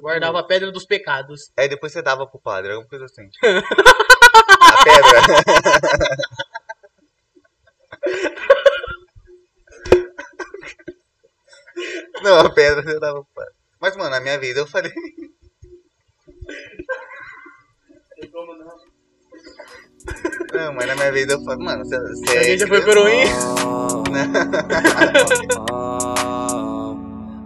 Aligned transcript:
Guardava 0.00 0.40
a 0.40 0.44
pedra 0.44 0.70
dos 0.70 0.84
pecados. 0.84 1.52
Aí 1.56 1.68
depois 1.68 1.92
você 1.92 2.02
dava 2.02 2.26
pro 2.26 2.40
padre, 2.40 2.72
alguma 2.72 2.88
coisa 2.88 3.04
assim. 3.06 3.28
a 3.42 4.84
pedra. 4.84 5.20
Não, 12.22 12.38
a 12.40 12.50
pedra 12.52 12.82
você 12.82 12.98
dava 12.98 13.22
pro 13.22 13.34
padre. 13.34 13.54
Mas, 13.80 13.96
mano, 13.96 14.10
na 14.10 14.20
minha 14.20 14.38
vida 14.38 14.60
eu 14.60 14.66
falei. 14.66 14.92
Não, 20.52 20.72
mas 20.72 20.86
na 20.86 20.94
minha 20.94 21.12
vida 21.12 21.34
eu 21.34 21.42
falei, 21.42 21.64
mano, 21.64 21.84
você, 21.84 21.98
você 21.98 22.34
é 22.34 22.38
Alguém 22.38 22.58
já 22.58 22.66
foi 22.66 22.82
coroinha? 22.82 23.26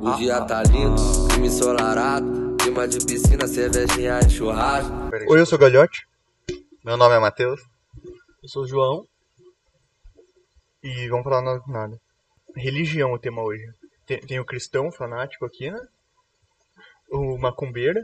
O 0.03 0.17
dia 0.17 0.41
tá 0.43 0.63
lindo, 0.63 1.01
clima 1.29 1.47
ensolarado, 1.47 2.30
clima 2.71 2.87
de 2.87 3.05
piscina, 3.05 3.49
cervejinha 3.49 4.21
e 4.21 4.31
churrasco. 4.31 4.93
Oi, 5.29 5.41
eu 5.41 5.47
sou 5.47 5.59
Galhote. 5.59 6.07
Meu 6.85 6.97
nome 6.97 7.17
é 7.17 7.19
Matheus. 7.19 7.61
Eu 8.41 8.49
sou 8.49 8.63
o 8.63 8.67
João. 8.67 9.05
E 10.81 11.09
vamos 11.09 11.25
falar 11.25 11.43
nada 11.43 11.59
com 11.59 11.73
nada. 11.73 12.01
Religião 12.55 13.11
é 13.11 13.15
o 13.15 13.19
tema 13.19 13.43
hoje. 13.43 13.65
Tem, 14.07 14.21
tem 14.21 14.39
o 14.39 14.45
cristão 14.45 14.93
fanático 14.93 15.45
aqui, 15.45 15.69
né? 15.69 15.81
O 17.11 17.37
macumbeiro. 17.39 18.01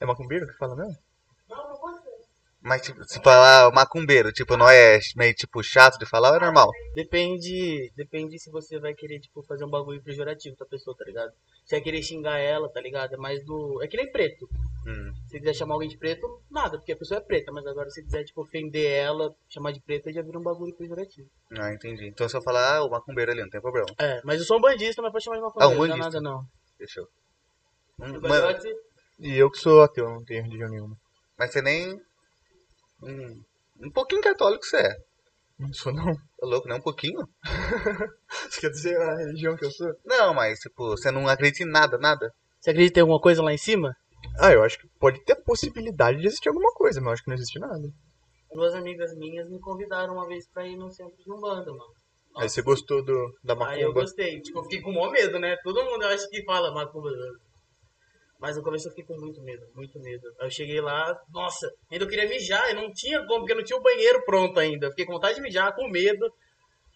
É 0.00 0.04
macumbeiro 0.04 0.46
que 0.46 0.58
fala 0.58 0.76
mesmo? 0.76 0.98
Mas, 2.66 2.82
tipo, 2.82 3.04
se 3.04 3.20
falar 3.22 3.70
macumbeiro, 3.72 4.32
tipo, 4.32 4.56
não 4.56 4.68
é 4.68 4.98
meio, 5.16 5.32
tipo, 5.34 5.62
chato 5.62 5.98
de 5.98 6.04
falar 6.04 6.30
ou 6.30 6.36
é 6.36 6.40
normal? 6.40 6.68
Depende, 6.94 7.92
depende 7.96 8.38
se 8.40 8.50
você 8.50 8.78
vai 8.80 8.92
querer, 8.92 9.20
tipo, 9.20 9.42
fazer 9.44 9.64
um 9.64 9.70
bagulho 9.70 10.02
pejorativo 10.02 10.56
com 10.56 10.64
a 10.64 10.66
pessoa, 10.66 10.96
tá 10.96 11.04
ligado? 11.04 11.30
Se 11.64 11.76
vai 11.76 11.80
querer 11.80 12.02
xingar 12.02 12.38
ela, 12.38 12.68
tá 12.68 12.80
ligado? 12.80 13.14
É 13.14 13.16
mais 13.16 13.44
do... 13.44 13.80
É 13.82 13.86
que 13.86 13.96
nem 13.96 14.10
preto. 14.10 14.48
Hum. 14.86 15.12
Se 15.28 15.38
quiser 15.38 15.54
chamar 15.54 15.74
alguém 15.74 15.88
de 15.88 15.96
preto, 15.96 16.26
nada, 16.50 16.76
porque 16.78 16.92
a 16.92 16.96
pessoa 16.96 17.18
é 17.18 17.22
preta. 17.22 17.52
Mas 17.52 17.64
agora 17.66 17.88
se 17.90 18.02
quiser, 18.02 18.24
tipo, 18.24 18.42
ofender 18.42 18.90
ela, 18.90 19.32
chamar 19.48 19.72
de 19.72 19.80
preta, 19.80 20.12
já 20.12 20.20
vira 20.22 20.38
um 20.38 20.42
bagulho 20.42 20.74
pejorativo. 20.74 21.28
Ah, 21.56 21.72
entendi. 21.72 22.06
Então 22.08 22.28
se 22.28 22.36
eu 22.36 22.42
falar, 22.42 22.76
ah, 22.78 22.84
o 22.84 22.90
macumbeiro 22.90 23.30
ali, 23.30 23.42
não 23.42 23.50
tem 23.50 23.60
problema. 23.60 23.86
É, 23.98 24.20
mas 24.24 24.40
eu 24.40 24.44
sou 24.46 24.58
um 24.58 24.60
bandista, 24.60 25.00
mas 25.02 25.12
pode 25.12 25.22
chamar 25.24 25.36
de 25.36 25.42
uma 25.42 25.52
Ah, 25.56 25.68
um 25.68 25.76
coisa, 25.76 25.76
não 25.76 25.84
é 25.84 25.88
bandista. 26.10 26.20
nada 26.20 26.20
não. 26.20 26.44
Fechou. 26.78 27.06
Hum, 28.00 28.18
O 28.18 28.20
mano, 28.22 28.28
Galhote, 28.28 28.68
E 29.20 29.36
eu 29.36 29.50
que 29.50 29.58
sou 29.58 29.82
ateu, 29.82 30.08
não 30.08 30.24
tenho 30.24 30.42
religião 30.42 30.68
nenhuma. 30.68 30.96
mas 31.38 31.52
você 31.52 31.62
nem. 31.62 32.00
Um, 33.02 33.42
um 33.86 33.90
pouquinho 33.90 34.22
católico 34.22 34.64
você 34.64 34.78
é. 34.78 34.96
Não 35.58 35.72
sou 35.72 35.92
não. 35.92 36.14
Tá 36.14 36.46
louco, 36.46 36.68
não? 36.68 36.76
Um 36.76 36.82
pouquinho? 36.82 37.26
Você 38.50 38.60
quer 38.60 38.70
dizer 38.70 38.96
a 39.00 39.16
religião 39.16 39.56
que 39.56 39.64
eu 39.64 39.70
sou? 39.70 39.90
Não, 40.04 40.34
mas, 40.34 40.58
tipo, 40.60 40.90
você 40.90 41.10
não 41.10 41.26
acredita 41.26 41.62
em 41.64 41.70
nada, 41.70 41.96
nada? 41.96 42.30
Você 42.60 42.70
acredita 42.70 43.00
em 43.00 43.02
alguma 43.02 43.18
coisa 43.20 43.42
lá 43.42 43.52
em 43.52 43.58
cima? 43.58 43.96
Ah, 44.38 44.52
eu 44.52 44.62
acho 44.62 44.78
que 44.78 44.86
pode 45.00 45.24
ter 45.24 45.32
a 45.32 45.40
possibilidade 45.42 46.20
de 46.20 46.26
existir 46.26 46.48
alguma 46.50 46.72
coisa, 46.74 47.00
mas 47.00 47.06
eu 47.06 47.12
acho 47.14 47.22
que 47.22 47.28
não 47.30 47.36
existe 47.36 47.58
nada. 47.58 47.88
Duas 48.52 48.74
amigas 48.74 49.16
minhas 49.16 49.48
me 49.48 49.58
convidaram 49.58 50.14
uma 50.14 50.26
vez 50.26 50.46
pra 50.48 50.66
ir 50.66 50.76
no 50.76 50.90
centro 50.90 51.16
de 51.16 51.32
Umbanda, 51.32 51.70
mano. 51.72 51.94
Aí 52.36 52.48
você 52.50 52.60
gostou 52.60 53.02
do, 53.02 53.32
da 53.42 53.54
Aí 53.66 53.80
eu 53.80 53.88
macumba. 53.88 54.00
gostei. 54.02 54.40
Tipo, 54.42 54.58
eu 54.58 54.62
fiquei 54.64 54.82
com 54.82 54.90
o 54.90 54.94
maior 54.94 55.10
medo, 55.10 55.38
né? 55.38 55.56
Todo 55.64 55.82
mundo 55.84 56.02
eu 56.02 56.08
acho 56.10 56.28
que 56.28 56.44
fala 56.44 56.70
macumba. 56.74 57.08
Mas 58.38 58.56
no 58.56 58.62
começo 58.62 58.86
eu 58.88 58.90
fiquei 58.92 59.04
com 59.04 59.18
muito 59.20 59.40
medo, 59.42 59.66
muito 59.74 59.98
medo. 59.98 60.28
Aí 60.38 60.46
eu 60.46 60.50
cheguei 60.50 60.80
lá, 60.80 61.18
nossa, 61.30 61.72
ainda 61.90 62.04
eu 62.04 62.08
queria 62.08 62.28
mijar, 62.28 62.68
eu 62.68 62.76
não 62.76 62.92
tinha 62.92 63.18
como, 63.26 63.40
porque 63.40 63.54
não 63.54 63.64
tinha 63.64 63.78
o 63.78 63.82
banheiro 63.82 64.22
pronto 64.24 64.60
ainda. 64.60 64.86
Eu 64.86 64.90
fiquei 64.90 65.06
com 65.06 65.12
vontade 65.14 65.36
de 65.36 65.40
mijar, 65.40 65.74
com 65.74 65.88
medo. 65.88 66.30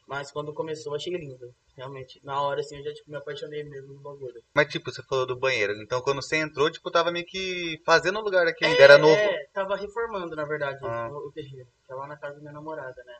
Mas 0.07 0.31
quando 0.33 0.53
começou, 0.53 0.93
eu 0.93 0.97
achei 0.97 1.13
lindo. 1.17 1.55
Realmente, 1.77 2.21
na 2.25 2.43
hora 2.43 2.61
assim, 2.61 2.77
eu 2.77 2.83
já 2.85 2.93
tipo, 2.93 3.11
me 3.11 3.17
apaixonei 3.17 3.63
mesmo 3.63 3.95
no 3.95 4.01
bagulho. 4.01 4.43
Mas, 4.53 4.67
tipo, 4.69 4.91
você 4.91 5.03
falou 5.05 5.25
do 5.25 5.37
banheiro. 5.39 5.73
Então, 5.81 6.03
quando 6.03 6.21
você 6.21 6.37
entrou, 6.37 6.69
tipo, 6.71 6.91
tava 6.91 7.13
meio 7.13 7.25
que 7.25 7.81
fazendo 7.87 8.19
o 8.19 8.23
lugar 8.23 8.45
aqui, 8.47 8.65
ainda 8.65 8.83
era 8.83 8.99
novo. 8.99 9.15
É, 9.15 9.47
tava 9.55 9.77
reformando, 9.77 10.35
na 10.35 10.45
verdade, 10.45 10.79
Ah. 10.83 11.09
o, 11.11 11.29
o 11.29 11.33
terreiro. 11.33 11.69
Que 11.87 11.93
é 11.93 11.95
lá 11.95 12.09
na 12.09 12.17
casa 12.17 12.35
da 12.35 12.41
minha 12.41 12.53
namorada, 12.53 13.03
né? 13.05 13.15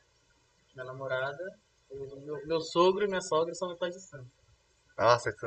Minha 0.75 0.85
namorada, 0.87 1.39
meu, 1.93 2.45
meu 2.47 2.61
sogro 2.61 3.05
e 3.05 3.09
minha 3.09 3.21
sogra 3.21 3.55
são 3.55 3.69
meus 3.69 3.79
pais 3.79 3.95
de 3.95 4.01
santo. 4.03 4.27
Nossa, 4.99 5.31
isso... 5.31 5.47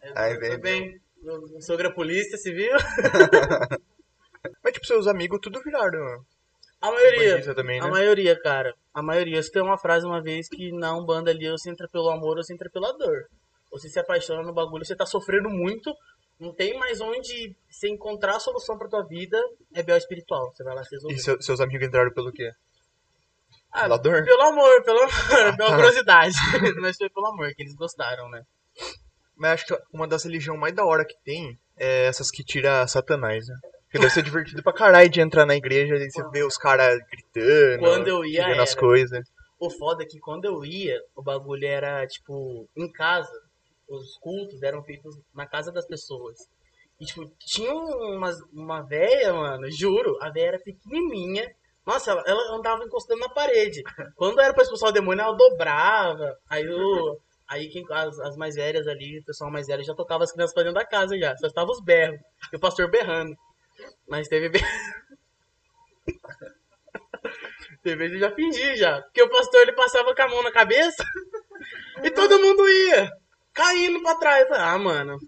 É, 0.00 0.12
Aí 0.16 0.38
vem- 0.38 0.58
bem. 0.58 1.00
Sogro 1.60 1.88
é 1.88 1.92
polícia 1.92 2.36
civil. 2.38 2.72
Mas 4.62 4.72
tipo, 4.72 4.86
seus 4.86 5.06
amigos 5.06 5.40
tudo 5.42 5.60
viraram 5.62 6.24
A 6.80 6.90
maioria. 6.90 7.54
também, 7.54 7.80
A 7.80 7.84
né? 7.84 7.90
maioria, 7.90 8.40
cara. 8.40 8.74
A 8.94 9.02
maioria. 9.02 9.42
Você 9.42 9.50
tem 9.50 9.62
uma 9.62 9.76
frase 9.78 10.06
uma 10.06 10.22
vez 10.22 10.48
que 10.48 10.70
na 10.72 10.96
Umbanda 10.96 11.30
ali, 11.30 11.48
ou 11.50 11.58
você 11.58 11.70
entra 11.70 11.88
pelo 11.88 12.08
amor 12.08 12.36
ou 12.36 12.44
você 12.44 12.54
entra 12.54 12.70
pela 12.70 12.92
dor. 12.96 13.26
Ou 13.70 13.78
você 13.78 13.88
se 13.88 13.98
apaixona 13.98 14.42
no 14.42 14.52
bagulho, 14.54 14.84
você 14.84 14.96
tá 14.96 15.04
sofrendo 15.04 15.50
muito, 15.50 15.94
não 16.40 16.54
tem 16.54 16.78
mais 16.78 17.00
onde 17.00 17.54
você 17.68 17.88
encontrar 17.88 18.36
a 18.36 18.40
solução 18.40 18.78
pra 18.78 18.88
tua 18.88 19.02
vida, 19.04 19.38
é 19.74 19.82
bel 19.82 19.96
espiritual. 19.96 20.52
Você 20.54 20.62
vai 20.64 20.74
lá 20.74 20.82
se 20.84 20.94
resolver. 20.94 21.14
E 21.14 21.18
seu- 21.18 21.42
seus 21.42 21.60
amigos 21.60 21.86
entraram 21.86 22.12
pelo 22.12 22.32
quê? 22.32 22.50
Ah, 23.70 23.82
pela 23.82 23.98
dor? 23.98 24.24
Pelo 24.24 24.42
amor, 24.42 24.82
pelo 24.84 25.00
amor, 25.00 25.10
pela 25.58 25.74
curiosidade. 25.76 26.34
Mas 26.80 26.96
foi 26.96 27.10
pelo 27.10 27.26
amor, 27.26 27.52
que 27.54 27.62
eles 27.62 27.74
gostaram, 27.74 28.30
né? 28.30 28.42
Mas 29.38 29.52
acho 29.52 29.66
que 29.66 29.82
uma 29.92 30.06
das 30.06 30.24
religiões 30.24 30.58
mais 30.58 30.74
da 30.74 30.84
hora 30.84 31.04
que 31.04 31.16
tem 31.24 31.56
é 31.78 32.06
essas 32.06 32.30
que 32.30 32.44
tira 32.44 32.86
Satanás, 32.88 33.46
né? 33.46 33.54
Porque 33.84 33.98
deve 33.98 34.10
ser 34.12 34.22
divertido 34.22 34.62
pra 34.62 34.72
caralho 34.72 35.08
de 35.08 35.20
entrar 35.20 35.46
na 35.46 35.56
igreja 35.56 35.94
e 35.94 36.10
você 36.10 36.22
vê 36.30 36.42
os 36.42 36.58
caras 36.58 36.98
gritando, 37.10 37.78
Quando 37.78 38.08
eu 38.08 38.24
ia, 38.24 38.60
as 38.60 38.74
coisas. 38.74 39.26
O 39.58 39.70
foda 39.70 40.02
é 40.02 40.06
que 40.06 40.18
quando 40.18 40.44
eu 40.44 40.62
ia, 40.64 41.00
o 41.16 41.22
bagulho 41.22 41.66
era, 41.66 42.06
tipo, 42.06 42.68
em 42.76 42.90
casa. 42.92 43.32
Os 43.88 44.18
cultos 44.18 44.62
eram 44.62 44.82
feitos 44.82 45.16
na 45.34 45.46
casa 45.46 45.72
das 45.72 45.86
pessoas. 45.86 46.36
E, 47.00 47.06
tipo, 47.06 47.30
tinha 47.38 47.72
umas, 47.72 48.38
uma 48.52 48.82
véia, 48.82 49.32
mano, 49.32 49.70
juro, 49.70 50.18
a 50.20 50.30
véia 50.30 50.48
era 50.48 50.58
pequenininha. 50.58 51.50
Nossa, 51.86 52.10
ela, 52.10 52.22
ela 52.26 52.56
andava 52.56 52.84
encostando 52.84 53.20
na 53.20 53.28
parede. 53.30 53.82
Quando 54.16 54.38
era 54.40 54.52
pra 54.52 54.62
expulsar 54.62 54.90
o 54.90 54.92
demônio, 54.92 55.22
ela 55.22 55.34
dobrava. 55.34 56.36
Aí 56.50 56.68
o... 56.68 57.18
Aí 57.48 57.68
quem, 57.68 57.84
as, 57.90 58.18
as 58.20 58.36
mais 58.36 58.54
velhas 58.54 58.86
ali, 58.86 59.20
o 59.20 59.24
pessoal 59.24 59.50
mais 59.50 59.66
velho 59.66 59.82
já 59.82 59.94
tocava 59.94 60.22
as 60.24 60.32
crianças 60.32 60.52
pra 60.52 60.62
dentro 60.62 60.78
da 60.78 60.86
casa 60.86 61.18
já. 61.18 61.34
Só 61.38 61.46
estava 61.46 61.70
os 61.70 61.80
berros. 61.82 62.20
E 62.52 62.56
o 62.56 62.60
pastor 62.60 62.90
berrando. 62.90 63.34
Mas 64.06 64.28
teve 64.28 64.50
Teve 67.82 67.96
vezes 67.96 68.14
eu 68.14 68.28
já 68.28 68.34
fingi 68.34 68.76
já. 68.76 69.00
Porque 69.00 69.22
o 69.22 69.30
pastor 69.30 69.62
ele 69.62 69.72
passava 69.72 70.14
com 70.14 70.22
a 70.22 70.28
mão 70.28 70.42
na 70.42 70.52
cabeça 70.52 71.02
e 72.02 72.10
todo 72.10 72.40
mundo 72.40 72.68
ia. 72.68 73.10
Caindo 73.54 74.02
pra 74.02 74.16
trás. 74.16 74.42
Eu 74.42 74.48
falei, 74.48 74.62
Ah, 74.62 74.78
mano. 74.78 75.18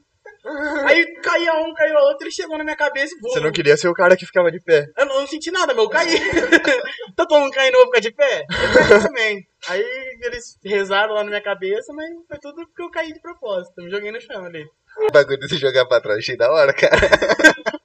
Aí 0.87 1.15
caía 1.21 1.55
um, 1.55 1.75
caía 1.75 1.99
outro 2.01 2.27
e 2.27 2.33
chegou 2.33 2.57
na 2.57 2.65
minha 2.65 2.77
cabeça 2.77 3.15
e. 3.15 3.21
Você 3.21 3.41
não 3.41 3.53
queria 3.53 3.77
ser 3.77 3.89
o 3.89 3.95
cara 3.95 4.17
que 4.17 4.25
ficava 4.25 4.51
de 4.51 4.59
pé. 4.61 4.87
Eu 4.97 5.05
não, 5.07 5.15
eu 5.17 5.21
não 5.21 5.27
senti 5.27 5.51
nada, 5.51 5.75
meu, 5.75 5.85
eu 5.85 5.91
caí. 5.91 6.19
tá 7.15 7.27
todo 7.27 7.41
mundo 7.41 7.53
caindo, 7.53 7.75
eu 7.75 7.81
vou 7.81 7.87
ficar 7.89 8.01
de 8.01 8.13
pé? 8.13 8.47
Eu 8.49 8.73
caí 8.73 9.03
também. 9.03 9.47
Aí 9.69 10.10
eles 10.25 10.59
rezaram 10.65 11.15
lá 11.15 11.23
na 11.25 11.31
minha 11.31 11.43
cabeça, 11.43 11.93
mas 11.93 12.09
foi 12.29 12.39
tudo 12.39 12.67
porque 12.67 12.83
eu 12.83 12.91
caí 12.91 13.13
de 13.13 13.21
propósito. 13.21 13.75
Eu 13.79 13.85
me 13.85 13.91
joguei 13.91 14.11
no 14.13 14.21
chão 14.21 14.45
ali. 14.45 14.65
O 14.99 15.13
bagulho 15.13 15.39
de 15.39 15.49
se 15.49 15.57
jogar 15.57 15.87
pra 15.87 16.01
trás, 16.01 16.19
achei 16.19 16.37
da 16.37 16.51
hora, 16.51 16.73
cara. 16.75 16.97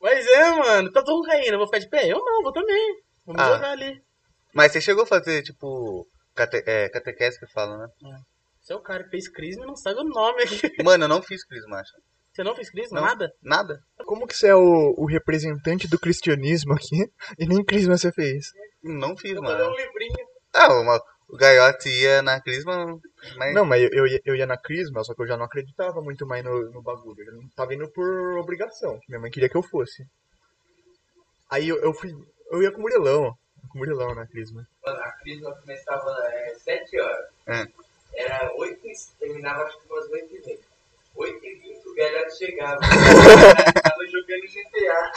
Mas 0.00 0.26
é, 0.26 0.50
mano, 0.52 0.92
tá 0.92 1.02
todo 1.02 1.16
mundo 1.16 1.26
caindo, 1.26 1.52
eu 1.54 1.58
vou 1.58 1.66
ficar 1.66 1.78
de 1.80 1.88
pé? 1.88 2.06
Eu 2.06 2.18
não, 2.24 2.42
vou 2.42 2.52
também. 2.52 2.94
Vou 3.26 3.34
me 3.34 3.40
Ah. 3.42 3.52
jogar 3.54 3.70
ali. 3.72 4.00
Mas 4.54 4.72
você 4.72 4.80
chegou 4.80 5.02
a 5.02 5.06
fazer, 5.06 5.42
tipo, 5.42 6.06
cate 6.34 6.62
é, 6.66 6.88
catequese 6.88 7.38
que 7.38 7.46
fala, 7.52 7.76
né? 7.78 7.88
Você 8.60 8.72
é 8.72 8.76
o 8.76 8.80
cara 8.80 9.04
que 9.04 9.10
fez 9.10 9.28
crisma 9.28 9.64
e 9.64 9.66
não 9.66 9.76
sabe 9.76 10.00
o 10.00 10.04
nome 10.04 10.42
aqui. 10.42 10.60
Mano, 10.84 11.04
eu 11.04 11.08
não 11.08 11.22
fiz 11.22 11.44
crisma, 11.44 11.80
acho. 11.80 11.92
Você 12.32 12.44
não 12.44 12.54
fez 12.54 12.70
crisma? 12.70 13.00
Não. 13.00 13.06
Nada? 13.08 13.32
Nada. 13.42 13.80
Como 14.06 14.26
que 14.26 14.36
você 14.36 14.48
é 14.48 14.54
o, 14.54 14.94
o 14.96 15.06
representante 15.06 15.88
do 15.88 15.98
cristianismo 15.98 16.72
aqui 16.74 17.10
e 17.38 17.46
nem 17.46 17.64
crisma 17.64 17.96
você 17.98 18.12
fez? 18.12 18.46
Não 18.82 19.16
fiz, 19.16 19.32
Eu 19.34 19.42
mano. 19.42 19.58
falei 19.58 19.68
um 19.68 19.76
livrinho. 19.76 20.26
Ah, 20.54 20.72
uma, 20.80 21.00
o 21.28 21.36
Gaiote 21.36 21.90
ia 21.90 22.22
na 22.22 22.40
crisma, 22.40 22.98
mas... 23.36 23.54
Não, 23.54 23.64
mas 23.64 23.82
eu, 23.82 23.90
eu, 23.92 24.06
ia, 24.06 24.20
eu 24.24 24.34
ia 24.34 24.46
na 24.46 24.56
crisma, 24.56 25.04
só 25.04 25.14
que 25.14 25.20
eu 25.20 25.26
já 25.26 25.36
não 25.36 25.44
acreditava 25.44 26.00
muito 26.00 26.26
mais 26.26 26.42
no, 26.42 26.70
no 26.70 26.82
bagulho. 26.82 27.22
Eu 27.22 27.34
não 27.34 27.48
tava 27.50 27.74
indo 27.74 27.86
por 27.90 28.38
obrigação. 28.38 28.98
que 28.98 29.10
Minha 29.10 29.20
mãe 29.20 29.30
queria 29.30 29.48
que 29.48 29.56
eu 29.56 29.62
fosse. 29.62 30.06
Aí 31.50 31.68
eu, 31.68 31.78
eu 31.78 31.92
fui. 31.92 32.16
Eu 32.50 32.62
ia 32.62 32.72
com 32.72 32.78
o 32.78 32.82
Murilão. 32.82 33.36
Com 33.70 33.76
o 33.76 33.78
Murilão 33.78 34.14
na 34.14 34.26
crisma. 34.26 34.66
A 34.86 35.12
crisma 35.20 35.54
começava 35.56 36.10
às 36.50 36.62
7 36.62 36.98
horas. 36.98 37.26
É. 37.46 37.66
Era 38.14 38.54
8 38.56 38.86
e 38.86 38.92
terminava 39.18 39.64
acho 39.64 39.78
que 39.80 39.92
umas 39.92 40.08
8 40.08 40.34
e 40.34 40.38
20. 40.38 40.60
8 41.14 41.46
20 41.98 42.26
o 42.26 42.36
chegava. 42.36 42.78
Tava 42.80 44.06
jogando 44.06 44.46
GTA. 44.46 45.12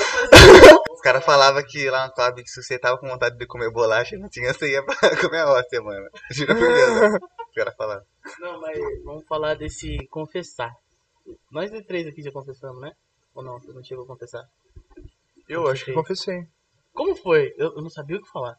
Os 0.92 1.02
caras 1.02 1.24
falavam 1.24 1.64
que 1.64 1.90
lá 1.90 2.08
no 2.08 2.14
clube 2.14 2.44
que 2.44 2.50
se 2.50 2.62
você 2.64 2.80
tava 2.80 2.98
com 2.98 3.08
vontade 3.08 3.38
de 3.38 3.46
comer 3.46 3.72
bolacha, 3.72 4.18
não 4.18 4.28
tinha, 4.30 4.54
você 4.54 4.72
ia 4.72 4.84
pra 4.86 4.96
comer 5.20 5.40
a 5.40 5.52
hóstia, 5.52 5.82
mano. 5.82 6.10
Juro 6.32 6.56
por 6.56 6.68
Deus. 6.68 7.12
né? 7.12 7.20
Os 7.48 7.54
caras 7.56 7.76
falavam. 7.76 8.04
Não, 8.40 8.60
mas 8.62 8.80
vamos 9.04 9.26
falar 9.28 9.56
desse 9.56 9.98
confessar. 10.10 10.72
Nós 11.52 11.72
de 11.72 11.84
três 11.84 12.08
aqui 12.08 12.22
já 12.22 12.32
confessamos, 12.32 12.82
né? 12.82 12.92
Ou 13.36 13.44
não? 13.44 13.60
Você 13.60 13.72
não 13.72 13.84
chegou 13.84 14.04
a 14.04 14.08
confessar? 14.08 14.44
Eu 15.48 15.68
acho 15.68 15.86
que 15.86 15.94
confessei. 15.94 16.44
Como 16.94 17.16
foi? 17.16 17.54
Eu, 17.58 17.76
eu 17.76 17.82
não 17.82 17.90
sabia 17.90 18.18
o 18.18 18.22
que 18.22 18.30
falar. 18.32 18.56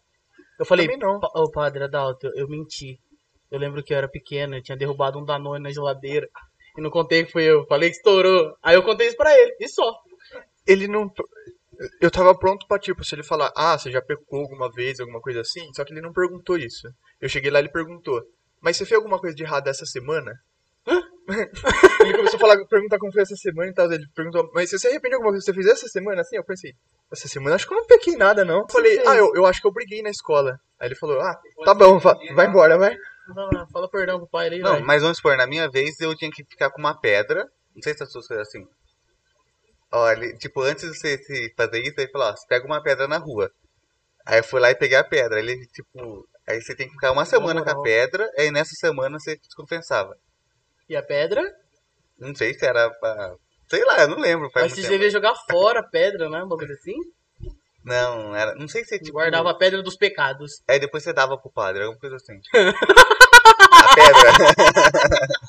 Eu 0.59 0.65
falei, 0.65 0.87
Também 0.87 1.01
não. 1.01 1.19
"Pa- 1.21 1.31
ô 1.35 1.51
padre 1.51 1.85
Adalto, 1.85 2.27
eu, 2.29 2.33
eu 2.37 2.49
menti. 2.49 2.99
Eu 3.51 3.59
lembro 3.59 3.83
que 3.83 3.93
eu 3.93 3.99
era 3.99 4.09
pequeno, 4.09 4.57
eu 4.57 4.63
tinha 4.63 4.77
derrubado 4.77 5.19
um 5.19 5.25
Danone 5.25 5.63
na 5.63 5.71
geladeira. 5.71 6.29
E 6.77 6.81
não 6.81 6.91
contei 6.91 7.25
que 7.25 7.33
fui 7.33 7.45
eu. 7.45 7.67
Falei 7.67 7.91
que 7.91 7.97
estourou. 7.97 8.55
Aí 8.63 8.75
eu 8.75 8.83
contei 8.83 9.07
isso 9.09 9.17
pra 9.17 9.37
ele. 9.39 9.57
E 9.61 9.69
só. 9.69 9.95
Ele 10.67 10.89
não. 10.89 11.13
Eu 12.01 12.11
tava 12.11 12.35
pronto 12.39 12.67
pra, 12.69 12.79
tipo, 12.79 13.05
se 13.05 13.15
ele 13.15 13.23
falar, 13.25 13.53
ah, 13.57 13.77
você 13.77 13.91
já 13.91 14.01
pecou 14.01 14.41
alguma 14.41 14.71
vez, 14.71 15.01
alguma 15.01 15.21
coisa 15.21 15.41
assim, 15.41 15.73
só 15.75 15.85
que 15.85 15.93
ele 15.93 16.01
não 16.01 16.13
perguntou 16.13 16.57
isso. 16.57 16.89
Eu 17.21 17.29
cheguei 17.29 17.51
lá 17.51 17.59
e 17.59 17.63
ele 17.63 17.69
perguntou, 17.73 18.23
mas 18.61 18.77
você 18.77 18.85
fez 18.85 18.97
alguma 18.97 19.19
coisa 19.19 19.35
de 19.35 19.43
errado 19.43 19.67
essa 19.69 19.85
semana? 19.85 20.33
ele 21.27 22.15
começou 22.17 22.37
a 22.37 22.41
falar, 22.41 22.65
perguntar 22.67 22.99
como 22.99 23.13
foi 23.13 23.23
essa 23.23 23.35
semana 23.37 23.71
e 23.71 23.75
tal. 23.75 23.91
Ele 23.91 24.07
perguntou, 24.15 24.49
mas 24.55 24.71
você 24.71 24.79
se 24.79 24.87
arrepende 24.87 25.11
de 25.11 25.15
alguma 25.17 25.33
coisa 25.33 25.45
que 25.45 25.51
você 25.53 25.55
fez 25.55 25.67
essa 25.67 25.89
semana? 25.89 26.21
Assim, 26.21 26.37
eu 26.37 26.45
pensei, 26.45 26.73
essa 27.11 27.27
semana 27.29 27.57
acho 27.57 27.67
que 27.67 27.73
eu 27.75 27.79
não 27.79 27.87
pequei 27.87 28.17
nada, 28.17 28.45
não. 28.45 28.61
Eu 28.61 28.67
falei, 28.71 28.99
ah, 29.07 29.17
eu, 29.17 29.33
eu 29.35 29.47
acho 29.47 29.61
que 29.61 29.67
eu 29.67 29.73
briguei 29.73 30.03
na 30.03 30.11
escola. 30.11 30.61
Aí 30.79 30.89
ele 30.89 30.95
falou, 30.95 31.21
ah, 31.21 31.41
tá 31.65 31.75
bom, 31.75 31.99
va- 31.99 32.19
vai 32.35 32.47
embora, 32.47 32.79
vai. 32.79 32.97
Lá, 33.29 33.67
Fala 33.73 33.89
perdão 33.89 34.19
pro 34.19 34.29
pai 34.29 34.47
ali, 34.49 34.59
Não, 34.59 34.73
vai. 34.73 34.83
mas 34.83 35.03
vamos 35.03 35.19
supor, 35.19 35.37
na 35.37 35.47
minha 35.47 35.71
vez 35.71 35.99
eu 36.01 36.15
tinha 36.17 36.31
que 36.31 36.45
ficar 36.45 36.71
com 36.71 36.79
uma 36.81 36.99
pedra. 36.99 37.49
Não 37.75 37.83
sei 37.83 37.95
se 37.95 38.03
as 38.03 38.09
pessoas 38.09 38.27
fazem 38.27 38.43
assim. 38.43 38.69
Olha, 39.93 40.37
tipo, 40.39 40.63
antes 40.63 40.91
de 40.91 40.99
você 40.99 41.19
se 41.19 41.55
fazer 41.57 41.81
isso, 41.81 41.95
ele 41.99 42.11
falou, 42.11 42.29
ó, 42.29 42.37
você 42.37 42.47
pega 42.47 42.67
uma 42.67 42.83
pedra 42.83 43.07
na 43.07 43.19
rua. 43.19 43.51
Aí 44.27 44.39
eu 44.39 44.45
fui 44.45 44.61
lá 44.61 44.71
e 44.71 44.75
peguei 44.75 44.97
a 44.97 45.05
pedra. 45.05 45.39
Ele, 45.39 45.67
tipo, 45.69 46.27
aí 46.49 46.61
você 46.61 46.75
tem 46.75 46.87
que 46.87 46.95
ficar 46.95 47.13
uma 47.13 47.25
semana 47.25 47.63
com 47.63 47.71
a 47.71 47.83
pedra, 47.83 48.29
aí 48.39 48.51
nessa 48.51 48.75
semana 48.75 49.19
você 49.19 49.37
descompensava. 49.37 50.17
E 50.89 50.97
a 50.97 51.03
pedra? 51.03 51.43
Não 52.19 52.35
sei 52.35 52.55
se 52.55 52.65
era 52.65 52.91
pra. 52.91 53.35
Sei 53.69 53.85
lá, 53.85 54.03
eu 54.03 54.09
não 54.09 54.19
lembro. 54.19 54.51
Mas 54.55 54.73
você 54.73 54.89
devia 54.89 55.11
jogar 55.11 55.35
fora 55.51 55.81
a 55.81 55.89
pedra, 55.89 56.29
né? 56.29 56.43
Um 56.43 56.49
bagulho 56.49 56.73
assim. 56.73 56.95
Não, 57.85 58.35
era. 58.35 58.55
Não 58.55 58.67
sei 58.69 58.85
se 58.85 58.99
tipo. 58.99 59.13
Guardava 59.13 59.51
a 59.51 59.55
pedra 59.55 59.83
dos 59.83 59.97
pecados. 59.97 60.63
Aí 60.69 60.79
depois 60.79 61.03
você 61.03 61.13
dava 61.13 61.37
pro 61.37 61.51
padre, 61.51 61.83
alguma 61.83 61.99
coisa 61.99 62.15
assim. 62.17 62.41
a 62.55 63.95
pedra. 63.95 64.33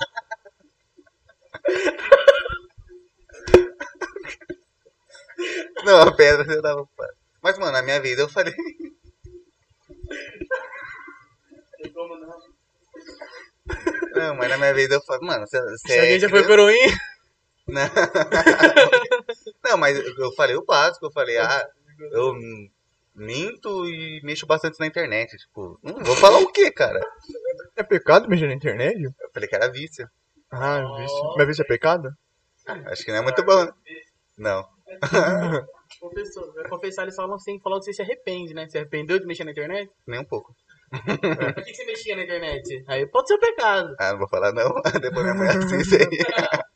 Não, 5.85 6.01
a 6.01 6.15
pedra 6.15 6.45
você 6.45 6.61
dava 6.61 6.85
pro 6.85 6.95
padre. 6.95 7.15
Mas, 7.41 7.59
mano, 7.59 7.73
na 7.73 7.81
minha 7.81 7.99
vida 7.99 8.21
eu 8.21 8.29
falei. 8.29 8.53
Não, 14.15 14.35
mas 14.35 14.49
na 14.49 14.57
minha 14.57 14.73
vida 14.73 14.95
eu 14.95 15.01
falei, 15.01 15.27
mano, 15.27 15.47
você, 15.47 15.57
Se 15.77 15.99
alguém 15.99 16.15
é 16.15 16.19
já 16.19 16.29
foi 16.29 16.45
coroinha, 16.45 16.97
Não. 17.67 17.83
Não, 19.63 19.77
mas 19.77 19.97
eu 19.97 20.31
falei 20.33 20.55
o 20.55 20.65
básico, 20.65 21.05
eu 21.05 21.11
falei, 21.11 21.37
ah, 21.37 21.67
eu 22.11 22.33
minto 23.15 23.85
e 23.85 24.21
mexo 24.23 24.45
bastante 24.45 24.79
na 24.79 24.87
internet. 24.87 25.37
Tipo, 25.37 25.79
não 25.83 26.03
vou 26.03 26.15
falar 26.15 26.39
o 26.39 26.51
que, 26.51 26.71
cara? 26.71 26.99
É 27.75 27.83
pecado 27.83 28.27
mexer 28.27 28.47
na 28.47 28.53
internet? 28.53 29.03
Eu 29.03 29.31
falei 29.33 29.47
que 29.47 29.55
era 29.55 29.71
vício. 29.71 30.07
Ah, 30.51 30.83
vício. 30.97 31.33
Mas 31.37 31.47
vício 31.47 31.63
é 31.63 31.67
pecado? 31.67 32.09
Acho 32.65 33.03
que 33.03 33.11
não 33.11 33.19
é 33.19 33.21
muito 33.21 33.43
bom. 33.43 33.65
né? 33.65 33.71
Não. 34.37 34.67
confessou. 35.99 36.53
Vai 36.53 36.67
confessar, 36.69 37.03
eles 37.03 37.15
falam 37.15 37.39
sem 37.39 37.59
falar 37.59 37.79
que 37.79 37.85
você 37.85 37.93
se 37.93 38.01
arrepende, 38.01 38.53
né? 38.53 38.67
Se 38.69 38.77
arrependeu 38.77 39.19
de 39.19 39.25
mexer 39.25 39.43
na 39.43 39.51
internet? 39.51 39.89
Nem 40.07 40.19
um 40.19 40.25
pouco. 40.25 40.55
Por 40.91 41.63
que 41.63 41.71
que 41.71 41.75
você 41.75 41.85
mexia 41.85 42.15
na 42.15 42.23
internet? 42.23 42.83
Aí 42.87 43.07
pode 43.07 43.27
ser 43.27 43.35
um 43.35 43.39
pecado. 43.39 43.95
Ah, 43.99 44.11
não 44.11 44.19
vou 44.19 44.29
falar 44.29 44.51
não. 44.53 44.73
Depois 45.01 45.23
minha 45.23 45.33
mulher 45.33 45.57
assiste 45.57 45.95
aí. 45.95 46.07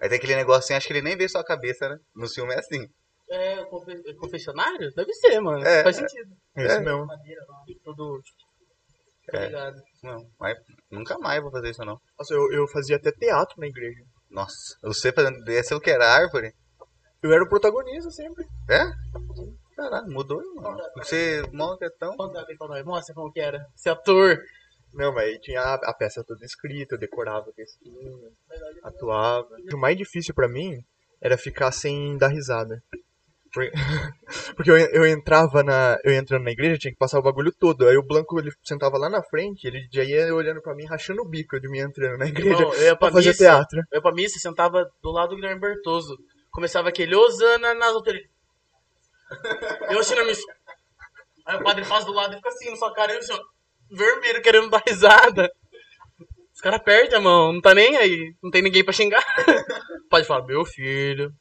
Aí 0.00 0.08
tem 0.08 0.16
aquele 0.16 0.36
negocinho, 0.36 0.78
acho 0.78 0.86
que 0.86 0.94
ele 0.94 1.02
nem 1.02 1.14
vê 1.14 1.28
sua 1.28 1.44
cabeça, 1.44 1.86
né? 1.86 1.98
No 2.16 2.26
filme 2.26 2.54
é 2.54 2.58
assim. 2.58 2.88
É, 3.70 3.94
confe- 4.02 4.14
confessionário? 4.14 4.90
Deve 4.94 5.12
ser, 5.14 5.40
mano. 5.40 5.64
É, 5.64 5.82
Faz 5.82 5.98
é. 5.98 6.00
sentido. 6.08 6.30
É 6.56 6.66
isso 6.66 6.80
mesmo. 6.80 7.06
Madeira 7.06 7.44
lá, 7.48 7.64
tudo. 7.84 8.20
Tá 9.30 9.38
É. 9.38 9.46
ligado? 9.46 9.76
Não, 10.02 10.26
mas 10.38 10.58
nunca 10.90 11.18
mais 11.18 11.40
vou 11.42 11.50
fazer 11.52 11.70
isso 11.70 11.84
não. 11.84 12.00
Nossa, 12.18 12.34
eu, 12.34 12.52
eu 12.52 12.66
fazia 12.68 12.96
até 12.96 13.12
teatro 13.12 13.54
na 13.58 13.66
igreja. 13.66 14.02
Nossa, 14.30 14.56
você 14.82 15.12
fazendo 15.12 15.42
desse 15.44 15.72
eu 15.74 15.80
que 15.80 15.90
era 15.90 16.08
árvore? 16.08 16.52
Eu 17.22 17.32
era 17.32 17.44
o 17.44 17.48
protagonista 17.48 18.10
sempre. 18.10 18.44
É? 18.68 18.82
Caralho, 19.76 20.10
mudou, 20.10 20.42
mano. 20.56 20.78
Você 20.96 21.42
monta 21.52 21.84
é 21.86 21.90
tão. 21.98 22.16
Conta 22.16 22.44
aí 22.48 22.56
pra 22.56 22.68
nós. 22.68 22.84
Mostra 22.84 23.14
como 23.14 23.30
que 23.32 23.40
era. 23.40 23.64
Esse 23.76 23.88
ator. 23.88 24.38
Não, 24.92 25.12
mas 25.14 25.24
aí 25.28 25.38
tinha 25.38 25.60
a, 25.60 25.74
a 25.74 25.94
peça 25.94 26.24
toda 26.26 26.44
escrita, 26.44 26.94
eu 26.96 26.98
decorava 26.98 27.52
textinho, 27.54 28.32
atuava. 28.82 29.48
O 29.72 29.76
mais 29.78 29.96
difícil 29.96 30.34
pra 30.34 30.48
mim 30.48 30.82
era 31.20 31.38
ficar 31.38 31.70
sem 31.72 32.16
dar 32.18 32.28
risada. 32.28 32.82
Por- 33.52 33.70
Porque 34.56 34.70
eu, 34.70 34.76
eu 34.76 35.06
entrava 35.06 35.62
na. 35.62 35.98
Eu 36.04 36.12
entrando 36.12 36.44
na 36.44 36.50
igreja, 36.52 36.78
tinha 36.78 36.92
que 36.92 36.98
passar 36.98 37.18
o 37.18 37.22
bagulho 37.22 37.52
todo. 37.52 37.88
Aí 37.88 37.96
o 37.96 38.02
Blanco 38.06 38.38
ele 38.38 38.50
sentava 38.62 38.96
lá 38.96 39.08
na 39.08 39.22
frente, 39.22 39.66
ele 39.66 39.88
já 39.92 40.04
ia 40.04 40.34
olhando 40.34 40.62
pra 40.62 40.74
mim, 40.74 40.84
rachando 40.86 41.22
o 41.22 41.28
bico 41.28 41.58
de 41.60 41.68
mim 41.68 41.78
entrando 41.80 42.18
na 42.18 42.26
igreja 42.26 42.50
Irmão, 42.50 42.74
eu 42.74 42.82
ia 42.82 42.96
pra 42.96 43.08
pra 43.08 43.12
fazer 43.12 43.30
missa. 43.30 43.44
teatro. 43.44 43.78
Eu 43.90 43.96
ia 43.98 44.02
pra 44.02 44.12
missa, 44.12 44.38
sentava 44.38 44.88
do 45.02 45.10
lado 45.10 45.30
do 45.30 45.36
Guilherme 45.36 45.60
Bertoso. 45.60 46.16
Começava 46.50 46.88
aquele 46.88 47.14
Osana 47.14 47.74
nas 47.74 47.94
autoridades. 47.94 48.30
Eu 49.90 50.00
achei 50.00 50.16
na 50.16 50.24
missa. 50.24 50.42
Aí 51.46 51.56
o 51.56 51.62
padre 51.62 51.84
faz 51.84 52.04
do 52.04 52.12
lado 52.12 52.32
e 52.32 52.36
fica 52.36 52.48
assim 52.48 52.70
na 52.70 52.76
sua 52.76 52.92
cara, 52.92 53.12
e 53.12 53.16
eu 53.16 53.18
assim, 53.20 53.32
ó, 53.32 53.40
vermelho, 53.90 54.42
querendo 54.42 54.70
dar 54.70 54.82
risada. 54.86 55.50
Os 56.52 56.60
caras 56.60 56.82
a 57.14 57.20
mão, 57.20 57.52
não 57.54 57.60
tá 57.60 57.74
nem 57.74 57.96
aí. 57.96 58.34
Não 58.42 58.50
tem 58.50 58.60
ninguém 58.62 58.84
pra 58.84 58.92
xingar. 58.92 59.24
Pode 60.10 60.26
falar, 60.26 60.44
meu 60.44 60.64
filho. 60.64 61.32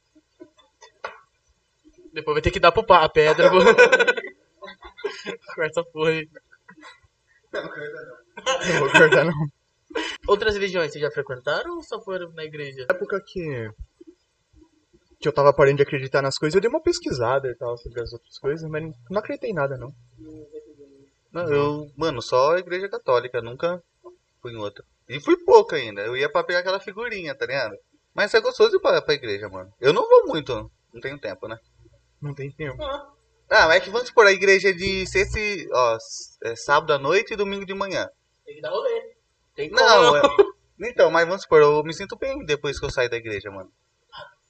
Depois 2.13 2.35
vai 2.35 2.41
ter 2.41 2.51
que 2.51 2.59
dar 2.59 2.71
pro 2.71 2.85
pá 2.85 3.03
a 3.03 3.09
pedra. 3.09 3.49
pô. 3.49 3.57
Corta 5.55 5.65
essa 5.65 5.83
porra 5.83 6.09
aí. 6.11 6.29
Não 7.51 8.79
vou 8.79 8.91
cortar, 8.91 9.25
não. 9.25 9.33
Outras 10.27 10.53
religiões 10.53 10.91
vocês 10.91 11.01
já 11.01 11.11
frequentaram 11.11 11.77
ou 11.77 11.83
só 11.83 11.99
foram 11.99 12.31
na 12.31 12.43
igreja? 12.43 12.85
Na 12.87 12.95
época 12.95 13.21
que. 13.25 13.71
Que 15.19 15.27
eu 15.27 15.33
tava 15.33 15.51
parando 15.51 15.77
de 15.77 15.83
acreditar 15.83 16.21
nas 16.21 16.37
coisas, 16.37 16.55
eu 16.55 16.61
dei 16.61 16.69
uma 16.69 16.81
pesquisada 16.81 17.49
e 17.49 17.55
tal 17.55 17.77
sobre 17.77 18.01
as 18.01 18.13
outras 18.13 18.37
coisas, 18.37 18.69
mas 18.69 18.83
não 19.09 19.19
acreditei 19.19 19.49
em 19.49 19.53
nada, 19.53 19.77
não. 19.77 19.93
Não, 21.31 21.47
eu, 21.51 21.91
mano, 21.97 22.21
só 22.21 22.55
a 22.55 22.59
igreja 22.59 22.87
católica, 22.87 23.41
nunca 23.41 23.83
fui 24.41 24.53
em 24.53 24.57
outra. 24.57 24.83
E 25.09 25.19
fui 25.19 25.35
pouco 25.37 25.75
ainda. 25.75 26.01
Eu 26.01 26.15
ia 26.15 26.31
pra 26.31 26.43
pegar 26.43 26.59
aquela 26.59 26.79
figurinha, 26.79 27.35
tá 27.35 27.45
ligado? 27.45 27.75
Mas 28.13 28.33
é 28.33 28.39
gostoso 28.39 28.77
ir 28.77 28.79
pra, 28.79 29.01
pra 29.01 29.13
igreja, 29.13 29.49
mano. 29.49 29.73
Eu 29.81 29.91
não 29.91 30.07
vou 30.07 30.27
muito, 30.27 30.71
não 30.93 31.01
tenho 31.01 31.19
tempo, 31.19 31.47
né? 31.47 31.59
Não 32.21 32.33
tem 32.33 32.51
tempo. 32.51 32.81
Ah, 32.83 33.67
mas 33.67 33.77
é 33.77 33.79
que 33.79 33.89
vamos 33.89 34.07
supor, 34.07 34.27
a 34.27 34.31
igreja 34.31 34.69
é 34.69 34.73
de 34.73 35.07
sexta 35.07 35.39
e, 35.39 35.67
ó, 35.71 35.95
s- 35.95 36.37
é 36.43 36.55
sábado 36.55 36.93
à 36.93 36.99
noite 36.99 37.33
e 37.33 37.37
domingo 37.37 37.65
de 37.65 37.73
manhã. 37.73 38.07
Tem 38.45 38.55
que 38.55 38.61
dar 38.61 38.69
rolê. 38.69 39.15
Tem 39.55 39.69
que 39.69 39.75
Não, 39.75 40.15
é... 40.17 40.21
Então, 40.81 41.09
mas 41.11 41.25
vamos 41.27 41.41
supor, 41.43 41.61
eu 41.61 41.83
me 41.83 41.93
sinto 41.93 42.15
bem 42.17 42.45
depois 42.45 42.79
que 42.79 42.85
eu 42.85 42.91
saio 42.91 43.09
da 43.09 43.17
igreja, 43.17 43.49
mano. 43.49 43.71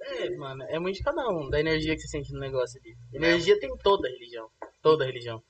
É, 0.01 0.29
mano, 0.35 0.63
é 0.63 0.79
muito 0.79 0.97
de 0.97 1.03
cada 1.03 1.27
um, 1.29 1.49
da 1.49 1.59
energia 1.59 1.95
que 1.95 2.01
você 2.01 2.07
sente 2.07 2.31
no 2.33 2.39
negócio 2.39 2.79
ali. 2.79 2.95
Energia 3.13 3.59
tem 3.59 3.75
toda 3.77 4.07
a 4.07 4.11
religião. 4.11 4.49
Toda 4.81 5.03
a 5.03 5.07
religião. 5.07 5.41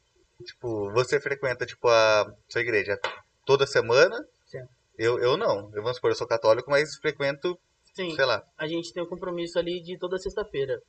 Tipo, 0.43 0.91
você 0.91 1.20
frequenta, 1.20 1.65
tipo, 1.65 1.88
a 1.88 2.34
sua 2.48 2.62
igreja 2.62 2.98
toda 3.46 3.65
semana? 3.67 4.17
Sim. 4.46 4.62
Eu, 4.98 5.20
eu 5.20 5.36
não. 5.38 5.70
Eu, 5.74 5.82
vamos 5.82 5.96
supor, 5.96 6.12
eu 6.12 6.15
sou 6.15 6.27
católico, 6.27 6.70
mas 6.70 6.96
frequento, 6.98 7.60
Sim, 7.93 8.15
sei 8.15 8.25
lá. 8.25 8.43
a 8.58 8.67
gente 8.67 8.93
tem 8.93 9.01
um 9.03 9.08
compromisso 9.08 9.58
ali 9.60 9.82
de 9.82 9.98
toda 9.98 10.17
sexta-feira 10.17 10.82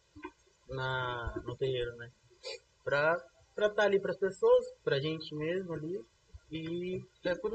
na 0.71 1.35
no 1.45 1.57
terreiro, 1.57 1.95
né? 1.97 2.11
Pra 2.85 3.17
pra 3.55 3.67
estar 3.67 3.83
ali 3.85 4.01
pras 4.01 4.17
pessoas, 4.17 4.65
pra 4.83 4.99
gente 5.01 5.35
mesmo 5.35 5.73
ali. 5.75 6.01
E 6.51 7.01
é 7.25 7.35
por 7.37 7.51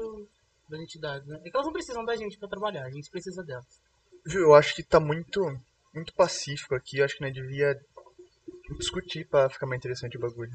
das 0.68 0.80
entidades, 0.80 1.26
né? 1.28 1.38
É 1.44 1.50
que 1.50 1.56
elas 1.56 1.66
não 1.66 1.72
precisam 1.72 2.04
da 2.04 2.16
gente 2.16 2.38
pra 2.38 2.48
trabalhar, 2.48 2.84
a 2.84 2.90
gente 2.90 3.10
precisa 3.10 3.42
delas. 3.42 3.64
Viu, 4.24 4.42
eu 4.42 4.54
acho 4.54 4.74
que 4.74 4.82
tá 4.82 4.98
muito, 5.00 5.40
muito 5.94 6.12
pacífico 6.14 6.74
aqui. 6.74 6.98
Eu 6.98 7.04
acho 7.04 7.16
que 7.16 7.22
nós 7.22 7.32
devia 7.32 7.78
discutir 8.78 9.26
pra 9.28 9.48
ficar 9.48 9.66
mais 9.66 9.78
interessante 9.78 10.16
o 10.16 10.20
bagulho. 10.20 10.50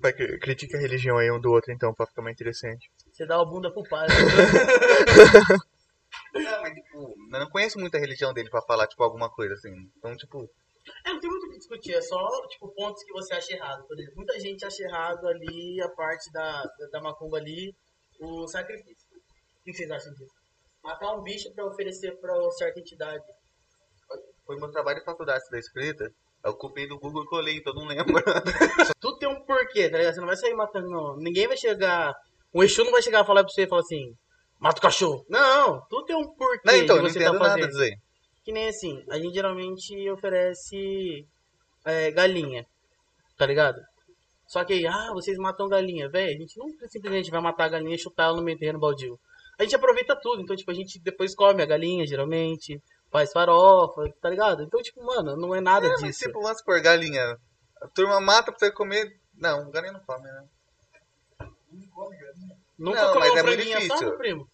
Vai, 0.00 0.12
cri- 0.12 0.38
critica 0.40 0.76
a 0.76 0.80
religião 0.80 1.16
aí 1.18 1.30
um 1.30 1.40
do 1.40 1.50
outro, 1.50 1.72
então, 1.72 1.94
pra 1.94 2.06
ficar 2.06 2.22
mais 2.22 2.34
interessante. 2.34 2.90
Você 3.12 3.24
dá 3.24 3.40
a 3.40 3.44
bunda 3.44 3.70
pro 3.72 3.82
padre. 3.84 4.14
Não, 6.34 6.62
mas, 6.62 6.74
tipo, 6.74 7.14
eu 7.32 7.40
não 7.40 7.48
conheço 7.50 7.78
muita 7.78 7.98
religião 7.98 8.32
dele 8.32 8.50
pra 8.50 8.62
falar, 8.62 8.86
tipo, 8.86 9.02
alguma 9.02 9.30
coisa 9.30 9.54
assim. 9.54 9.70
Então, 9.96 10.14
tipo, 10.16 10.48
É, 11.06 11.10
não 11.12 11.20
tem 11.20 11.30
muito 11.30 11.46
discutir, 11.62 11.94
é 11.94 12.02
só, 12.02 12.46
tipo, 12.48 12.68
pontos 12.74 13.02
que 13.04 13.12
você 13.12 13.34
acha 13.34 13.52
errado. 13.54 13.86
Por 13.86 13.98
exemplo, 13.98 14.16
muita 14.16 14.38
gente 14.38 14.64
acha 14.64 14.82
errado 14.82 15.26
ali 15.26 15.80
a 15.80 15.88
parte 15.88 16.30
da, 16.32 16.62
da, 16.62 16.86
da 16.92 17.00
macumba 17.00 17.38
ali, 17.38 17.74
o 18.20 18.46
sacrifício. 18.46 19.08
O 19.60 19.64
que 19.64 19.72
vocês 19.72 19.90
acham 19.90 20.12
disso? 20.14 20.34
Matar 20.82 21.14
um 21.14 21.22
bicho 21.22 21.52
pra 21.54 21.66
oferecer 21.66 22.18
pra 22.20 22.34
certa 22.52 22.80
entidade. 22.80 23.24
foi 24.44 24.56
meu 24.56 24.70
trabalho 24.70 24.98
de 24.98 25.04
faculdade 25.04 25.44
da 25.50 25.58
escrita. 25.58 26.12
Eu 26.44 26.54
copiei 26.54 26.88
do 26.88 26.98
Google 26.98 27.22
e 27.22 27.28
colei, 27.28 27.56
então 27.56 27.72
não 27.72 27.86
lembro. 27.86 28.04
Tudo 29.00 29.18
tem 29.18 29.28
um 29.28 29.44
porquê, 29.44 29.88
tá 29.88 29.96
ligado? 29.96 30.14
Você 30.14 30.20
não 30.20 30.26
vai 30.26 30.36
sair 30.36 30.54
matando, 30.54 30.90
não. 30.90 31.16
Ninguém 31.16 31.46
vai 31.46 31.56
chegar. 31.56 32.12
Um 32.52 32.64
Exu 32.64 32.84
não 32.84 32.90
vai 32.90 33.00
chegar 33.00 33.22
e 33.22 33.26
falar 33.26 33.44
pra 33.44 33.52
você 33.52 33.62
e 33.62 33.68
falar 33.68 33.82
assim: 33.82 34.12
mata 34.58 34.78
o 34.78 34.82
cachorro. 34.82 35.24
Não, 35.28 35.80
tudo 35.88 36.04
tem 36.04 36.16
um 36.16 36.34
porquê 36.34 36.62
Não, 36.64 36.74
então, 36.74 36.96
de 36.96 37.02
não 37.04 37.10
você 37.10 37.18
entendo 37.20 37.38
tá 37.38 37.38
nada 37.38 37.50
fazendo. 37.50 37.68
disso 37.68 37.82
aí. 37.82 37.96
Que 38.44 38.50
nem 38.50 38.68
assim, 38.68 39.04
a 39.08 39.18
gente 39.20 39.32
geralmente 39.32 40.10
oferece 40.10 41.24
é, 41.84 42.10
galinha, 42.10 42.66
tá 43.36 43.46
ligado? 43.46 43.80
Só 44.46 44.64
que 44.64 44.72
aí, 44.74 44.86
ah, 44.86 45.10
vocês 45.14 45.38
matam 45.38 45.68
galinha, 45.68 46.08
velho. 46.10 46.28
A 46.36 46.38
gente 46.38 46.58
não 46.58 46.68
simplesmente 46.88 47.30
vai 47.30 47.40
matar 47.40 47.64
a 47.64 47.68
galinha 47.70 47.94
e 47.94 47.98
chutar 47.98 48.24
ela 48.24 48.36
no 48.36 48.42
meio 48.42 48.58
terreno 48.58 48.78
baldio. 48.78 49.18
a 49.58 49.62
gente 49.62 49.74
aproveita 49.76 50.14
tudo. 50.20 50.42
Então, 50.42 50.54
tipo, 50.56 50.70
a 50.70 50.74
gente 50.74 50.98
depois 51.00 51.34
come 51.34 51.62
a 51.62 51.66
galinha, 51.66 52.06
geralmente, 52.06 52.78
faz 53.10 53.32
farofa, 53.32 54.02
tá 54.20 54.28
ligado? 54.28 54.62
Então, 54.62 54.80
tipo, 54.82 55.02
mano, 55.04 55.36
não 55.36 55.54
é 55.54 55.60
nada 55.60 55.86
É, 55.86 55.90
mas 55.92 56.00
disso. 56.02 56.20
tipo, 56.26 56.40
vamos 56.42 56.58
supor, 56.58 56.80
galinha. 56.82 57.36
A 57.80 57.88
turma 57.88 58.20
mata 58.20 58.52
pra 58.52 58.58
você 58.58 58.70
comer. 58.70 59.18
Não, 59.34 59.70
galinha 59.70 59.92
não 59.94 60.00
come, 60.00 60.22
né? 60.24 60.44
Nunca 62.78 63.02
Não, 63.02 63.12
comeu 63.12 63.28
mas 63.28 63.38
é 63.38 63.42
muito 63.42 63.62
difícil. 63.62 63.94
assado, 63.94 64.18
primo? 64.18 64.48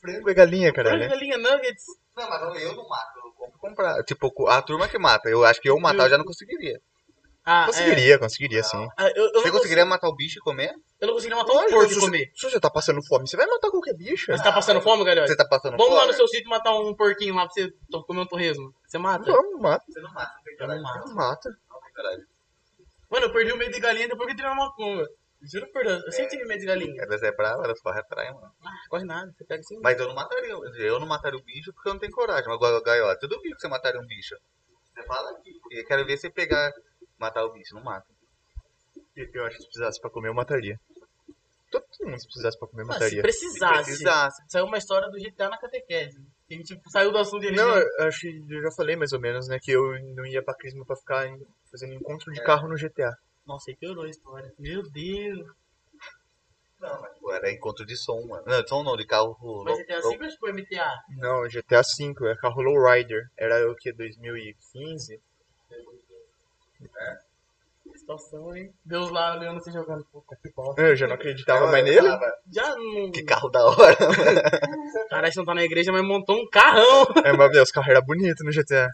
Frango 0.00 0.30
é 0.30 0.34
galinha, 0.34 0.72
Frango, 0.72 0.88
caralho. 0.90 1.08
galinha, 1.10 1.38
nuggets. 1.38 1.84
Não, 2.16 2.28
mas 2.28 2.40
não, 2.40 2.56
eu 2.56 2.74
não 2.76 2.88
mato, 2.88 3.19
comprar. 3.58 4.02
Tipo, 4.04 4.48
a 4.48 4.62
turma 4.62 4.88
que 4.88 4.98
mata. 4.98 5.28
Eu 5.28 5.44
acho 5.44 5.60
que 5.60 5.68
eu 5.70 5.78
matar 5.78 6.04
eu 6.04 6.10
já 6.10 6.18
não 6.18 6.24
conseguiria. 6.24 6.80
Ah, 7.44 7.64
Conseguiria, 7.66 8.18
conseguiria 8.18 8.62
sim. 8.62 8.76
É. 8.84 8.88
Ah, 8.98 9.08
eu, 9.16 9.24
eu, 9.24 9.32
Você 9.32 9.46
não 9.46 9.52
conseguiria 9.52 9.82
consigo, 9.82 9.86
matar 9.88 10.08
o 10.08 10.14
bicho 10.14 10.38
e 10.38 10.42
comer? 10.42 10.74
eu 11.00 11.06
não 11.06 11.14
conseguiria 11.14 11.38
matar 11.42 11.52
um 11.52 11.56
Lógico, 11.56 11.72
porco 11.74 11.90
e 11.90 11.94
você- 11.94 12.00
comer. 12.00 12.30
Se 12.36 12.50
você 12.50 12.60
tá 12.60 12.70
passando 12.70 13.02
fome, 13.06 13.26
você 13.26 13.36
vai 13.36 13.46
matar 13.46 13.70
qualquer 13.70 13.94
bicho. 13.94 14.30
Você 14.30 14.42
tá 14.42 14.52
passando 14.52 14.80
fome, 14.82 15.04
galera? 15.04 15.26
Você 15.26 15.34
tá 15.36 15.46
passando 15.48 15.76
Vamos 15.78 15.94
lá 15.94 16.00
fome? 16.00 16.12
no 16.12 16.16
seu 16.18 16.28
sítio 16.28 16.50
matar 16.50 16.74
um 16.78 16.94
porquinho 16.94 17.34
lá 17.34 17.46
pra 17.46 17.52
você 17.54 17.72
comer 18.06 18.20
um 18.20 18.26
torresmo. 18.26 18.72
Você 18.86 18.98
mata? 18.98 19.24
Vamos, 19.32 19.60
mata. 19.60 19.84
Você 19.88 20.00
não 20.00 20.12
mata, 20.12 20.32
Eu 20.58 20.68
não. 20.68 21.14
Mata. 21.14 21.50
caralho. 21.96 22.22
Mano, 23.10 23.26
eu 23.26 23.32
perdi 23.32 23.52
o 23.52 23.56
medo 23.56 23.72
de 23.72 23.80
galinha 23.80 24.06
depois 24.06 24.26
que 24.26 24.32
eu 24.32 24.36
tirei 24.36 24.50
uma 24.52 24.66
macumba. 24.66 25.08
Juro 25.42 25.72
por 25.72 25.82
Deus, 25.82 26.04
eu 26.04 26.12
sempre 26.12 26.30
tive 26.32 26.44
medo 26.44 26.60
de 26.60 26.66
galinha. 26.66 27.02
Elas 27.02 27.22
é 27.22 27.32
brava, 27.32 27.64
elas 27.64 27.80
correm 27.80 28.00
atrás, 28.00 28.34
mano. 28.34 28.52
Ah, 28.62 28.72
corre 28.88 29.04
nada, 29.04 29.32
você 29.32 29.44
pega 29.44 29.60
assim. 29.60 29.80
Mas 29.82 29.98
eu 29.98 30.06
não 30.06 30.14
mataria. 30.14 30.52
Eu 30.52 31.00
não 31.00 31.06
mataria 31.06 31.38
o 31.38 31.42
bicho 31.42 31.72
porque 31.72 31.88
eu 31.88 31.94
não 31.94 32.00
tenho 32.00 32.12
coragem. 32.12 32.44
Mas 32.46 32.56
agora, 32.56 32.82
gaiota, 32.82 33.24
eu 33.24 33.28
duvido 33.28 33.54
que 33.54 33.60
você 33.62 33.68
mataria 33.68 34.00
um 34.00 34.06
bicho. 34.06 34.36
Você 34.94 35.02
fala 35.04 35.30
aqui. 35.30 35.58
Eu 35.70 35.86
quero 35.86 36.04
ver 36.04 36.18
você 36.18 36.30
pegar, 36.30 36.70
matar 37.18 37.44
o 37.44 37.52
bicho. 37.52 37.74
Não 37.74 37.82
mata. 37.82 38.06
Eu 39.16 39.44
acho 39.46 39.56
que 39.56 39.62
se 39.62 39.68
precisasse 39.68 40.00
pra 40.00 40.10
comer, 40.10 40.28
eu 40.28 40.34
mataria. 40.34 40.78
Todo 41.70 41.84
mundo 42.02 42.18
se 42.20 42.26
precisasse 42.26 42.58
pra 42.58 42.68
comer, 42.68 42.82
eu 42.82 42.86
Mas 42.86 42.96
se 42.96 43.02
mataria. 43.02 43.22
precisasse. 43.22 43.84
precisasse. 43.84 44.42
Saiu 44.48 44.66
uma 44.66 44.76
história 44.78 45.08
do 45.08 45.18
GTA 45.18 45.48
na 45.48 45.58
catequese. 45.58 46.18
Que 46.46 46.54
a 46.54 46.56
gente 46.56 46.74
tipo, 46.74 46.90
saiu 46.90 47.12
do 47.12 47.18
assunto 47.18 47.40
dele. 47.40 47.56
Não, 47.56 47.78
eu 47.78 48.06
acho 48.08 48.20
que 48.20 48.44
eu 48.50 48.62
já 48.62 48.70
falei 48.72 48.96
mais 48.96 49.12
ou 49.12 49.20
menos, 49.20 49.46
né? 49.48 49.58
Que 49.62 49.70
eu 49.72 49.92
não 50.14 50.26
ia 50.26 50.42
pra 50.42 50.54
Crisma 50.54 50.84
pra 50.84 50.96
ficar 50.96 51.26
fazendo 51.70 51.94
encontro 51.94 52.32
de 52.32 52.42
carro 52.42 52.68
no 52.68 52.76
GTA. 52.76 53.14
Nossa, 53.50 53.68
aí 53.68 53.76
piorou 53.76 54.04
a 54.04 54.08
história. 54.08 54.54
Meu 54.60 54.80
Deus. 54.92 55.44
Não, 56.78 57.00
mas 57.00 57.12
era 57.34 57.52
encontro 57.52 57.84
de 57.84 57.96
som, 57.96 58.24
mano. 58.24 58.44
Não, 58.46 58.62
de 58.62 58.68
som 58.68 58.84
não, 58.84 58.96
de 58.96 59.04
carro. 59.04 59.36
Mas 59.64 59.76
GTA 59.80 60.02
5 60.02 60.22
ou 60.22 60.30
tipo 60.30 60.52
MTA? 60.52 60.94
Não, 61.18 61.48
GTA 61.48 61.82
V, 61.82 62.30
é 62.30 62.36
carro 62.36 62.62
lowrider. 62.62 63.28
Era 63.36 63.68
o 63.68 63.74
que, 63.74 63.92
2015? 63.92 65.20
Situação, 67.96 68.56
hein? 68.56 68.72
Deus 68.84 69.10
lá 69.10 69.36
olhando 69.36 69.60
você 69.60 69.72
jogando. 69.72 70.04
Puta 70.12 70.36
que 70.36 70.52
bosta. 70.52 70.80
Eu 70.80 70.94
já 70.94 71.08
não 71.08 71.16
acreditava 71.16 71.66
Eu 71.66 71.72
mais 71.72 71.84
nele. 71.84 72.08
Já 72.52 72.76
não. 72.76 73.10
Que 73.10 73.24
carro 73.24 73.48
da 73.48 73.66
hora. 73.66 73.96
Caralho, 75.08 75.32
você 75.34 75.38
não 75.40 75.44
tá 75.44 75.54
na 75.54 75.64
igreja, 75.64 75.90
mas 75.90 76.06
montou 76.06 76.36
um 76.36 76.48
carrão. 76.48 77.02
É, 77.24 77.32
mas 77.32 77.50
meu, 77.50 77.64
os 77.64 77.72
carros 77.72 77.90
eram 77.90 78.02
bonitos 78.02 78.44
no 78.44 78.52
GTA. 78.52 78.88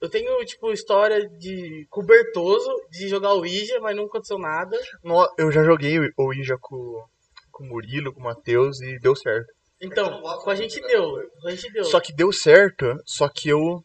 Eu 0.00 0.08
tenho, 0.08 0.44
tipo, 0.44 0.70
história 0.72 1.28
de 1.28 1.86
cobertoso 1.90 2.70
de 2.90 3.08
jogar 3.08 3.34
o 3.34 3.38
Ouija, 3.38 3.80
mas 3.80 3.96
não 3.96 4.04
aconteceu 4.04 4.38
nada. 4.38 4.78
No- 5.02 5.28
Eu 5.36 5.50
já 5.50 5.64
joguei 5.64 5.98
o 5.98 6.12
Ouija 6.18 6.56
com, 6.60 7.04
com 7.50 7.64
o 7.64 7.68
Murilo, 7.68 8.12
com 8.12 8.20
o 8.20 8.24
Matheus 8.24 8.80
e 8.80 8.98
deu 9.00 9.16
certo. 9.16 9.52
Então, 9.80 10.20
com 10.22 10.50
a 10.50 10.54
gente 10.54 10.80
deu. 10.80 11.14
Com 11.40 11.48
a 11.48 11.50
gente 11.50 11.72
deu. 11.72 11.84
Só 11.84 12.00
que 12.00 12.12
deu 12.14 12.32
certo, 12.32 12.84
só 13.06 13.28
que 13.28 13.48
eu 13.48 13.82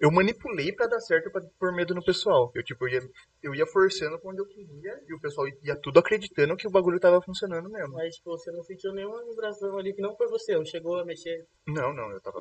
eu 0.00 0.10
manipulei 0.10 0.72
pra 0.72 0.86
dar 0.88 0.98
certo 1.00 1.30
pra 1.30 1.40
pôr 1.58 1.72
medo 1.72 1.94
no 1.94 2.04
pessoal. 2.04 2.50
Eu 2.54 2.62
tipo 2.64 2.86
eu 2.86 2.92
ia 2.94 3.00
eu 3.42 3.54
ia 3.54 3.66
forçando 3.66 4.18
onde 4.24 4.40
eu 4.40 4.46
queria 4.46 5.00
e 5.08 5.14
o 5.14 5.20
pessoal 5.20 5.46
ia 5.62 5.76
tudo 5.80 5.98
acreditando 5.98 6.56
que 6.56 6.66
o 6.66 6.70
bagulho 6.70 6.98
tava 7.00 7.22
funcionando 7.22 7.70
mesmo. 7.70 7.94
Mas, 7.94 8.16
tipo, 8.16 8.30
você 8.32 8.50
não 8.50 8.62
sentiu 8.64 8.92
nenhuma 8.92 9.24
vibração 9.24 9.78
ali 9.78 9.94
que 9.94 10.02
não 10.02 10.14
foi 10.16 10.26
você. 10.28 10.54
Não 10.56 10.64
chegou 10.64 10.96
a 10.98 11.04
mexer. 11.06 11.46
Não, 11.68 11.94
não, 11.94 12.10
eu 12.10 12.20
tava 12.20 12.40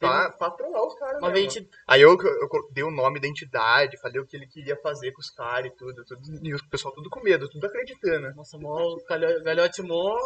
pra, 0.00 0.30
pra 0.30 0.50
trollar 0.50 0.84
os 0.86 0.94
caras 0.98 1.20
mesmo. 1.20 1.26
a 1.36 1.38
gente 1.38 1.68
Aí 1.86 2.00
eu, 2.00 2.10
eu 2.18 2.48
dei 2.72 2.82
o 2.82 2.90
nome 2.90 3.20
da 3.20 3.28
entidade, 3.28 4.00
falei 4.00 4.20
o 4.20 4.26
que 4.26 4.36
ele 4.36 4.46
queria 4.48 4.76
fazer 4.82 5.12
com 5.12 5.20
os 5.20 5.30
caras 5.30 5.66
e 5.70 5.76
tudo, 5.76 6.04
tudo. 6.04 6.20
E 6.42 6.54
o 6.54 6.68
pessoal 6.68 6.92
tudo 6.92 7.08
com 7.10 7.20
medo, 7.22 7.48
tudo 7.48 7.64
acreditando. 7.66 8.34
Nossa, 8.34 8.58
mó 8.58 8.96
galho- 9.08 9.42
galhote 9.44 9.82
mó 9.82 10.16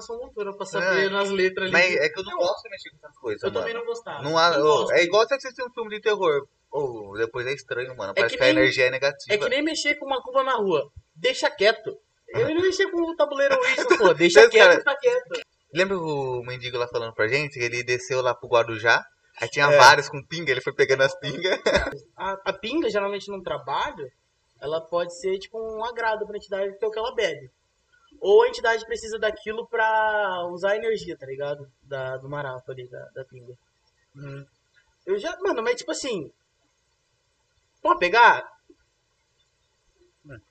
sua 0.00 0.16
montura 0.16 0.56
pra 0.56 0.66
saber 0.66 1.06
É. 1.06 1.08
nas 1.10 1.30
letras 1.30 1.64
ali. 1.64 1.72
Mas 1.72 1.94
é 1.96 2.08
que 2.08 2.18
eu 2.18 2.24
não 2.24 2.36
gosto 2.38 2.62
de 2.64 2.70
mexer 2.70 2.90
com 2.90 2.96
essas 2.96 3.18
coisas. 3.18 3.42
eu 3.42 3.48
mano. 3.50 3.60
também 3.60 3.74
não 3.74 3.84
gostava. 3.86 4.22
Não 4.22 4.36
há, 4.38 4.58
gosto. 4.58 4.92
é 4.92 5.04
igual 5.04 5.26
você 5.28 5.34
assistir 5.34 5.62
um 5.62 5.70
filme 5.72 5.90
de 5.96 6.00
terror. 6.00 6.48
Ou 6.72 7.14
depois 7.18 7.46
é 7.46 7.52
estranho, 7.52 7.96
mano. 7.96 8.12
É 8.12 8.14
Parece 8.14 8.34
que 8.34 8.38
que, 8.38 8.44
a 8.44 8.52
nem- 8.52 8.62
energia 8.62 8.86
é 8.86 8.90
negativa. 8.90 9.34
É 9.34 9.38
que 9.38 9.48
nem 9.48 9.62
mexer 9.62 9.96
com 9.96 10.06
uma 10.06 10.22
cuba 10.22 10.42
na 10.42 10.54
rua. 10.54 10.90
Deixa 11.14 11.50
quieto. 11.50 11.96
Ele 12.28 12.54
não 12.54 12.62
mexer 12.62 12.88
com 12.90 13.02
o 13.02 13.16
tabuleiro 13.16 13.56
Ouija, 13.58 13.84
pô. 13.98 14.14
Deixa 14.14 14.40
Mas, 14.42 14.50
quieto, 14.50 14.68
cara, 14.68 14.84
tá 14.84 14.96
quieto. 14.96 15.40
Lembra 15.72 15.96
o 15.98 16.42
mendigo 16.42 16.76
lá 16.78 16.88
falando 16.88 17.14
pra 17.14 17.28
gente? 17.28 17.54
que 17.54 17.64
Ele 17.64 17.82
desceu 17.82 18.20
lá 18.20 18.34
pro 18.34 18.48
Guarujá. 18.48 19.04
Aí 19.40 19.48
tinha 19.48 19.66
É. 19.70 19.76
vários 19.76 20.08
com 20.08 20.22
pinga, 20.22 20.50
ele 20.50 20.60
foi 20.60 20.72
pegando 20.74 21.02
as 21.02 21.18
pingas. 21.18 21.58
A, 22.16 22.32
a 22.46 22.52
pinga, 22.52 22.90
geralmente 22.90 23.30
num 23.30 23.42
trabalho, 23.42 24.10
ela 24.60 24.80
pode 24.80 25.18
ser 25.18 25.38
tipo 25.38 25.58
um 25.58 25.84
agrado 25.84 26.26
pra 26.26 26.36
entidade, 26.36 26.70
porque 26.72 26.84
é 26.84 26.88
o 26.88 26.90
que 26.90 26.98
ela 26.98 27.14
bebe. 27.14 27.50
Ou 28.20 28.42
a 28.42 28.48
entidade 28.48 28.84
precisa 28.84 29.18
daquilo 29.18 29.66
pra 29.68 30.44
usar 30.50 30.72
a 30.72 30.76
energia, 30.76 31.16
tá 31.16 31.24
ligado? 31.24 31.66
Da, 31.82 32.18
do 32.18 32.28
marato 32.28 32.70
ali, 32.70 32.86
da, 32.88 33.02
da 33.14 33.24
pinga. 33.24 33.54
Eu 35.06 35.18
já, 35.18 35.34
mano, 35.40 35.62
mas 35.62 35.76
tipo 35.76 35.90
assim. 35.92 36.30
Pode 37.80 37.98
pegar? 37.98 38.46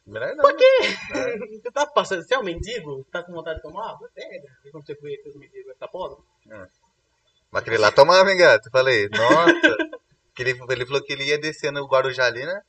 Melhor 0.06 0.36
não. 0.36 0.44
Por 0.44 0.56
quê? 0.56 0.80
Você 1.62 1.72
tá 1.72 1.86
passando. 1.86 2.24
Você 2.24 2.34
é 2.34 2.40
um 2.40 2.44
mendigo? 2.44 3.06
Tá 3.12 3.24
com 3.24 3.32
vontade 3.32 3.58
de 3.58 3.64
tomar? 3.64 3.98
Pega. 4.14 4.48
Quando 4.72 4.86
você 4.86 4.96
comer 4.96 5.18
com 5.24 5.30
o 5.30 5.40
mendigo, 5.40 5.66
vai 5.66 5.74
ficar 5.74 5.88
pobre? 5.88 6.24
Mas 7.52 7.62
aquele 7.62 7.78
lá 7.78 7.92
tomava, 7.92 8.32
hein, 8.32 8.38
gato? 8.38 8.70
Falei, 8.70 9.08
nossa. 9.10 9.78
que 10.36 10.44
ele, 10.44 10.60
ele 10.70 10.86
falou 10.86 11.04
que 11.04 11.14
ele 11.14 11.26
ia 11.26 11.38
descendo 11.38 11.82
o 11.82 11.88
Guarujá 11.88 12.26
ali, 12.26 12.46
né? 12.46 12.62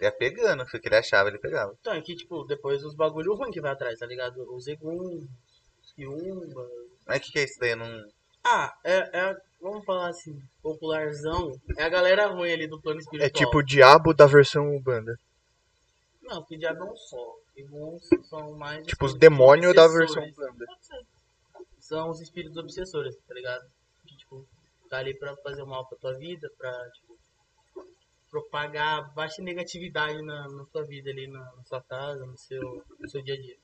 Ia 0.00 0.12
pegando, 0.12 0.66
foi 0.66 0.78
o 0.78 0.82
que 0.82 0.88
ele 0.88 0.96
achava, 0.96 1.28
ele 1.28 1.38
pegava. 1.38 1.74
Então, 1.80 1.94
é 1.94 2.00
que, 2.02 2.14
tipo, 2.14 2.44
depois 2.44 2.84
os 2.84 2.94
bagulho 2.94 3.34
ruim 3.34 3.50
que 3.50 3.60
vai 3.60 3.72
atrás, 3.72 3.98
tá 3.98 4.06
ligado? 4.06 4.46
Os 4.54 4.66
Egum, 4.66 5.26
Kiumba. 5.94 6.68
Mas 7.06 7.18
o 7.18 7.20
que, 7.22 7.32
que 7.32 7.38
é 7.38 7.44
isso 7.44 7.58
daí? 7.58 7.74
Não... 7.74 8.04
Ah, 8.44 8.74
é, 8.84 8.96
é. 9.18 9.36
Vamos 9.60 9.84
falar 9.84 10.08
assim, 10.08 10.38
popularzão. 10.62 11.58
É 11.78 11.84
a 11.84 11.88
galera 11.88 12.26
ruim 12.26 12.52
ali 12.52 12.68
do 12.68 12.80
plano 12.80 13.00
espiritual. 13.00 13.26
É 13.26 13.30
tipo 13.30 13.58
o 13.58 13.62
diabo 13.62 14.12
da 14.12 14.26
versão 14.26 14.78
banda. 14.80 15.18
Não, 16.26 16.40
porque 16.40 16.56
diabo 16.56 16.84
é 16.84 16.90
um 16.90 16.96
só. 16.96 17.36
Eguns 17.56 18.02
são 18.28 18.52
mais. 18.52 18.86
Tipo 18.86 19.06
os 19.06 19.14
demônios 19.14 19.74
da 19.74 19.86
versão. 19.86 20.22
São 21.78 22.10
os 22.10 22.20
espíritos 22.20 22.56
obsessores, 22.56 23.16
tá 23.28 23.34
ligado? 23.34 23.64
Que, 24.04 24.16
tipo, 24.16 24.46
tá 24.90 24.98
ali 24.98 25.14
pra 25.14 25.36
fazer 25.36 25.64
mal 25.64 25.86
pra 25.88 25.98
tua 25.98 26.14
vida, 26.18 26.50
pra, 26.58 26.90
tipo, 26.90 27.16
propagar 28.28 29.14
baixa 29.14 29.40
negatividade 29.40 30.20
na, 30.22 30.48
na 30.48 30.64
tua 30.66 30.84
vida 30.84 31.10
ali, 31.10 31.28
na, 31.28 31.40
na 31.40 31.64
sua 31.64 31.80
casa, 31.82 32.26
no 32.26 32.36
seu, 32.36 32.84
no 32.98 33.08
seu 33.08 33.22
dia 33.22 33.34
a 33.34 33.40
dia. 33.40 33.56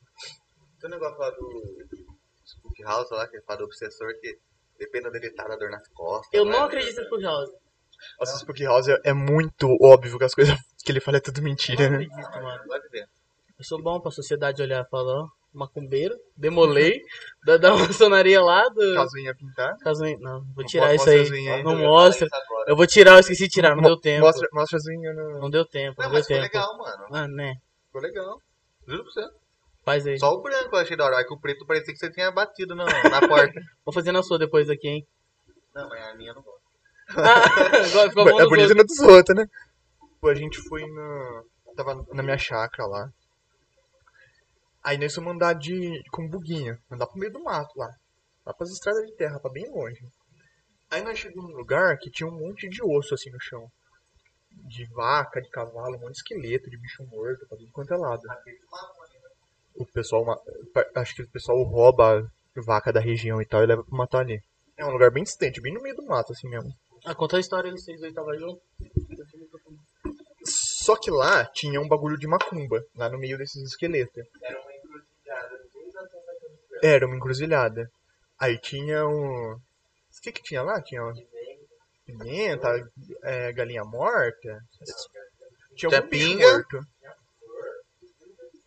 Tem 0.80 0.88
um 0.88 0.92
negócio 0.92 1.18
lá 1.18 1.30
do 1.30 2.08
Spook 2.46 2.82
House 2.82 3.10
lá, 3.10 3.26
que 3.26 3.36
ele 3.36 3.44
fala 3.44 3.58
do 3.58 3.64
obsessor, 3.64 4.14
que 4.20 4.38
depende 4.78 5.10
dele 5.10 5.30
tá 5.30 5.48
da 5.48 5.56
dor 5.56 5.70
nas 5.70 5.86
costas. 5.88 6.32
Eu 6.32 6.44
não 6.44 6.64
acredito 6.64 7.00
em 7.00 7.04
Spook 7.04 7.22
House. 7.22 7.50
Nossa, 8.18 8.38
Spook 8.38 8.64
House 8.64 8.88
é, 8.88 9.00
é 9.04 9.12
muito 9.12 9.66
óbvio 9.80 10.18
que 10.18 10.24
as 10.24 10.34
coisas 10.34 10.56
que 10.84 10.92
ele 10.92 11.00
fala 11.00 11.18
é 11.18 11.20
tudo 11.20 11.42
mentira, 11.42 11.88
não 11.90 11.98
né? 11.98 12.04
acredito, 12.04 12.42
mano. 12.42 12.62
Pode 12.66 12.88
ver. 12.88 13.06
Eu 13.58 13.64
sou 13.64 13.80
bom 13.82 14.00
pra 14.00 14.10
sociedade 14.10 14.60
olhar 14.62 14.82
e 14.84 14.88
falar, 14.90 15.22
ó, 15.22 15.28
macumbeiro, 15.54 16.14
demolei, 16.36 17.00
da, 17.46 17.56
da 17.56 17.74
maçonaria 17.76 18.40
lá, 18.42 18.68
do... 18.68 18.94
Casuinha 18.94 19.34
pintar. 19.34 19.76
Caso- 19.78 20.04
Não, 20.20 20.42
vou 20.54 20.64
tirar 20.64 20.94
isso 20.94 21.08
aí. 21.08 21.62
Não 21.62 21.76
mostra. 21.76 22.26
agora. 22.32 22.64
Eu 22.70 22.76
vou 22.76 22.86
tirar, 22.86 23.12
eu 23.14 23.20
esqueci 23.20 23.44
de 23.44 23.50
tirar, 23.50 23.76
não 23.76 23.82
deu 23.82 23.98
tempo. 24.00 24.24
Mostra, 24.26 24.48
mostra 24.52 24.78
as 24.78 24.86
unhas 24.86 25.14
no... 25.14 25.40
Não 25.40 25.50
deu 25.50 25.64
tempo, 25.64 26.00
Não, 26.00 26.08
não 26.08 26.14
deu 26.16 26.24
tempo. 26.24 26.40
legal, 26.42 26.76
mano. 26.78 27.06
Ah, 27.12 27.28
né? 27.28 27.54
Ficou 27.86 28.00
legal. 28.02 28.38
Juro 28.88 29.04
pra 29.04 29.12
você. 29.12 29.28
Faz 29.84 30.06
aí. 30.06 30.18
Só 30.18 30.32
o 30.32 30.40
branco 30.42 30.74
eu 30.74 30.78
achei 30.80 30.96
da 30.96 31.04
hora. 31.04 31.18
Aí 31.18 31.24
que 31.24 31.34
o 31.34 31.38
preto 31.40 31.66
parecia 31.66 31.92
que 31.92 31.98
você 31.98 32.10
tinha 32.10 32.30
batido 32.30 32.74
no- 32.74 32.84
na 32.86 33.28
porta. 33.28 33.60
Vou 33.84 33.92
fazer 33.92 34.12
na 34.12 34.22
sua 34.22 34.38
depois 34.38 34.68
aqui, 34.70 34.88
hein? 34.88 35.06
não, 35.74 35.88
mas 35.88 36.02
a 36.08 36.14
minha 36.14 36.30
eu 36.30 36.34
não 36.36 36.42
gosta. 36.42 36.60
Ah, 37.16 37.44
agora 37.90 38.08
ficou 38.08 38.24
bom 38.24 38.40
É 38.40 38.44
bonito 38.46 38.68
outros. 38.70 38.76
no 38.76 38.84
dos 38.84 38.98
outros, 39.00 39.36
né? 39.36 39.46
Pô, 40.22 40.28
a 40.28 40.34
gente 40.36 40.62
foi 40.68 40.86
na... 40.86 41.42
Tava 41.74 42.06
na 42.14 42.22
minha 42.22 42.38
chácara 42.38 42.88
lá. 42.88 43.10
Aí 44.84 44.96
nós 44.96 45.12
fomos 45.12 45.34
andar 45.34 45.52
de... 45.54 46.00
com 46.12 46.28
buguinho. 46.28 46.78
Andar 46.88 47.08
pro 47.08 47.18
meio 47.18 47.32
do 47.32 47.42
mato 47.42 47.76
lá. 47.76 47.90
Lá 48.46 48.54
pras 48.54 48.70
estradas 48.70 49.04
de 49.04 49.16
terra, 49.16 49.40
pra 49.40 49.50
bem 49.50 49.68
longe. 49.68 50.00
Aí 50.92 51.02
nós 51.02 51.18
chegamos 51.18 51.50
num 51.50 51.56
lugar 51.56 51.98
que 51.98 52.08
tinha 52.08 52.28
um 52.28 52.38
monte 52.38 52.68
de 52.68 52.80
osso 52.84 53.14
assim 53.14 53.30
no 53.30 53.40
chão. 53.40 53.68
De 54.52 54.86
vaca, 54.92 55.42
de 55.42 55.50
cavalo, 55.50 55.96
um 55.96 56.00
monte 56.00 56.12
de 56.12 56.18
esqueleto, 56.18 56.70
de 56.70 56.78
bicho 56.78 57.04
morto, 57.06 57.44
pra 57.48 57.58
tudo 57.58 57.72
quanto 57.72 57.92
é 57.92 57.96
lado. 57.96 58.22
O 59.74 59.84
pessoal, 59.86 60.40
acho 60.94 61.16
que 61.16 61.22
o 61.22 61.30
pessoal 61.30 61.60
rouba 61.64 62.30
vaca 62.64 62.92
da 62.92 63.00
região 63.00 63.42
e 63.42 63.46
tal 63.46 63.64
e 63.64 63.66
leva 63.66 63.82
pra 63.82 63.96
matar 63.96 64.20
ali. 64.20 64.40
É 64.76 64.86
um 64.86 64.92
lugar 64.92 65.10
bem 65.10 65.24
distante, 65.24 65.60
bem 65.60 65.74
no 65.74 65.82
meio 65.82 65.96
do 65.96 66.06
mato, 66.06 66.32
assim 66.32 66.48
mesmo. 66.48 66.72
Ah, 67.04 67.14
conta 67.14 67.38
a 67.38 67.40
história 67.40 67.68
aí, 67.68 67.76
vocês 67.76 67.98
dois 67.98 68.12
estavam 68.12 68.38
juntos. 68.38 68.62
Só 70.82 70.96
que 70.96 71.12
lá 71.12 71.44
tinha 71.44 71.80
um 71.80 71.86
bagulho 71.86 72.18
de 72.18 72.26
macumba, 72.26 72.84
lá 72.96 73.08
no 73.08 73.16
meio 73.16 73.38
desses 73.38 73.62
esqueletos. 73.62 74.26
Era 74.42 74.58
uma 74.58 74.74
encruzilhada. 74.74 75.60
Era 76.82 77.06
uma 77.06 77.16
encruzilhada. 77.16 77.90
Aí 78.36 78.58
tinha 78.58 79.06
um. 79.06 79.52
O 79.54 80.20
que 80.20 80.32
que 80.32 80.42
tinha 80.42 80.60
lá? 80.60 80.82
Tinha 80.82 81.02
pimenta, 82.04 82.68
é, 83.22 83.52
galinha 83.52 83.84
morta. 83.84 84.58
Tinha 85.76 85.88
Tinha 85.90 86.02
pinga. 86.02 86.52
morto. 86.52 86.80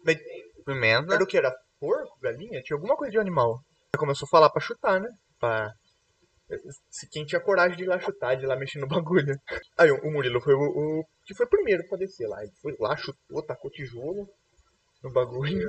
Mas 0.05 0.17
Pimenta. 0.65 1.15
era 1.15 1.23
o 1.23 1.27
que? 1.27 1.37
Era 1.37 1.53
porco, 1.79 2.17
galinha? 2.21 2.61
Tinha 2.61 2.77
alguma 2.77 2.95
coisa 2.95 3.11
de 3.11 3.19
animal. 3.19 3.59
Aí 3.93 3.99
começou 3.99 4.25
a 4.25 4.29
falar 4.29 4.49
pra 4.49 4.61
chutar, 4.61 5.01
né? 5.01 5.09
Pra... 5.37 5.73
Se 6.89 7.09
quem 7.09 7.25
tinha 7.25 7.41
coragem 7.41 7.75
de 7.75 7.83
ir 7.83 7.87
lá 7.87 7.99
chutar, 7.99 8.35
de 8.35 8.43
ir 8.43 8.47
lá 8.47 8.55
mexer 8.55 8.79
no 8.79 8.87
bagulho. 8.87 9.39
Aí 9.77 9.89
o 9.91 10.11
Murilo 10.11 10.39
foi 10.39 10.53
o, 10.53 10.59
o 10.59 11.05
que 11.25 11.33
foi 11.33 11.45
o 11.45 11.49
primeiro 11.49 11.87
pra 11.87 11.97
descer 11.97 12.27
lá. 12.27 12.41
Ele 12.43 12.53
foi 12.61 12.75
lá, 12.79 12.95
chutou, 12.95 13.43
tacou 13.43 13.71
tijolo 13.71 14.29
no 15.03 15.11
bagulho. 15.11 15.67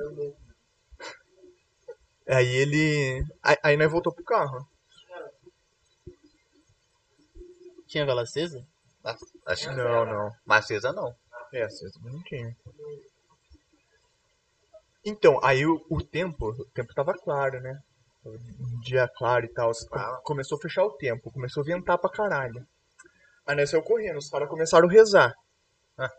Aí 2.28 2.48
ele. 2.56 3.24
Aí, 3.42 3.56
aí 3.62 3.76
nós 3.76 3.90
voltou 3.90 4.14
pro 4.14 4.24
carro. 4.24 4.66
Tinha 7.86 8.04
vela 8.04 8.22
acesa? 8.22 8.66
Acho 9.46 9.68
que 9.68 9.76
Não, 9.76 10.04
não. 10.04 10.30
Macesa 10.44 10.92
não. 10.92 11.14
É, 11.52 11.62
acesa 11.62 11.98
não 12.02 12.22
tinha. 12.24 12.54
Então, 15.04 15.38
aí 15.42 15.64
o, 15.64 15.80
o 15.88 16.02
tempo, 16.02 16.48
o 16.48 16.64
tempo 16.70 16.92
tava 16.92 17.14
claro, 17.14 17.60
né? 17.60 17.80
Um 18.28 18.80
dia 18.80 19.08
claro 19.16 19.44
e 19.44 19.48
tal. 19.52 19.70
Co- 19.90 20.22
Começou 20.24 20.58
a 20.58 20.60
fechar 20.60 20.84
o 20.84 20.92
tempo, 20.96 21.30
começou 21.30 21.62
a 21.62 21.66
ventar 21.66 21.98
pra 21.98 22.10
caralho. 22.10 22.66
Aí 23.46 23.56
nós 23.56 23.70
saiu 23.70 23.82
correndo, 23.82 24.18
os 24.18 24.28
caras 24.28 24.48
começaram 24.48 24.88
a 24.88 24.92
rezar. 24.92 25.32
Ah. 25.98 26.10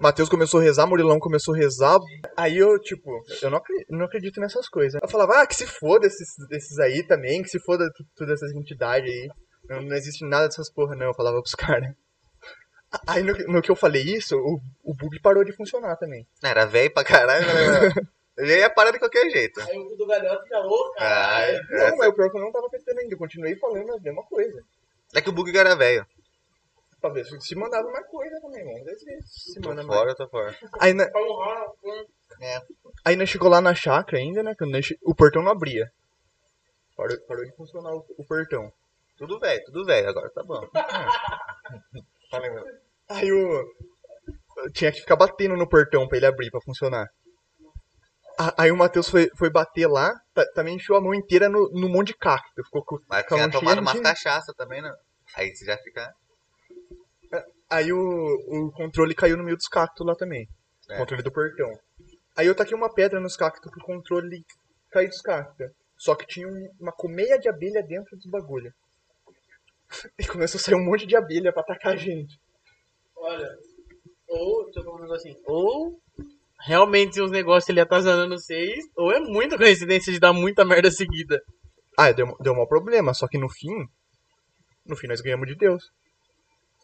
Matheus 0.00 0.28
começou 0.28 0.58
a 0.58 0.62
rezar, 0.64 0.86
Murilão 0.86 1.20
começou 1.20 1.54
a 1.54 1.56
rezar. 1.58 1.98
Aí 2.36 2.58
eu, 2.58 2.76
tipo, 2.80 3.08
eu 3.40 3.50
não 3.50 3.58
acredito, 3.58 3.86
não 3.90 4.04
acredito 4.06 4.40
nessas 4.40 4.68
coisas. 4.68 5.00
Eu 5.00 5.08
falava, 5.08 5.40
ah, 5.42 5.46
que 5.46 5.54
se 5.54 5.66
foda 5.66 6.06
esses, 6.06 6.28
esses 6.50 6.78
aí 6.80 7.06
também, 7.06 7.40
que 7.42 7.48
se 7.48 7.60
foda 7.60 7.88
todas 8.16 8.42
essas 8.42 8.52
entidades 8.56 9.08
aí. 9.08 9.28
Não, 9.68 9.80
não 9.82 9.94
existe 9.96 10.26
nada 10.28 10.48
dessas 10.48 10.72
porra, 10.72 10.96
não, 10.96 11.06
eu 11.06 11.14
falava 11.14 11.40
pros 11.40 11.54
caras. 11.54 11.94
Aí 13.06 13.22
no, 13.22 13.32
que- 13.34 13.44
no 13.44 13.62
que 13.62 13.70
eu 13.70 13.76
falei 13.76 14.02
isso, 14.02 14.36
o, 14.36 14.60
o 14.82 14.94
bug 14.94 15.20
parou 15.20 15.44
de 15.44 15.52
funcionar 15.52 15.96
também. 15.96 16.26
Era 16.42 16.64
velho 16.66 16.92
pra 16.92 17.04
caralho. 17.04 17.46
mas- 17.46 17.94
Eu 18.36 18.46
ia 18.46 18.70
parar 18.70 18.90
de 18.92 18.98
qualquer 18.98 19.28
jeito. 19.30 19.60
Aí 19.60 19.78
o 19.78 19.96
do 19.96 20.06
galhote 20.06 20.48
já, 20.48 20.60
ô, 20.60 20.92
Ah, 20.98 20.98
cara. 20.98 21.62
Não, 21.90 21.96
mas 21.98 22.08
o 22.08 22.14
pior 22.14 22.26
é 22.26 22.30
que 22.30 22.36
eu 22.36 22.40
não 22.40 22.52
tava 22.52 22.66
acreditando 22.66 23.00
ainda, 23.00 23.14
eu 23.14 23.18
continuei 23.18 23.56
falando 23.56 23.92
a 23.92 24.00
mesma 24.00 24.22
coisa. 24.24 24.62
É 25.14 25.20
que 25.20 25.28
o 25.28 25.32
bug 25.32 25.56
era 25.56 25.76
velho. 25.76 26.06
Pra 27.00 27.10
ver 27.10 27.26
se 27.26 27.38
se 27.40 27.54
mandava 27.56 27.90
mais 27.90 28.06
coisa 28.06 28.40
também, 28.40 28.64
vamos 28.64 28.84
ver 28.84 28.94
se 28.96 29.22
se 29.52 29.60
Tô 29.60 29.68
manda 29.70 29.82
mais. 29.82 30.00
fora, 30.00 30.14
tô 30.14 30.28
fora. 30.28 30.56
Aí, 30.80 30.94
na- 30.94 31.10
honrar, 31.14 31.66
hum. 31.84 32.04
aí 33.04 33.16
nós 33.16 33.28
chegou 33.28 33.50
lá 33.50 33.60
na 33.60 33.74
chácara 33.74 34.18
ainda, 34.18 34.42
né? 34.42 34.54
Quando 34.56 34.70
nós 34.70 34.86
che- 34.86 34.96
o 35.02 35.14
portão 35.14 35.42
não 35.42 35.50
abria. 35.52 35.90
Parou, 36.96 37.18
parou 37.26 37.44
de 37.44 37.54
funcionar 37.56 37.92
o, 37.94 38.04
o 38.16 38.24
portão. 38.26 38.72
Tudo 39.18 39.38
velho, 39.40 39.62
tudo 39.66 39.84
velho. 39.84 40.08
Agora 40.08 40.30
tá 40.30 40.42
bom. 40.44 40.60
Aí 43.08 43.32
o. 43.32 43.62
eu 44.58 44.72
tinha 44.72 44.92
que 44.92 45.00
ficar 45.00 45.16
batendo 45.16 45.56
no 45.56 45.68
portão 45.68 46.06
pra 46.08 46.16
ele 46.16 46.26
abrir, 46.26 46.50
pra 46.50 46.60
funcionar. 46.60 47.08
Aí 48.56 48.70
o 48.70 48.76
Matheus 48.76 49.08
foi, 49.08 49.28
foi 49.36 49.50
bater 49.50 49.86
lá, 49.86 50.12
ta- 50.34 50.46
também 50.54 50.76
enfiou 50.76 50.98
a 50.98 51.00
mão 51.00 51.14
inteira 51.14 51.48
no, 51.48 51.70
no 51.72 51.88
monte 51.88 52.08
de 52.08 52.16
cacto. 52.18 52.62
Ficou 52.64 52.84
com, 52.84 52.98
Mas 53.08 53.26
tinha 53.26 53.50
tomado 53.50 53.80
umas 53.80 53.94
de- 53.94 54.00
cachaça 54.02 54.52
também, 54.56 54.80
né? 54.82 54.92
Aí 55.34 55.54
você 55.54 55.64
já 55.64 55.76
fica. 55.78 56.12
Aí 57.70 57.92
o, 57.92 57.98
o 57.98 58.72
controle 58.72 59.14
caiu 59.14 59.36
no 59.36 59.44
meio 59.44 59.56
dos 59.56 59.66
cactos 59.68 60.06
lá 60.06 60.14
também. 60.14 60.46
O 60.88 60.92
É. 60.92 60.98
controle 60.98 61.22
do 61.22 61.32
portão. 61.32 61.70
Aí 62.36 62.46
eu 62.46 62.54
taquei 62.54 62.76
uma 62.76 62.92
pedra 62.92 63.20
nos 63.20 63.36
cactos 63.36 63.70
pro 63.70 63.84
controle 63.84 64.44
cair 64.90 65.08
dos 65.08 65.20
cactos. 65.22 65.70
Só 65.96 66.14
que 66.14 66.26
tinha 66.26 66.48
um- 66.48 66.70
uma 66.80 66.92
colmeia 66.92 67.38
de 67.38 67.48
abelha 67.48 67.82
dentro 67.82 68.16
dos 68.16 68.26
bagulho. 68.26 68.72
E 70.18 70.26
começou 70.26 70.58
a 70.58 70.62
sair 70.62 70.74
um 70.74 70.84
monte 70.84 71.06
de 71.06 71.14
abelha 71.16 71.52
pra 71.52 71.62
atacar 71.62 71.92
a 71.92 71.96
gente. 71.96 72.38
Olha, 73.16 73.48
ou, 74.28 74.64
deixa 74.64 74.80
eu 74.80 74.84
falar 74.84 74.96
um 74.96 75.00
negócio 75.02 75.30
assim, 75.30 75.42
ou 75.46 76.00
realmente 76.64 77.20
os 77.20 77.30
negócios 77.30 77.68
ele 77.68 77.80
atazanando 77.80 78.38
vocês, 78.38 78.84
ou 78.96 79.12
é 79.12 79.20
muita 79.20 79.56
coincidência 79.58 80.12
de 80.12 80.18
dar 80.20 80.32
muita 80.32 80.64
merda 80.64 80.90
seguida. 80.90 81.40
Ah, 81.98 82.10
deu, 82.12 82.36
deu 82.40 82.52
um 82.54 82.66
problema, 82.66 83.12
só 83.14 83.28
que 83.28 83.38
no 83.38 83.48
fim. 83.48 83.86
No 84.86 84.96
fim 84.96 85.06
nós 85.06 85.20
ganhamos 85.20 85.46
de 85.48 85.54
Deus. 85.56 85.84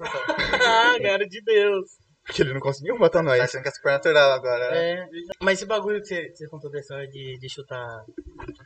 ah, 0.00 0.96
cara 1.02 1.26
de 1.26 1.40
Deus. 1.42 1.86
Porque 2.24 2.42
ele 2.42 2.52
não 2.52 2.60
conseguiu 2.60 2.98
matar 2.98 3.20
Tá 3.20 3.22
nós. 3.22 3.40
achando 3.40 3.62
que 3.62 3.68
é 3.68 3.72
supernatural 3.72 4.32
agora, 4.32 4.70
né? 4.70 4.90
É, 4.92 5.08
mas 5.42 5.58
esse 5.58 5.66
bagulho 5.66 6.00
que 6.00 6.08
você, 6.08 6.28
você 6.30 6.46
contou 6.48 6.70
da 6.70 6.78
história 6.78 7.08
de, 7.08 7.38
de 7.38 7.48
chutar, 7.48 8.04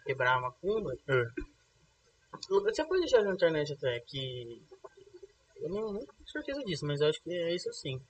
quebrar 0.05 0.35
a 0.35 0.41
macumba, 0.41 0.91
É. 1.09 1.23
você 2.51 2.85
pode 2.85 3.01
deixar 3.03 3.23
na 3.23 3.33
internet 3.35 3.73
até 3.73 4.01
que. 4.01 4.61
Eu 5.61 5.69
não, 5.71 5.93
não 5.93 6.01
tenho 6.01 6.29
certeza 6.33 6.61
disso, 6.65 6.85
mas 6.85 7.01
eu 7.01 7.09
acho 7.09 7.23
que 7.23 7.33
é 7.33 7.55
isso 7.55 7.73
sim. 7.73 8.01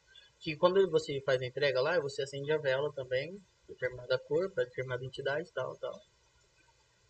Que 0.42 0.56
quando 0.56 0.90
você 0.90 1.22
faz 1.24 1.40
a 1.40 1.46
entrega 1.46 1.80
lá, 1.80 1.98
você 2.00 2.22
acende 2.22 2.52
a 2.52 2.58
vela 2.58 2.92
também, 2.92 3.40
determinada 3.68 4.18
cor, 4.18 4.50
para 4.50 4.64
determinada 4.64 5.04
entidade 5.04 5.48
e 5.48 5.52
tal, 5.52 5.74
tal. 5.76 5.98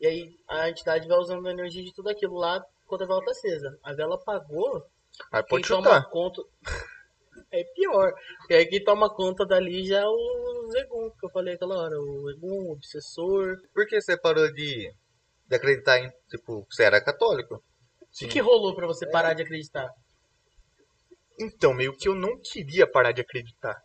E 0.01 0.07
aí 0.07 0.37
a 0.47 0.69
entidade 0.69 1.09
vai 1.09 1.19
usando 1.19 1.49
a 1.49 1.51
energia 1.51 1.83
de 1.83 1.95
tudo 1.95 2.11
aquilo 2.11 2.37
lá 2.37 2.65
quando 2.87 3.03
a 3.03 3.07
vela 3.07 3.25
tá 3.25 3.31
acesa. 3.31 3.79
A 3.83 3.93
vela 3.95 4.17
apagou, 4.17 4.87
Aí 5.31 5.43
pode 5.43 5.67
quem 5.67 5.77
chutar. 5.77 6.03
toma 6.03 6.11
conta. 6.11 6.43
É 7.51 7.65
pior. 7.65 8.15
E 8.49 8.55
aí 8.55 8.67
quem 8.67 8.83
toma 8.83 9.15
conta 9.15 9.45
dali 9.45 9.87
já 9.87 10.01
é 10.01 10.07
o 10.07 10.69
Zegum, 10.71 11.11
que 11.11 11.27
eu 11.27 11.31
falei 11.31 11.55
aquela 11.55 11.77
hora. 11.77 12.01
O 12.01 12.31
Zegum, 12.31 12.69
o 12.69 12.73
obsessor. 12.73 13.59
Por 13.75 13.87
que 13.87 14.01
você 14.01 14.17
parou 14.17 14.51
de, 14.53 14.91
de 15.49 15.57
acreditar 15.57 15.99
em. 15.99 16.11
Tipo, 16.31 16.67
você 16.71 16.85
era 16.85 17.03
católico? 17.03 17.57
O 17.57 18.07
que, 18.11 18.27
que 18.27 18.41
rolou 18.41 18.75
pra 18.75 18.87
você 18.87 19.07
parar 19.07 19.35
de 19.35 19.43
acreditar? 19.43 19.91
Então, 21.41 21.75
meio 21.75 21.97
que 21.97 22.09
eu 22.09 22.15
não 22.15 22.39
queria 22.41 22.87
parar 22.87 23.13
de 23.13 23.21
acreditar. 23.21 23.77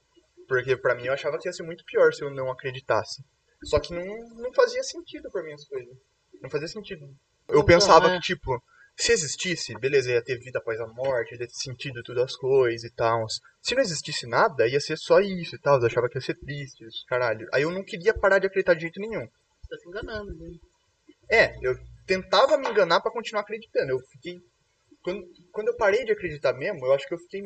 Porque 0.47 0.77
pra 0.77 0.95
mim 0.95 1.05
eu 1.05 1.13
achava 1.13 1.37
que 1.37 1.47
ia 1.47 1.53
ser 1.53 1.63
muito 1.63 1.83
pior 1.85 2.13
se 2.13 2.23
eu 2.23 2.31
não 2.33 2.51
acreditasse. 2.51 3.23
Só 3.63 3.79
que 3.79 3.93
não, 3.93 4.05
não 4.35 4.53
fazia 4.53 4.83
sentido 4.83 5.29
pra 5.31 5.43
mim 5.43 5.53
as 5.53 5.65
coisas. 5.67 5.95
Não 6.41 6.49
fazia 6.49 6.67
sentido. 6.67 7.05
Eu 7.47 7.55
Então, 7.55 7.65
pensava 7.65 8.07
é. 8.09 8.15
que, 8.15 8.21
tipo, 8.21 8.61
se 8.95 9.11
existisse, 9.11 9.73
beleza, 9.79 10.11
ia 10.11 10.23
ter 10.23 10.39
vida 10.39 10.59
após 10.59 10.79
a 10.79 10.87
morte, 10.87 11.31
ia 11.31 11.39
ter 11.39 11.49
sentido 11.49 12.01
tudo 12.03 12.21
as 12.21 12.35
coisas 12.35 12.83
e 12.83 12.93
tal. 12.93 13.25
Se 13.61 13.75
não 13.75 13.81
existisse 13.81 14.27
nada, 14.27 14.67
ia 14.67 14.79
ser 14.79 14.97
só 14.97 15.19
isso 15.19 15.55
e 15.55 15.59
tal. 15.59 15.79
Eu 15.79 15.85
achava 15.87 16.09
que 16.09 16.17
ia 16.17 16.21
ser 16.21 16.37
triste, 16.39 16.85
isso, 16.85 17.03
caralho. 17.07 17.47
Aí 17.53 17.63
eu 17.63 17.71
não 17.71 17.83
queria 17.83 18.13
parar 18.13 18.39
de 18.39 18.47
acreditar 18.47 18.73
de 18.73 18.81
jeito 18.81 18.99
nenhum. 18.99 19.21
Você 19.21 19.69
tá 19.69 19.77
se 19.77 19.89
enganando, 19.89 20.33
né? 20.35 20.49
É, 21.29 21.53
eu 21.61 21.75
tentava 22.05 22.57
me 22.57 22.69
enganar 22.69 23.01
pra 23.01 23.11
continuar 23.11 23.41
acreditando. 23.41 23.91
Eu 23.91 23.99
fiquei. 24.11 24.39
Quando, 25.07 25.25
quando 25.53 25.67
eu 25.69 25.77
parei 25.77 26.03
de 26.03 26.11
acreditar 26.11 26.51
mesmo, 26.51 26.85
eu 26.85 26.91
acho 26.91 27.07
que 27.07 27.13
eu 27.13 27.17
fiquei 27.19 27.41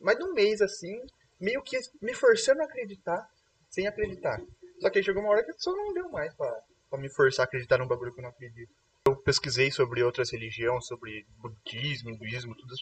mais 0.00 0.18
de 0.18 0.24
um 0.24 0.32
mês 0.32 0.60
assim, 0.60 0.98
meio 1.40 1.62
que 1.62 1.78
me 2.02 2.12
forçando 2.12 2.60
a 2.60 2.64
acreditar, 2.64 3.24
sem 3.70 3.86
acreditar. 3.86 4.40
Só 4.80 4.90
que 4.90 5.00
chegou 5.00 5.22
uma 5.22 5.30
hora 5.30 5.44
que 5.44 5.52
só 5.58 5.70
não 5.70 5.92
deu 5.92 6.08
mais 6.10 6.34
pra, 6.34 6.52
pra 6.90 6.98
me 6.98 7.08
forçar 7.08 7.44
a 7.44 7.46
acreditar 7.46 7.78
num 7.78 7.86
bagulho 7.86 8.12
que 8.12 8.18
eu 8.18 8.22
não 8.24 8.30
acredito. 8.30 8.72
Eu 9.06 9.14
pesquisei 9.22 9.70
sobre 9.70 10.02
outras 10.02 10.32
religiões, 10.32 10.86
sobre 10.86 11.24
budismo, 11.38 12.10
hinduísmo, 12.10 12.56
todas 12.56 12.78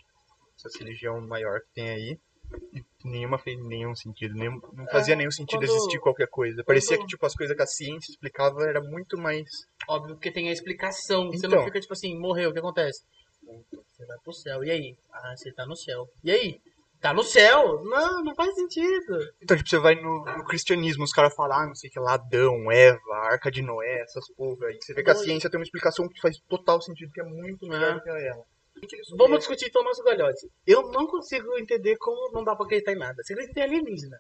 essas 0.57 0.81
religiões 0.81 1.23
maior 1.29 1.61
que 1.61 1.75
tem 1.75 1.91
aí. 1.91 2.19
E 2.75 2.83
nenhuma 3.05 3.39
fez 3.39 3.59
nenhum 3.67 3.95
sentido, 3.95 4.35
nenhum, 4.35 4.59
não 4.73 4.87
fazia 4.87 5.13
É, 5.15 5.17
nenhum 5.17 5.31
sentido 5.31 5.61
quando- 5.61 5.71
existir 5.77 5.99
qualquer 6.01 6.29
coisa. 6.29 6.65
Parecia 6.65 6.97
quando- 6.97 7.03
que 7.07 7.11
tipo 7.15 7.27
as 7.27 7.35
coisas 7.35 7.55
que 7.55 7.63
a 7.63 7.67
ciência 7.67 8.11
explicava 8.13 8.63
era 8.65 8.81
muito 8.81 9.19
mais 9.19 9.45
Óbvio 9.89 10.17
que 10.19 10.31
tem 10.31 10.49
a 10.49 10.53
explicação. 10.53 11.31
Você 11.31 11.47
Então. 11.47 11.59
não 11.59 11.65
fica 11.67 11.81
tipo 11.81 11.93
assim, 11.93 12.19
morreu, 12.19 12.49
o 12.51 12.53
que 12.53 12.59
acontece? 12.61 13.03
Você 13.45 14.07
vai 14.07 14.17
pro 14.23 14.33
céu. 14.33 14.65
E 14.65 14.71
aí? 14.71 14.97
Ah, 15.13 15.35
você 15.37 15.53
tá 15.53 15.67
no 15.67 15.77
céu. 15.77 16.09
E 16.25 16.31
aí? 16.31 16.61
Tá 17.01 17.13
no 17.13 17.25
céu? 17.25 17.83
Não, 17.85 18.23
não 18.23 18.35
faz 18.35 18.55
sentido. 18.55 19.19
Então, 19.43 19.57
tipo, 19.57 19.69
você 19.69 19.79
vai 19.79 19.97
no, 19.97 20.25
no 20.25 20.45
cristianismo, 20.45 21.03
os 21.03 21.13
caras 21.13 21.35
falam, 21.35 21.59
ah, 21.59 21.67
não 21.67 21.75
sei 21.75 21.91
o 21.91 21.93
que 21.93 21.99
lá, 21.99 22.15
Adão, 22.15 22.71
Eva, 22.71 23.15
Arca 23.25 23.51
de 23.51 23.61
Noé, 23.61 24.03
essas 24.03 24.33
porra 24.35 24.67
aí. 24.69 24.79
Você 24.81 24.95
vê 24.95 25.03
que 25.03 25.11
a 25.11 25.15
ciência 25.17 25.51
tem 25.51 25.59
uma 25.59 25.65
explicação 25.65 26.09
que 26.09 26.21
faz 26.21 26.39
total 26.49 26.81
sentido, 26.81 27.11
que 27.13 27.21
é 27.21 27.25
muito 27.25 27.67
melhor 27.67 27.91
É. 27.91 27.95
do 27.95 28.03
que 28.03 28.09
ela. 28.09 28.45
Vamos 29.17 29.39
discutir 29.41 29.67
então 29.67 29.83
o 29.83 29.85
nosso 29.85 30.03
galhote. 30.05 30.49
Eu 30.67 30.91
não 30.91 31.07
consigo 31.07 31.57
entender 31.59 31.97
como 31.99 32.33
não 32.33 32.43
dá 32.45 32.55
pra 32.55 32.65
acreditar 32.67 32.93
em 32.93 32.99
nada. 32.99 33.21
Você 33.23 33.33
acredita 33.33 33.61
em 33.61 33.63
alienígena? 33.65 34.19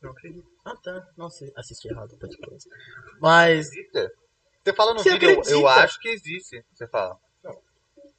Não 0.00 0.10
acredito. 0.12 0.46
Ah, 0.64 0.74
tá. 0.82 1.04
Nossa, 1.16 1.44
assisti 1.56 1.88
errado 1.88 2.12
o 2.12 2.18
podcast. 2.18 2.68
Mas. 3.20 3.68
Acredita? 3.68 4.10
Você 4.64 4.72
fala 4.72 4.94
no 4.94 5.00
Você 5.00 5.10
vídeo, 5.12 5.30
eu- 5.30 5.34
eu, 5.34 5.40
acredita? 5.68 5.70
acho 5.84 6.00
que 6.00 6.08
existe. 6.08 6.64
Você 6.72 6.86
fala. 6.88 7.16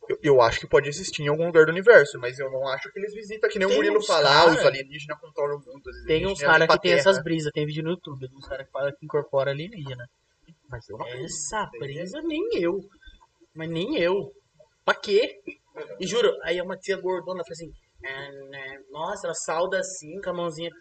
Eu, 0.10 0.18
eu 0.24 0.42
acho 0.42 0.60
que 0.60 0.68
pode 0.68 0.90
existir 0.90 1.22
em 1.22 1.28
algum 1.28 1.46
lugar 1.46 1.66
do 1.68 1.72
universo, 1.72 2.18
mas 2.20 2.40
eu 2.40 2.50
não 2.52 2.68
acho 2.68 2.92
que 2.92 2.98
eles 3.00 3.14
visitam, 3.14 3.48
que 3.48 3.60
nem 3.60 3.68
o 3.68 3.70
Tem 3.70 3.78
Murilo 3.78 4.00
uns 4.00 4.08
fala, 4.08 4.28
ah, 4.30 4.46
cara- 4.46 4.52
os 4.60 4.66
alienígenas 4.66 5.20
controlam 5.20 5.58
o 5.58 5.60
mundo. 5.60 5.84
Tem 6.08 6.26
uns 6.26 6.40
caras 6.42 6.68
que 6.68 6.80
tem 6.82 6.92
essas 6.94 7.24
brisas, 7.24 7.52
tem 7.54 7.66
vídeo 7.66 7.84
no 7.84 7.92
YouTube, 7.92 8.28
uns 8.36 8.48
caras 8.48 8.66
que 8.66 8.72
falam 8.72 8.92
que 8.92 9.06
incorpora 9.06 9.52
alienígena. 9.52 10.04
Mas 10.68 10.90
eu 10.90 10.98
não 10.98 11.06
acredito. 11.06 11.26
Essa 11.28 11.70
brisa 11.80 12.22
nem 12.24 12.42
eu. 12.60 12.80
Mas 13.56 13.70
nem 13.70 13.98
eu. 14.00 14.32
Pra 14.84 14.96
quê? 14.96 15.36
E 16.00 16.08
juro, 16.08 16.36
aí 16.44 16.60
uma 16.60 16.76
tia 16.76 16.98
gordona 17.00 17.44
fala 17.44 17.54
assim, 17.54 17.72
"Ah, 18.04 18.32
né, 18.50 18.80
nossa, 18.90 19.28
ela 19.28 19.36
sauda 19.36 19.80
assim, 19.80 20.20
com 20.22 20.32
a 20.32 20.34
mãozinha. 20.34 20.72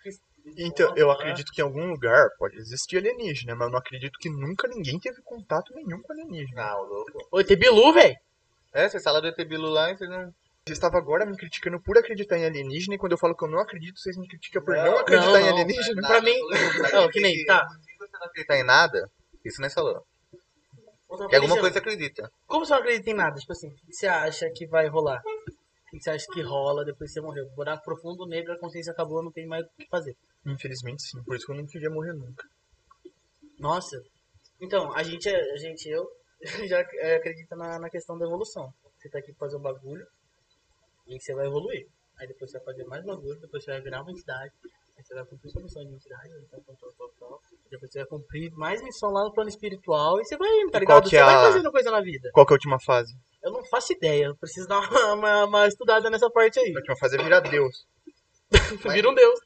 Então, 0.57 0.97
eu 0.97 1.11
acredito 1.11 1.53
que 1.53 1.61
em 1.61 1.64
algum 1.64 1.91
lugar 1.91 2.27
pode 2.38 2.57
existir 2.57 2.97
alienígena, 2.97 3.55
mas 3.55 3.67
eu 3.67 3.73
não 3.73 3.79
acredito 3.79 4.19
que 4.19 4.31
nunca 4.31 4.67
ninguém 4.67 4.99
teve 4.99 5.21
contato 5.23 5.75
nenhum 5.75 6.01
com 6.01 6.12
alienígena. 6.14 6.64
Não, 6.71 6.83
louco. 6.85 7.29
Ô, 7.31 7.45
tem 7.45 7.57
Bilu, 7.59 7.93
velho. 7.93 8.17
É, 8.72 8.88
você 8.88 9.00
fala 9.00 9.20
do 9.20 9.28
ET 9.28 9.37
Bilu 9.46 9.68
lá 9.68 9.90
e 9.90 9.96
você 9.96 10.07
não. 10.07 10.33
Você 10.66 10.72
estava 10.74 10.98
agora 10.98 11.24
me 11.24 11.35
criticando 11.37 11.81
por 11.81 11.96
acreditar 11.96 12.37
em 12.37 12.44
alienígena 12.44 12.94
e 12.94 12.98
quando 12.98 13.12
eu 13.12 13.18
falo 13.18 13.35
que 13.35 13.42
eu 13.44 13.48
não 13.48 13.59
acredito, 13.59 13.98
vocês 13.98 14.16
me 14.18 14.28
criticam 14.28 14.62
por 14.62 14.76
não, 14.76 14.85
Não, 14.85 14.98
acreditar 14.98 15.31
não, 15.33 15.38
em 15.38 15.42
não. 15.44 15.48
alienígena? 15.52 16.02
Pra 16.09 16.20
mim- 16.20 16.38
Não, 16.92 17.09
que 17.09 17.20
nem, 17.20 17.44
tá. 17.46 17.66
Se 17.68 17.96
você 17.98 18.12
não 18.18 18.26
acreditar 18.26 18.57
em 18.59 18.64
nada, 18.64 19.11
isso 19.44 19.61
nem 19.62 19.70
falou. 19.70 20.04
Outra 21.09 21.26
Que 21.28 21.37
alguma 21.37 21.54
coisa- 21.54 21.61
coisa 21.61 21.72
você 21.72 21.78
acredita. 21.78 22.31
Como 22.46 22.66
você 22.66 22.72
não 22.74 22.81
acredita 22.81 23.11
em 23.11 23.14
nada? 23.14 23.37
Tipo 23.40 23.52
assim, 23.52 23.68
o 23.70 23.74
que 23.76 23.92
você 23.94 24.07
acha 24.07 24.50
que 24.54 24.66
vai 24.66 24.88
rolar? 24.88 25.22
O 25.22 25.90
que 25.90 26.00
você 26.02 26.11
acha 26.11 26.26
que 26.35 26.42
rola 26.42 26.85
depois 26.85 27.11
que 27.11 27.14
você 27.14 27.20
morreu? 27.22 27.48
Buraco 27.57 27.83
profundo, 27.83 28.26
negro, 28.26 28.52
a 28.52 28.59
consciência 28.59 28.92
acabou, 28.92 29.22
não 29.22 29.33
tem 29.33 29.46
mais 29.46 29.64
o 29.64 29.68
que 29.74 29.88
fazer. 29.88 30.14
Infelizmente 30.44 31.02
sim, 31.02 31.22
por 31.24 31.35
isso 31.35 31.46
que 31.46 31.52
eu 31.52 31.57
não 31.57 31.66
queria 31.66 31.88
morrer 31.88 32.12
nunca. 32.12 32.44
Nossa. 33.59 33.96
Então, 34.61 34.92
a 34.92 35.02
gente, 35.02 35.28
a 35.31 35.57
gente 35.57 35.88
eu, 35.88 36.07
já 36.68 36.81
é, 36.94 37.16
acredita 37.16 37.57
na, 37.57 37.79
na 37.79 37.90
questão 37.90 38.18
da 38.18 38.27
evolução. 38.27 38.72
Você 38.98 39.09
tá 39.09 39.18
aqui 39.18 39.33
pra 39.33 39.46
fazer 39.46 39.57
um 39.57 39.61
bagulho 39.62 40.07
e 41.07 41.18
você 41.20 41.35
vai 41.35 41.46
evoluir. 41.46 41.87
Aí 42.18 42.27
depois 42.27 42.51
você 42.51 42.59
vai 42.59 42.66
fazer 42.66 42.85
mais 42.85 43.05
bagulho, 43.05 43.40
depois 43.40 43.64
você 43.64 43.70
vai 43.70 43.81
virar 43.81 44.03
uma 44.03 44.11
entidade. 44.11 44.53
Aí 44.96 45.05
você 45.05 45.14
vai 45.14 45.24
cumprir 45.24 45.51
sua 45.51 45.62
missão 45.62 45.85
de 45.85 45.94
entidade, 45.94 46.29
então, 46.42 46.61
tal, 46.64 46.92
tal, 46.92 47.09
tal. 47.20 47.40
Depois 47.70 47.92
você 47.92 48.01
vai 48.01 48.09
cumprir 48.09 48.53
mais 48.53 48.83
missão 48.83 49.11
lá 49.11 49.24
no 49.24 49.33
plano 49.33 49.48
espiritual 49.48 50.20
e 50.20 50.24
você 50.24 50.37
vai 50.37 50.48
indo, 50.61 50.72
tá 50.72 50.81
ligado? 50.81 51.09
Você 51.09 51.16
é 51.16 51.22
vai 51.24 51.35
a- 51.37 51.42
fazendo 51.42 51.70
coisa 51.70 51.90
na 51.90 52.01
vida. 52.01 52.31
Qual 52.33 52.44
que 52.44 52.53
é 52.53 52.55
a 52.55 52.57
última 52.57 52.81
fase? 52.81 53.14
Eu 53.40 53.53
não 53.53 53.64
faço 53.66 53.92
ideia, 53.92 54.27
eu 54.27 54.37
preciso 54.37 54.66
dar 54.66 54.81
uma, 54.81 55.14
uma, 55.14 55.44
uma 55.44 55.68
estudada 55.68 56.11
nessa 56.11 56.29
parte 56.29 56.59
aí. 56.59 56.72
A 56.74 56.79
última 56.79 56.96
fase 56.96 57.16
é 57.16 57.22
virar 57.22 57.40
Deus. 57.40 57.87
Vira 58.92 59.09
um 59.09 59.14
deus. 59.14 59.38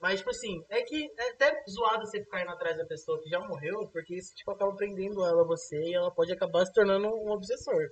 Mas, 0.00 0.18
tipo 0.18 0.30
assim, 0.30 0.62
é 0.70 0.82
que 0.82 1.10
é 1.18 1.30
até 1.30 1.62
zoado 1.68 2.06
você 2.06 2.20
ficar 2.20 2.42
indo 2.42 2.50
atrás 2.50 2.76
da 2.76 2.84
pessoa 2.84 3.20
que 3.20 3.28
já 3.28 3.40
morreu, 3.40 3.88
porque 3.92 4.16
isso, 4.16 4.34
tipo, 4.34 4.50
acaba 4.50 4.74
prendendo 4.74 5.24
ela 5.24 5.42
a 5.42 5.46
você 5.46 5.76
e 5.76 5.94
ela 5.94 6.10
pode 6.10 6.32
acabar 6.32 6.64
se 6.64 6.72
tornando 6.72 7.08
um 7.08 7.30
obsessor. 7.30 7.88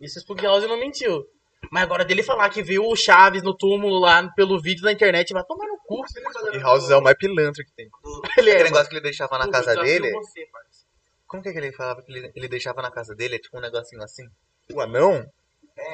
Isso 0.00 0.18
o 0.18 0.22
Spook 0.22 0.42
House 0.42 0.66
não 0.66 0.78
mentiu. 0.78 1.24
Mas 1.70 1.84
agora 1.84 2.04
dele 2.04 2.22
falar 2.22 2.50
que 2.50 2.62
viu 2.62 2.84
o 2.84 2.96
Chaves 2.96 3.42
no 3.42 3.56
túmulo 3.56 3.98
lá 3.98 4.28
pelo 4.34 4.60
vídeo 4.60 4.84
na 4.84 4.92
internet, 4.92 5.32
vai 5.32 5.44
tomar 5.44 5.66
no 5.66 5.78
cu. 5.78 6.04
E 6.52 6.58
House 6.58 6.90
é 6.90 6.96
o 6.96 7.02
mais 7.02 7.16
pilantra 7.16 7.64
que 7.64 7.72
tem. 7.72 7.88
Ele 8.36 8.50
Aquele 8.50 8.50
é, 8.50 8.64
negócio 8.64 8.88
que 8.88 8.94
ele 8.94 9.02
deixava 9.02 9.38
na 9.38 9.50
casa 9.50 9.74
dele. 9.76 10.10
você, 10.10 10.46
parça. 10.52 10.84
Como 11.26 11.42
que, 11.42 11.48
é 11.48 11.52
que 11.52 11.58
ele 11.58 11.72
falava 11.72 12.02
que 12.02 12.12
ele, 12.12 12.32
ele 12.34 12.48
deixava 12.48 12.82
na 12.82 12.90
casa 12.90 13.14
dele? 13.14 13.36
É 13.36 13.38
tipo 13.38 13.56
um 13.56 13.60
negocinho 13.60 14.02
assim. 14.02 14.24
O 14.72 14.80
anão? 14.80 15.26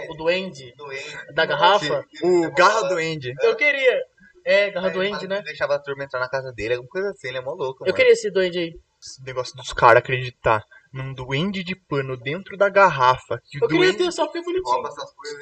O 0.09 0.15
duende 0.15 0.75
Doente. 0.77 1.33
da 1.33 1.47
garrafa. 1.47 2.05
O 2.23 2.53
Garra 2.53 2.89
Duende. 2.89 3.33
Eu 3.41 3.57
queria. 3.57 4.05
É, 4.51 4.71
garra 4.71 4.89
Aí 4.89 4.95
falava 4.95 5.27
né? 5.27 5.43
Deixava 5.43 5.75
a 5.75 5.79
turma 5.79 6.05
entrar 6.05 6.21
na 6.21 6.29
casa 6.29 6.53
dele, 6.53 6.75
alguma 6.75 6.91
coisa 6.91 7.11
assim, 7.11 7.29
ele 7.29 7.39
é 7.39 7.41
mó 7.41 7.53
louco, 7.53 7.83
Eu 7.83 7.87
mano. 7.87 7.97
queria 7.97 8.13
esse 8.13 8.31
duende 8.31 8.59
aí. 8.59 8.81
Esse 9.01 9.23
negócio 9.25 9.57
dos 9.57 9.73
caras 9.73 9.99
acreditar 9.99 10.63
num 10.93 11.15
duende 11.15 11.63
de 11.63 11.75
pano 11.75 12.17
dentro 12.17 12.57
da 12.57 12.69
garrafa. 12.69 13.41
Que 13.49 13.65
Eu 13.65 13.69
queria 13.69 13.97
ter 13.97 14.11
só 14.13 14.25
porque 14.27 14.39
é 14.39 14.43
bonitinho. 14.43 14.83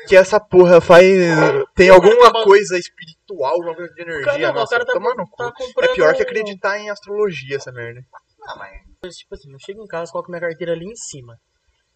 Que 0.07 0.15
essa 0.17 0.39
porra 0.39 0.81
faz. 0.81 1.05
Tem 1.75 1.89
alguma 1.89 2.45
coisa 2.45 2.79
espiritual, 2.79 3.55
alguma 3.55 3.75
coisa 3.75 3.93
de 3.95 4.03
energia. 4.03 4.25
Cara, 4.25 4.53
não, 4.53 4.63
o 4.63 4.69
cara 4.69 4.85
tá, 4.85 4.93
toma 4.93 5.15
no 5.15 5.27
cu. 5.29 5.37
tá 5.37 5.53
comprando. 5.53 5.91
É 5.91 5.95
pior 5.95 6.15
que 6.15 6.23
acreditar 6.23 6.79
em 6.79 6.91
astrologia, 6.91 7.57
essa 7.57 7.73
merda. 7.73 8.05
Ah, 8.47 8.57
mas 8.57 8.89
Tipo 9.17 9.35
assim, 9.35 9.53
eu 9.53 9.59
chego 9.61 9.83
em 9.83 9.87
casa, 9.87 10.11
coloco 10.11 10.31
minha 10.31 10.41
carteira 10.41 10.73
ali 10.73 10.87
em 10.87 10.97
cima. 10.97 11.39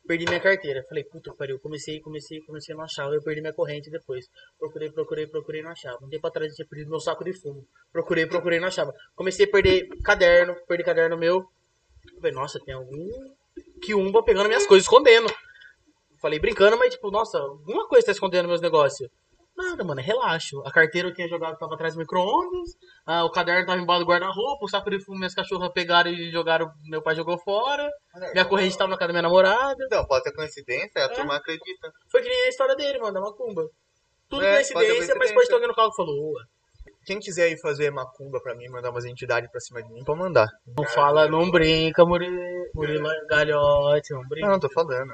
Perdi 0.07 0.25
minha 0.25 0.41
carteira. 0.41 0.85
Falei, 0.89 1.05
puta 1.05 1.33
pariu. 1.35 1.59
Comecei, 1.61 2.01
comecei, 2.01 2.41
comecei 2.41 2.75
não 2.75 2.85
achar. 2.85 3.13
Eu 3.13 3.23
perdi 3.23 3.41
minha 3.41 3.53
corrente 3.53 3.91
depois. 3.91 4.27
Procurei, 4.59 4.91
procurei, 4.91 5.27
procurei, 5.27 5.63
não 5.63 5.71
achava. 5.71 5.99
Um 6.05 6.09
tempo 6.09 6.27
atrás 6.27 6.51
eu 6.51 6.57
tinha 6.57 6.67
perdido 6.69 6.91
meu 6.91 7.01
saco 7.01 7.25
de 7.25 7.33
fumo. 7.33 7.67
Procurei, 7.93 8.27
procurei, 8.27 8.59
não 8.59 8.69
achava. 8.69 8.93
Comecei 9.15 9.47
a 9.47 9.51
perder 9.51 9.89
caderno, 10.03 10.57
perdi 10.67 10.85
caderno 10.85 11.17
meu. 11.17 11.45
Falei, 12.17 12.33
nossa, 12.33 12.59
tem 12.65 12.75
algum 12.75 13.09
quiumba 13.81 14.23
pegando 14.23 14.49
minhas 14.49 14.67
coisas, 14.67 14.85
escondendo. 14.85 15.33
Falei 16.21 16.39
brincando, 16.39 16.79
mas 16.79 16.95
tipo, 16.95 17.11
nossa, 17.11 17.39
alguma 17.39 17.87
coisa 17.89 18.07
tá 18.07 18.13
escondendo 18.13 18.49
meus 18.49 18.61
negócios. 18.61 19.11
Nada, 19.71 19.85
mano, 19.85 20.01
relaxo. 20.01 20.63
A 20.67 20.71
carteira 20.73 21.09
eu 21.09 21.15
tinha 21.15 21.29
jogado, 21.29 21.57
tava 21.59 21.75
atrás 21.75 21.95
do 21.95 21.99
micro-ondas. 22.01 22.71
Ah, 23.07 23.25
o 23.25 23.31
caderno 23.31 23.67
tava 23.67 23.81
embaixo 23.81 24.05
do 24.05 24.09
guarda-roupa. 24.11 24.65
O 24.65 24.69
saco 24.69 24.91
de 24.91 25.03
fumo, 25.05 25.19
minhas 25.19 25.35
cachorras 25.35 25.71
pegaram 25.73 26.11
e 26.11 26.31
jogaram. 26.31 26.71
Meu 26.89 27.03
pai 27.03 27.15
jogou 27.15 27.39
fora. 27.39 27.89
Minha 28.33 28.45
corrente 28.45 28.77
tava 28.77 28.91
na 28.91 28.97
casa 28.97 29.09
da 29.09 29.13
minha 29.13 29.23
namorada. 29.23 29.85
Então, 29.85 30.05
pode 30.07 30.25
ser 30.25 30.33
coincidência, 30.33 31.01
a 31.03 31.05
É. 31.05 31.09
turma 31.09 31.37
acredita. 31.37 31.91
Foi 32.11 32.23
que 32.23 32.29
nem 32.29 32.43
a 32.45 32.49
história 32.49 32.75
dele, 32.77 32.99
mano, 32.99 33.15
da 33.15 33.21
macumba. 33.21 33.69
Tudo 34.29 34.45
É, 34.45 34.53
pode 34.55 34.67
ser 34.67 34.75
coincidência, 34.75 35.15
mas 35.17 35.29
depois 35.29 35.47
tem 35.47 35.55
alguém 35.55 35.69
no 35.69 35.75
carro 35.75 35.91
que 35.91 35.97
falou, 35.97 36.33
"Ué, 36.35 36.45
Quem 37.05 37.19
quiser 37.19 37.51
ir 37.51 37.61
fazer 37.61 37.91
macumba 37.91 38.41
pra 38.41 38.55
mim, 38.55 38.69
mandar 38.69 38.91
umas 38.91 39.05
entidades 39.05 39.51
pra 39.51 39.61
cima 39.61 39.83
de 39.83 39.93
mim, 39.93 40.05
pode 40.05 40.21
mandar. 40.21 40.47
não 40.77 40.85
fala, 40.85 41.27
não 41.29 41.51
brinca, 41.51 42.05
Murilo, 42.05 42.37
Murilo 42.75 43.11
é 43.11 43.27
galhote, 43.27 44.13
não 44.15 44.23
brinca. 44.29 44.47
Não, 44.49 44.61
tô 44.61 44.71
falando. 44.71 45.13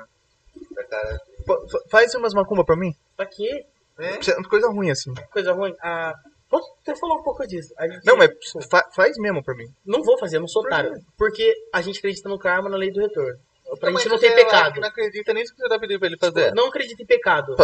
Cara, 0.91 1.19
Fa- 1.47 1.61
fa- 1.71 1.85
Faz 1.91 2.15
umas 2.15 2.35
macumba 2.35 2.63
pra 2.63 2.77
mim. 2.77 2.93
Pra 3.17 3.25
quê? 3.25 3.65
É, 3.99 4.15
é 4.15 4.43
Coisa 4.49 4.69
ruim, 4.69 4.91
assim. 4.91 5.13
Coisa 5.33 5.53
ruim. 5.53 5.75
Ah, 5.83 6.15
posso 6.49 6.71
até 6.83 6.95
falar 6.97 7.15
um 7.17 7.23
pouco 7.23 7.47
disso. 7.47 7.75
Gente- 7.81 8.05
Não, 8.07 8.17
mas 8.17 8.31
fa- 8.71 8.89
faz 8.95 9.17
mesmo 9.19 9.43
pra 9.43 9.55
mim. 9.55 9.67
Não 9.85 10.03
vou 10.03 10.19
fazer, 10.19 10.37
eu 10.37 10.41
não 10.41 10.49
sou 10.49 10.63
otário. 10.63 10.93
Porque 11.17 11.55
a 11.73 11.81
gente 11.83 11.99
acredita 11.99 12.29
no 12.29 12.39
karma, 12.39 12.69
na 12.69 12.77
lei 12.77 12.91
do 12.91 13.01
retorno. 13.01 13.39
Pra 13.81 13.91
mas 13.91 14.03
gente 14.03 14.13
não 14.13 14.19
ter 14.19 14.29
é 14.29 14.35
pecado. 14.35 14.81
Não 14.81 14.89
acredita 14.89 15.33
nem 15.35 15.45
se 15.45 15.55
você 15.55 15.69
tá 15.69 15.79
pedindo 15.79 15.99
pra 15.99 16.09
ele 16.09 16.17
fazer. 16.17 16.55
Não 16.55 16.69
acredita 16.69 17.03
em 17.03 17.07
pecado. 17.07 17.55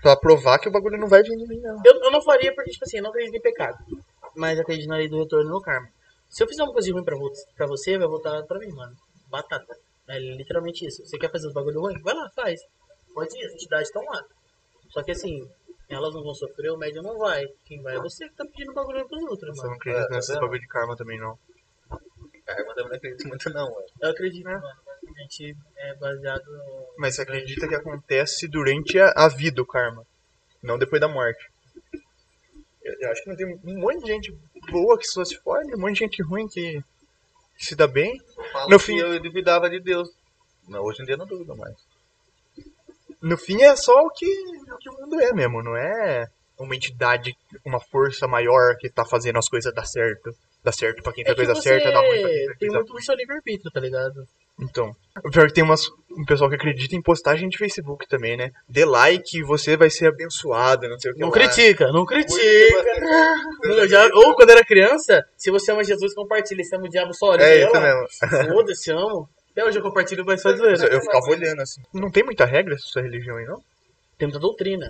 Pra 0.00 0.16
provar 0.16 0.58
que 0.58 0.68
o 0.68 0.72
bagulho 0.72 0.98
não 0.98 1.08
vai 1.08 1.22
vir 1.22 1.36
de 1.36 1.46
mim, 1.46 1.60
não. 1.60 1.80
Eu, 1.84 1.94
eu 2.02 2.10
não 2.10 2.22
faria 2.22 2.54
porque, 2.54 2.70
tipo 2.70 2.84
assim, 2.84 2.96
eu 2.96 3.02
não 3.02 3.10
acredito 3.10 3.36
em 3.36 3.40
pecado. 3.40 3.76
Mas 4.34 4.58
acredito 4.58 4.88
na 4.88 4.96
lei 4.96 5.08
do 5.08 5.18
retorno 5.18 5.48
e 5.50 5.52
no 5.52 5.60
karma. 5.60 5.88
Se 6.28 6.42
eu 6.42 6.48
fizer 6.48 6.62
uma 6.62 6.72
coisa 6.72 6.90
ruim 6.90 7.04
pra, 7.04 7.14
pra 7.54 7.66
você, 7.66 7.98
vai 7.98 8.08
voltar 8.08 8.42
pra 8.44 8.58
mim, 8.58 8.72
mano. 8.72 8.96
Batata. 9.28 9.76
É 10.08 10.18
literalmente 10.18 10.86
isso. 10.86 11.04
Você 11.06 11.18
quer 11.18 11.30
fazer 11.30 11.46
os 11.48 11.52
bagulho 11.52 11.80
ruim? 11.82 12.00
Vai 12.00 12.14
lá, 12.14 12.28
faz. 12.34 12.60
Pode 13.14 13.38
ir, 13.38 13.44
as 13.44 13.52
entidades 13.52 13.88
estão 13.88 14.02
lá. 14.06 14.24
Só 14.88 15.02
que 15.02 15.10
assim, 15.12 15.46
elas 15.94 16.14
não 16.14 16.22
vão 16.22 16.34
sofrer, 16.34 16.70
o 16.70 16.76
médium 16.76 17.02
não 17.02 17.18
vai. 17.18 17.46
Quem 17.64 17.80
vai 17.82 17.96
é 17.96 18.00
você 18.00 18.28
que 18.28 18.34
tá 18.34 18.44
pedindo 18.44 18.72
bagulho 18.74 19.06
pros 19.08 19.22
outros, 19.24 19.56
Você 19.56 19.66
não 19.66 19.74
acredita 19.74 20.04
É, 20.04 20.08
tá 20.08 20.26
vendo? 20.28 20.40
bagulho 20.40 20.60
de 20.60 20.66
karma 20.68 20.96
também, 20.96 21.18
não. 21.18 21.38
Cara, 22.46 22.60
eu 22.60 22.66
também 22.74 22.88
não 22.88 22.96
acredito 22.96 23.28
muito 23.28 23.50
não, 23.50 23.70
mano. 23.70 23.86
Eu 24.00 24.10
acredito, 24.10 24.44
mano. 24.44 24.62
Basicamente 24.86 25.56
é 25.76 25.94
baseado 25.96 26.44
no. 26.46 26.94
Mas 26.98 27.14
você 27.14 27.22
acredita 27.22 27.68
que 27.68 27.74
acontece 27.74 28.48
durante 28.48 28.98
a, 28.98 29.12
a 29.16 29.28
vida 29.28 29.60
o 29.62 29.66
karma, 29.66 30.04
não 30.62 30.78
depois 30.78 31.00
da 31.00 31.08
morte. 31.08 31.50
Eu, 32.82 32.94
eu 33.00 33.10
acho 33.12 33.22
que 33.22 33.28
não 33.30 33.36
tem 33.36 33.46
um 33.64 33.78
monte 33.80 34.00
de 34.04 34.06
gente 34.12 34.36
boa 34.70 34.98
que 34.98 35.04
só 35.06 35.24
se 35.24 35.36
fode, 35.38 35.74
um 35.74 35.78
monte 35.78 35.94
de 35.94 35.98
gente 36.00 36.22
ruim 36.22 36.48
que, 36.48 36.82
que 37.56 37.64
se 37.64 37.76
dá 37.76 37.86
bem. 37.86 38.16
Eu 38.36 38.44
falo 38.52 38.70
No 38.70 38.78
que 38.78 38.84
fim- 38.84 38.98
eu 38.98 39.20
duvidava 39.20 39.70
de 39.70 39.80
Deus. 39.80 40.08
Mas 40.68 40.80
hoje 40.80 41.02
em 41.02 41.04
dia 41.04 41.14
eu 41.14 41.18
não 41.18 41.26
duvido 41.26 41.56
mais. 41.56 41.74
No 43.22 43.38
fim 43.38 43.62
é 43.62 43.76
só 43.76 43.94
o 44.02 44.10
que, 44.10 44.26
o 44.26 44.76
que 44.78 44.90
o 44.90 44.94
mundo 45.00 45.20
é 45.20 45.32
mesmo, 45.32 45.62
não 45.62 45.76
é 45.76 46.26
uma 46.58 46.76
entidade, 46.76 47.34
uma 47.64 47.80
força 47.80 48.26
maior 48.28 48.76
que 48.78 48.90
tá 48.90 49.04
fazendo 49.04 49.38
as 49.38 49.48
coisas 49.48 49.72
dar 49.74 49.84
certo. 49.84 50.30
Dá 50.64 50.70
certo 50.70 51.02
pra 51.02 51.12
quem 51.12 51.22
É 51.22 51.26
faz 51.26 51.38
que 51.38 51.44
coisa 51.44 51.60
certa, 51.60 51.90
dá 51.90 52.00
ruim 52.00 52.20
pra 52.20 52.28
quem 52.30 52.46
faz 52.46 52.58
tem 52.58 52.68
coisa 52.68 52.78
muito 52.78 52.92
do 52.92 53.02
seu 53.02 53.14
livre-arbítrio, 53.16 53.70
tá 53.72 53.80
ligado? 53.80 54.24
Então, 54.60 54.92
pior 55.32 55.44
é 55.44 55.46
que 55.48 55.54
tem 55.54 55.64
umas, 55.64 55.88
um 56.16 56.24
pessoal 56.24 56.48
que 56.48 56.54
acredita 56.56 56.94
em 56.94 57.02
postagem 57.02 57.48
de 57.48 57.58
Facebook 57.58 58.06
também, 58.06 58.36
né? 58.36 58.50
Dê 58.68 58.84
like 58.84 59.42
você 59.42 59.76
vai 59.76 59.90
ser 59.90 60.06
abençoado, 60.08 60.88
não 60.88 60.98
sei 61.00 61.10
o 61.10 61.14
que 61.14 61.20
Não 61.20 61.28
lá. 61.28 61.34
critica, 61.34 61.90
não 61.90 62.04
critica. 62.04 62.40
Não, 63.64 63.78
eu 63.78 63.88
já, 63.88 64.08
ou 64.14 64.36
quando 64.36 64.50
era 64.50 64.64
criança, 64.64 65.24
se 65.36 65.50
você 65.50 65.72
ama 65.72 65.82
Jesus, 65.82 66.14
compartilha. 66.14 66.62
Se 66.62 66.76
ama 66.76 66.84
o 66.84 66.88
diabo, 66.88 67.12
só 67.14 67.30
olha. 67.30 67.42
É 67.42 67.64
isso 67.64 67.72
lá. 67.72 67.80
mesmo. 67.80 68.54
Foda-se, 68.54 68.90
amo. 68.92 69.28
Até 69.52 69.64
hoje 69.64 69.78
eu 69.78 69.82
compartilho, 69.82 70.24
mas 70.26 70.40
só 70.42 70.50
zoeira. 70.54 70.86
Eu 70.86 71.00
ficava 71.00 71.26
olhando 71.30 71.60
assim. 71.60 71.80
Não 71.94 72.10
tem 72.10 72.24
muita 72.24 72.44
regra 72.44 72.74
essa 72.74 72.86
sua 72.86 73.02
religião 73.02 73.36
aí, 73.36 73.44
não? 73.44 73.60
Tem 74.18 74.26
muita 74.28 74.38
doutrina. 74.40 74.86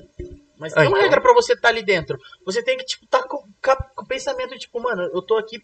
Mas 0.58 0.72
Ah, 0.72 0.80
tem 0.80 0.88
uma 0.88 0.98
então. 0.98 1.02
regra 1.02 1.20
pra 1.20 1.34
você 1.34 1.54
estar 1.54 1.68
ali 1.68 1.82
dentro. 1.82 2.18
Você 2.44 2.62
tem 2.62 2.76
que, 2.76 2.84
tipo, 2.84 3.06
tá 3.06 3.22
com, 3.26 3.38
com 3.38 4.02
o 4.02 4.06
pensamento, 4.06 4.56
tipo, 4.58 4.80
mano, 4.80 5.02
eu 5.12 5.22
tô 5.22 5.36
aqui 5.36 5.58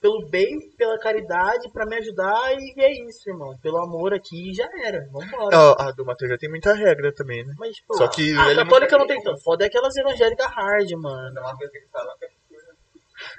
pelo 0.00 0.26
bem, 0.30 0.58
pela 0.78 0.98
caridade, 0.98 1.70
pra 1.70 1.84
me 1.84 1.94
ajudar, 1.98 2.54
e 2.54 2.80
é 2.80 2.90
isso, 3.06 3.28
irmão. 3.28 3.54
Pelo 3.62 3.76
amor 3.76 4.14
aqui, 4.14 4.50
já 4.54 4.66
era. 4.82 5.06
Vambora. 5.12 5.54
A, 5.56 5.88
a 5.88 5.92
do 5.92 6.06
Mateus 6.06 6.30
já 6.30 6.38
tem 6.38 6.48
muita 6.48 6.72
regra 6.72 7.12
também, 7.12 7.44
né? 7.44 7.52
Mas, 7.58 7.76
tipo, 7.76 7.94
Só 7.94 8.08
que 8.08 8.34
a 8.34 8.46
ele 8.50 8.64
católica 8.64 8.96
não- 8.96 9.06
tem 9.06 9.22
tanto. 9.22 9.42
Foda 9.42 9.64
é 9.64 9.66
aquelas 9.68 9.94
evangélicas 9.94 10.46
hard, 10.46 10.90
mano. 10.92 11.38
É 11.38 11.40
uma 11.42 11.54
coisa 11.56 11.70
que 11.70 11.78
eles 11.78 11.90
falam 11.90 12.16
que 12.18 12.24
é 12.24 12.28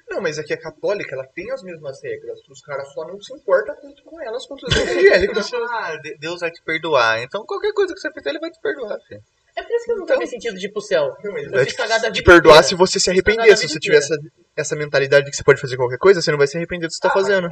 Não, 0.10 0.22
mas 0.22 0.38
aqui 0.38 0.54
a 0.54 0.60
católica, 0.60 1.16
ela 1.16 1.26
tem 1.34 1.50
as 1.52 1.64
mesmas 1.64 2.02
regras. 2.04 2.40
Os 2.50 2.62
caras 2.62 2.92
só 2.94 3.06
não 3.08 3.20
se 3.22 3.34
importam 3.34 3.76
tanto 3.82 4.04
com 4.04 4.22
elas 4.22 4.46
quanto 4.46 4.68
os 4.68 4.76
evangélicos. 4.76 5.52
Ah, 5.70 5.96
de- 5.98 6.18
Deus 6.18 6.40
vai 6.42 6.52
te 6.52 6.62
perdoar. 6.64 7.22
Então 7.24 7.46
qualquer 7.46 7.74
coisa 7.74 7.94
que 7.94 8.00
você 8.00 8.12
fizer, 8.12 8.30
ele 8.30 8.40
vai 8.40 8.52
te 8.52 8.60
perdoar, 8.62 8.98
filho. 9.08 9.22
É 9.54 9.64
por 9.64 9.72
isso 9.76 9.86
que 9.86 9.92
eu 9.92 9.98
nunca 9.98 10.18
vi 10.18 10.28
sentido 10.28 10.58
de 10.58 10.66
ir 10.68 10.72
pro 10.72 10.82
céu. 10.82 11.14
Eu 11.24 11.32
Vai 11.52 11.66
fiz 11.66 11.76
te 11.76 11.82
vida 11.86 12.24
perdoar 12.24 12.54
inteira. 12.54 12.64
se 12.64 12.76
você 12.76 12.94
se 13.00 13.00
Fiz 13.00 13.08
arrepender. 13.10 13.58
Se 13.58 13.68
você 13.68 13.80
tiver 13.80 13.98
essa, 13.98 14.16
essa 14.56 14.76
mentalidade 14.78 15.26
de 15.26 15.32
que 15.32 15.36
você 15.38 15.44
pode 15.44 15.60
fazer 15.60 15.76
qualquer 15.76 15.98
coisa, 15.98 16.22
você 16.22 16.32
não 16.32 16.38
vai 16.38 16.48
se 16.48 16.56
arrepender 16.56 16.88
do 16.88 16.90
que 16.90 16.96
você 16.96 17.02
tá 17.02 17.10
fazendo. 17.10 17.50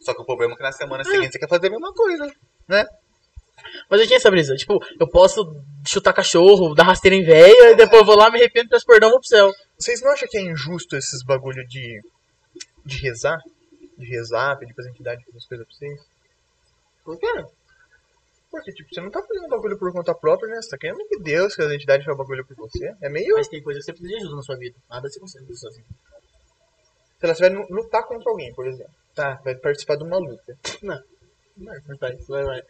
Só 0.00 0.12
que 0.12 0.22
o 0.22 0.24
problema 0.24 0.54
é 0.54 0.56
que 0.56 0.62
na 0.62 0.72
semana 0.72 1.04
seguinte 1.04 1.32
você 1.32 1.38
quer 1.38 1.48
fazer 1.48 1.68
a 1.68 1.70
mesma 1.70 1.92
coisa, 1.94 2.26
né? 2.68 2.84
Mas 3.90 4.00
eu 4.00 4.06
tinha 4.06 4.16
essa 4.16 4.30
brisa. 4.30 4.54
Tipo, 4.56 4.78
eu 4.98 5.08
posso 5.08 5.44
chutar 5.86 6.12
cachorro, 6.12 6.74
dar 6.74 6.84
rasteira 6.84 7.14
em 7.14 7.24
véia, 7.24 7.70
e 7.72 7.76
depois 7.76 8.00
eu 8.00 8.06
vou 8.06 8.16
lá, 8.16 8.30
me 8.30 8.38
arrependo, 8.38 8.68
perdão, 8.86 9.10
vou 9.10 9.20
pro 9.20 9.28
céu. 9.28 9.50
Vocês 9.78 10.00
não 10.00 10.10
acham 10.12 10.28
que 10.28 10.38
é 10.38 10.42
injusto 10.42 10.96
esses 10.96 11.22
bagulho 11.22 11.66
de 11.66 12.00
de 12.86 12.98
rezar, 12.98 13.38
de 13.96 14.06
rezar, 14.06 14.58
pedir 14.58 14.74
pras 14.74 14.86
entidades 14.88 15.24
fazer 15.24 15.38
as 15.38 15.46
coisas 15.46 15.66
pra 15.66 15.76
vocês. 15.76 16.00
Por 17.02 17.18
quê? 17.18 17.44
Porque, 18.50 18.72
tipo, 18.72 18.94
você 18.94 19.00
não 19.00 19.10
tá 19.10 19.20
fazendo 19.22 19.48
bagulho 19.48 19.78
por 19.78 19.90
conta 19.92 20.14
própria, 20.14 20.48
né? 20.48 20.60
Você 20.62 20.68
tá 20.70 20.78
querendo 20.78 20.98
que 21.08 21.18
Deus, 21.18 21.56
que 21.56 21.62
as 21.62 21.72
entidades 21.72 22.04
façam 22.04 22.18
bagulho 22.18 22.46
por 22.46 22.54
você. 22.56 22.94
É 23.02 23.08
meio. 23.08 23.34
Mas 23.34 23.48
tem 23.48 23.62
coisa 23.62 23.80
que 23.80 23.84
você 23.86 23.92
precisa 23.92 24.10
de 24.12 24.16
ajuda 24.22 24.36
na 24.36 24.42
sua 24.42 24.56
vida. 24.56 24.76
Nada 24.88 25.08
você 25.08 25.18
consegue 25.18 25.46
fazer 25.46 25.58
sozinho. 25.58 25.86
Se 27.18 27.24
ela 27.26 27.34
vai 27.34 27.50
nu- 27.50 27.66
lutar 27.70 28.06
contra 28.06 28.30
alguém, 28.30 28.52
por 28.54 28.66
exemplo. 28.66 28.92
Tá. 29.14 29.40
Vai 29.44 29.54
participar 29.56 29.96
de 29.96 30.04
uma 30.04 30.18
luta. 30.18 30.56
Vai, 31.56 31.80
vai, 31.80 32.16
vai, 32.28 32.44
vai. 32.44 32.62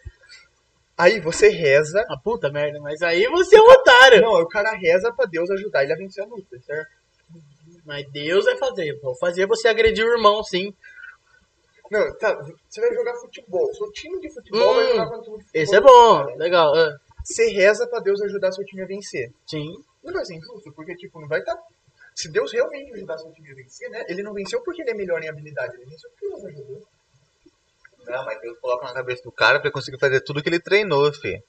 Aí 0.96 1.20
você 1.20 1.48
reza. 1.48 2.04
Ah, 2.08 2.16
puta 2.16 2.50
merda, 2.50 2.78
mas 2.80 3.02
aí 3.02 3.26
você 3.28 3.56
é 3.56 3.60
um 3.60 3.68
otário. 3.70 4.20
Não, 4.22 4.34
o 4.40 4.48
cara 4.48 4.72
reza 4.76 5.12
pra 5.12 5.26
Deus 5.26 5.50
ajudar 5.50 5.82
ele 5.82 5.92
a 5.92 5.96
vencer 5.96 6.22
a 6.24 6.26
luta, 6.26 6.56
certo? 6.60 6.90
Mas 7.84 8.10
Deus 8.12 8.44
vai 8.44 8.56
fazer. 8.56 8.98
Vou 9.00 9.14
fazer 9.16 9.46
você 9.46 9.68
agredir 9.68 10.04
o 10.06 10.12
irmão, 10.16 10.42
sim. 10.42 10.72
Não, 11.90 12.16
tá. 12.18 12.34
Você 12.68 12.80
vai 12.80 12.94
jogar 12.94 13.14
futebol. 13.16 13.74
Seu 13.74 13.90
time 13.92 14.20
de 14.20 14.32
futebol 14.32 14.74
vai 14.74 14.84
Hum, 14.84 14.88
jogar 14.90 15.06
contra 15.06 15.30
o 15.30 15.34
futebol. 15.34 15.50
Esse 15.52 15.76
é 15.76 15.80
bom, 15.80 16.24
legal. 16.36 16.74
ah, 16.74 16.96
Você 17.24 17.48
reza 17.50 17.86
pra 17.88 18.00
Deus 18.00 18.20
ajudar 18.22 18.52
seu 18.52 18.64
time 18.64 18.82
a 18.82 18.86
vencer. 18.86 19.30
sim. 19.46 19.72
Não 20.02 20.12
vai 20.12 20.22
ser 20.24 20.34
injusto, 20.34 20.70
porque, 20.74 20.94
tipo, 20.96 21.18
não 21.18 21.26
vai 21.26 21.38
estar. 21.40 21.56
Se 22.14 22.30
Deus 22.30 22.52
realmente 22.52 22.92
ajudar 22.92 23.16
seu 23.18 23.32
time 23.32 23.50
a 23.50 23.54
vencer, 23.54 23.88
né? 23.90 24.04
Ele 24.06 24.22
não 24.22 24.34
venceu 24.34 24.62
porque 24.62 24.82
ele 24.82 24.90
é 24.90 24.94
melhor 24.94 25.22
em 25.22 25.28
habilidade, 25.28 25.74
ele 25.76 25.86
venceu 25.86 26.10
porque 26.10 26.28
Deus 26.28 26.44
ajudou. 26.44 26.86
Não, 28.06 28.24
mas 28.24 28.40
Deus 28.40 28.58
coloca 28.60 28.86
na 28.86 28.92
cabeça 28.94 29.22
do 29.22 29.32
cara 29.32 29.58
pra 29.58 29.68
ele 29.68 29.72
conseguir 29.74 29.98
fazer 29.98 30.20
tudo 30.20 30.42
que 30.42 30.48
ele 30.48 30.60
treinou, 30.60 31.12
fi. 31.12 31.42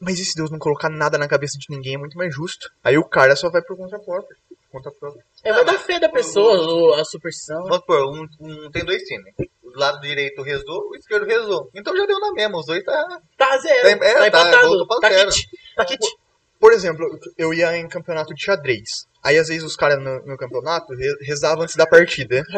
Mas 0.00 0.18
e 0.18 0.24
se 0.24 0.34
Deus 0.36 0.50
não 0.50 0.58
colocar 0.58 0.88
nada 0.90 1.16
na 1.16 1.26
cabeça 1.28 1.56
de 1.58 1.66
ninguém, 1.70 1.94
é 1.94 1.98
muito 1.98 2.16
mais 2.18 2.34
justo. 2.34 2.70
Aí 2.84 2.98
o 2.98 3.04
cara 3.04 3.34
só 3.34 3.48
vai 3.48 3.62
por 3.62 3.76
conta 3.76 3.98
própria. 3.98 4.36
Conta 4.70 4.90
própria. 4.90 5.24
É, 5.42 5.52
vai 5.52 5.64
da 5.64 5.78
fé 5.78 5.98
da 5.98 6.08
pessoa, 6.08 7.00
a 7.00 7.04
superstição. 7.04 7.62
Vamos 7.62 7.76
supor, 7.78 8.12
um, 8.14 8.28
um- 8.40 8.70
tem 8.70 8.84
dois 8.84 9.02
times. 9.04 9.32
O 9.62 9.78
lado 9.78 10.00
direito 10.00 10.42
rezou, 10.42 10.90
o 10.90 10.96
esquerdo 10.96 11.24
rezou. 11.26 11.70
Então 11.74 11.96
já 11.96 12.04
deu 12.04 12.18
na 12.20 12.32
mesma, 12.32 12.58
os 12.58 12.66
dois 12.66 12.84
tá. 12.84 13.20
Tá 13.38 13.56
zero. 13.58 13.88
É, 13.88 13.96
tá 13.96 14.14
tá, 14.18 14.26
empatado. 14.28 14.86
Tá 15.00 15.08
zero. 15.10 15.30
kit. 15.30 15.48
Tá 15.76 15.84
kit. 15.86 16.16
Por 16.60 16.72
exemplo, 16.72 17.06
eu 17.38 17.54
ia 17.54 17.76
em 17.76 17.88
campeonato 17.88 18.34
de 18.34 18.42
xadrez. 18.42 19.06
Aí 19.22 19.38
às 19.38 19.48
vezes 19.48 19.62
os 19.62 19.76
caras 19.76 20.02
no, 20.02 20.24
no 20.26 20.36
campeonato 20.36 20.92
re- 20.94 21.18
rezavam 21.22 21.62
antes 21.64 21.76
da 21.76 21.86
partida. 21.86 22.44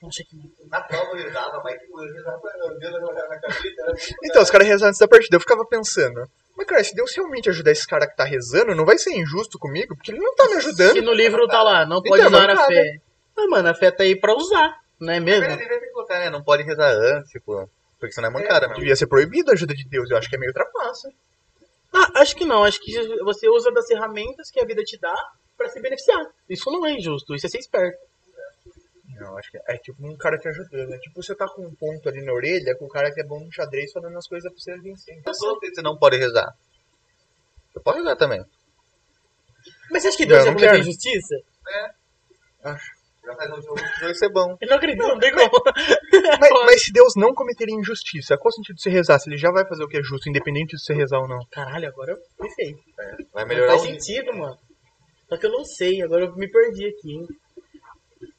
Poxa, 0.00 0.22
que- 0.24 0.36
Na 0.70 0.80
prova 0.80 1.10
eu 1.16 1.24
rezava, 1.24 1.60
mas 1.62 1.80
tipo, 1.80 2.00
eu 2.02 2.12
rezava, 2.14 2.40
Deus 2.78 2.92
na 2.92 3.40
cabeça. 3.40 4.16
Então, 4.24 4.42
os 4.42 4.50
caras 4.50 4.66
rezavam 4.66 4.88
antes 4.88 5.00
da 5.00 5.08
partida. 5.08 5.36
Eu 5.36 5.40
ficava 5.40 5.64
pensando, 5.66 6.28
mas 6.56 6.66
cara, 6.66 6.82
se 6.82 6.94
Deus 6.94 7.14
realmente 7.14 7.48
ajudar 7.48 7.70
esse 7.70 7.86
cara 7.86 8.06
que 8.08 8.16
tá 8.16 8.24
rezando, 8.24 8.74
não 8.74 8.84
vai 8.84 8.98
ser 8.98 9.12
injusto 9.14 9.58
comigo? 9.58 9.94
Porque 9.96 10.10
ele 10.10 10.18
não 10.20 10.34
tá 10.34 10.44
me 10.46 10.50
Se 10.52 10.56
ajudando. 10.58 11.02
no 11.02 11.12
livro 11.12 11.46
tá 11.46 11.62
lá, 11.62 11.86
não 11.86 12.02
pode 12.02 12.20
Então, 12.22 12.32
usar 12.32 12.50
a 12.50 12.54
nada. 12.54 12.66
fé. 12.66 12.98
Ah, 13.38 13.46
mano, 13.48 13.68
a 13.68 13.74
fé 13.74 13.90
tá 13.90 14.02
aí 14.02 14.18
pra 14.18 14.34
usar, 14.34 14.76
não 14.98 15.12
é 15.12 15.20
mesmo? 15.20 15.44
Ele 15.44 15.56
que 15.80 15.90
colocar, 15.92 16.18
né? 16.18 16.30
Não 16.30 16.42
pode 16.42 16.62
rezar 16.62 16.90
antes, 16.90 17.30
tipo. 17.30 17.68
Porque 17.98 18.12
senão 18.12 18.28
é 18.28 18.32
mancada, 18.32 18.66
mesmo. 18.68 18.80
Devia 18.80 18.96
ser 18.96 19.06
proibido 19.06 19.50
a 19.50 19.54
ajuda 19.54 19.74
de 19.74 19.88
Deus. 19.88 20.10
Eu 20.10 20.16
acho 20.18 20.28
que 20.28 20.36
é 20.36 20.38
meio 20.38 20.52
trapaça. 20.52 21.08
Ah, 21.94 22.20
acho 22.20 22.36
que 22.36 22.44
não. 22.44 22.62
Acho 22.64 22.78
que 22.80 22.92
você 23.24 23.48
usa 23.48 23.70
das 23.72 23.86
ferramentas 23.86 24.50
que 24.50 24.60
a 24.60 24.64
vida 24.66 24.82
te 24.82 24.98
dá 25.00 25.14
pra 25.56 25.68
se 25.68 25.80
beneficiar. 25.80 26.20
Isso 26.48 26.70
não 26.70 26.84
é 26.86 26.92
injusto, 26.92 27.34
isso 27.34 27.46
é 27.46 27.48
ser 27.48 27.58
esperto. 27.58 27.96
Não, 29.18 29.36
acho 29.38 29.50
que 29.50 29.58
é 29.66 29.76
tipo 29.78 30.06
um 30.06 30.16
cara 30.16 30.38
te 30.38 30.48
ajudando. 30.48 30.92
É 30.92 30.98
tipo 30.98 31.22
você 31.22 31.34
tá 31.34 31.46
com 31.48 31.66
um 31.66 31.74
ponto 31.74 32.08
ali 32.08 32.22
na 32.24 32.32
orelha 32.32 32.76
com 32.76 32.84
o 32.84 32.88
cara 32.88 33.12
que 33.12 33.20
é 33.20 33.24
bom 33.24 33.40
no 33.40 33.52
xadrez 33.52 33.90
falando 33.92 34.16
as 34.16 34.26
coisas 34.26 34.50
pra 34.52 34.60
você 34.60 34.76
vencer. 34.80 35.22
Sou 35.34 35.58
que 35.58 35.70
você 35.74 35.82
não 35.82 35.96
pode 35.96 36.16
rezar. 36.16 36.54
Você 37.72 37.80
pode 37.80 37.98
rezar 37.98 38.16
também. 38.16 38.44
Mas 39.90 40.02
você 40.02 40.08
acha 40.08 40.16
que 40.16 40.26
Deus 40.26 40.38
Não, 40.40 40.46
ia 40.46 40.52
não 40.52 40.58
cometer 40.58 40.72
quero. 40.72 40.82
injustiça? 40.82 41.34
Já 43.24 43.34
faz 43.34 43.50
um 43.50 43.62
jogo 43.62 43.76
que 43.76 44.04
vai 44.04 44.14
ser 44.14 44.28
bom. 44.30 44.56
Eu 44.60 44.68
não 44.68 44.76
acredito, 44.76 45.02
não 45.02 45.18
tem 45.18 45.32
como. 45.34 45.50
Mas, 46.40 46.50
mas 46.64 46.82
se 46.84 46.92
Deus 46.92 47.14
não 47.16 47.34
cometer 47.34 47.68
injustiça, 47.68 48.36
qual 48.36 48.50
o 48.50 48.52
sentido 48.52 48.76
de 48.76 48.82
você 48.82 48.90
rezar? 48.90 49.18
Se 49.18 49.28
ele 49.28 49.36
já 49.36 49.50
vai 49.50 49.66
fazer 49.66 49.82
o 49.82 49.88
que 49.88 49.96
é 49.96 50.02
justo, 50.02 50.28
independente 50.28 50.76
de 50.76 50.80
você 50.82 50.94
rezar 50.94 51.18
ou 51.18 51.26
não. 51.28 51.38
Caralho, 51.50 51.88
agora 51.88 52.12
eu 52.12 52.18
pensei. 52.38 52.76
Vai 53.32 53.42
Não 53.44 53.48
melhorar 53.48 53.72
faz 53.78 53.82
o 53.82 53.86
sentido, 53.86 54.32
mano. 54.36 54.56
Só 55.28 55.36
que 55.36 55.46
eu 55.46 55.50
não 55.50 55.64
sei, 55.64 56.02
agora 56.02 56.24
eu 56.24 56.36
me 56.36 56.48
perdi 56.48 56.86
aqui, 56.86 57.12
hein. 57.14 57.26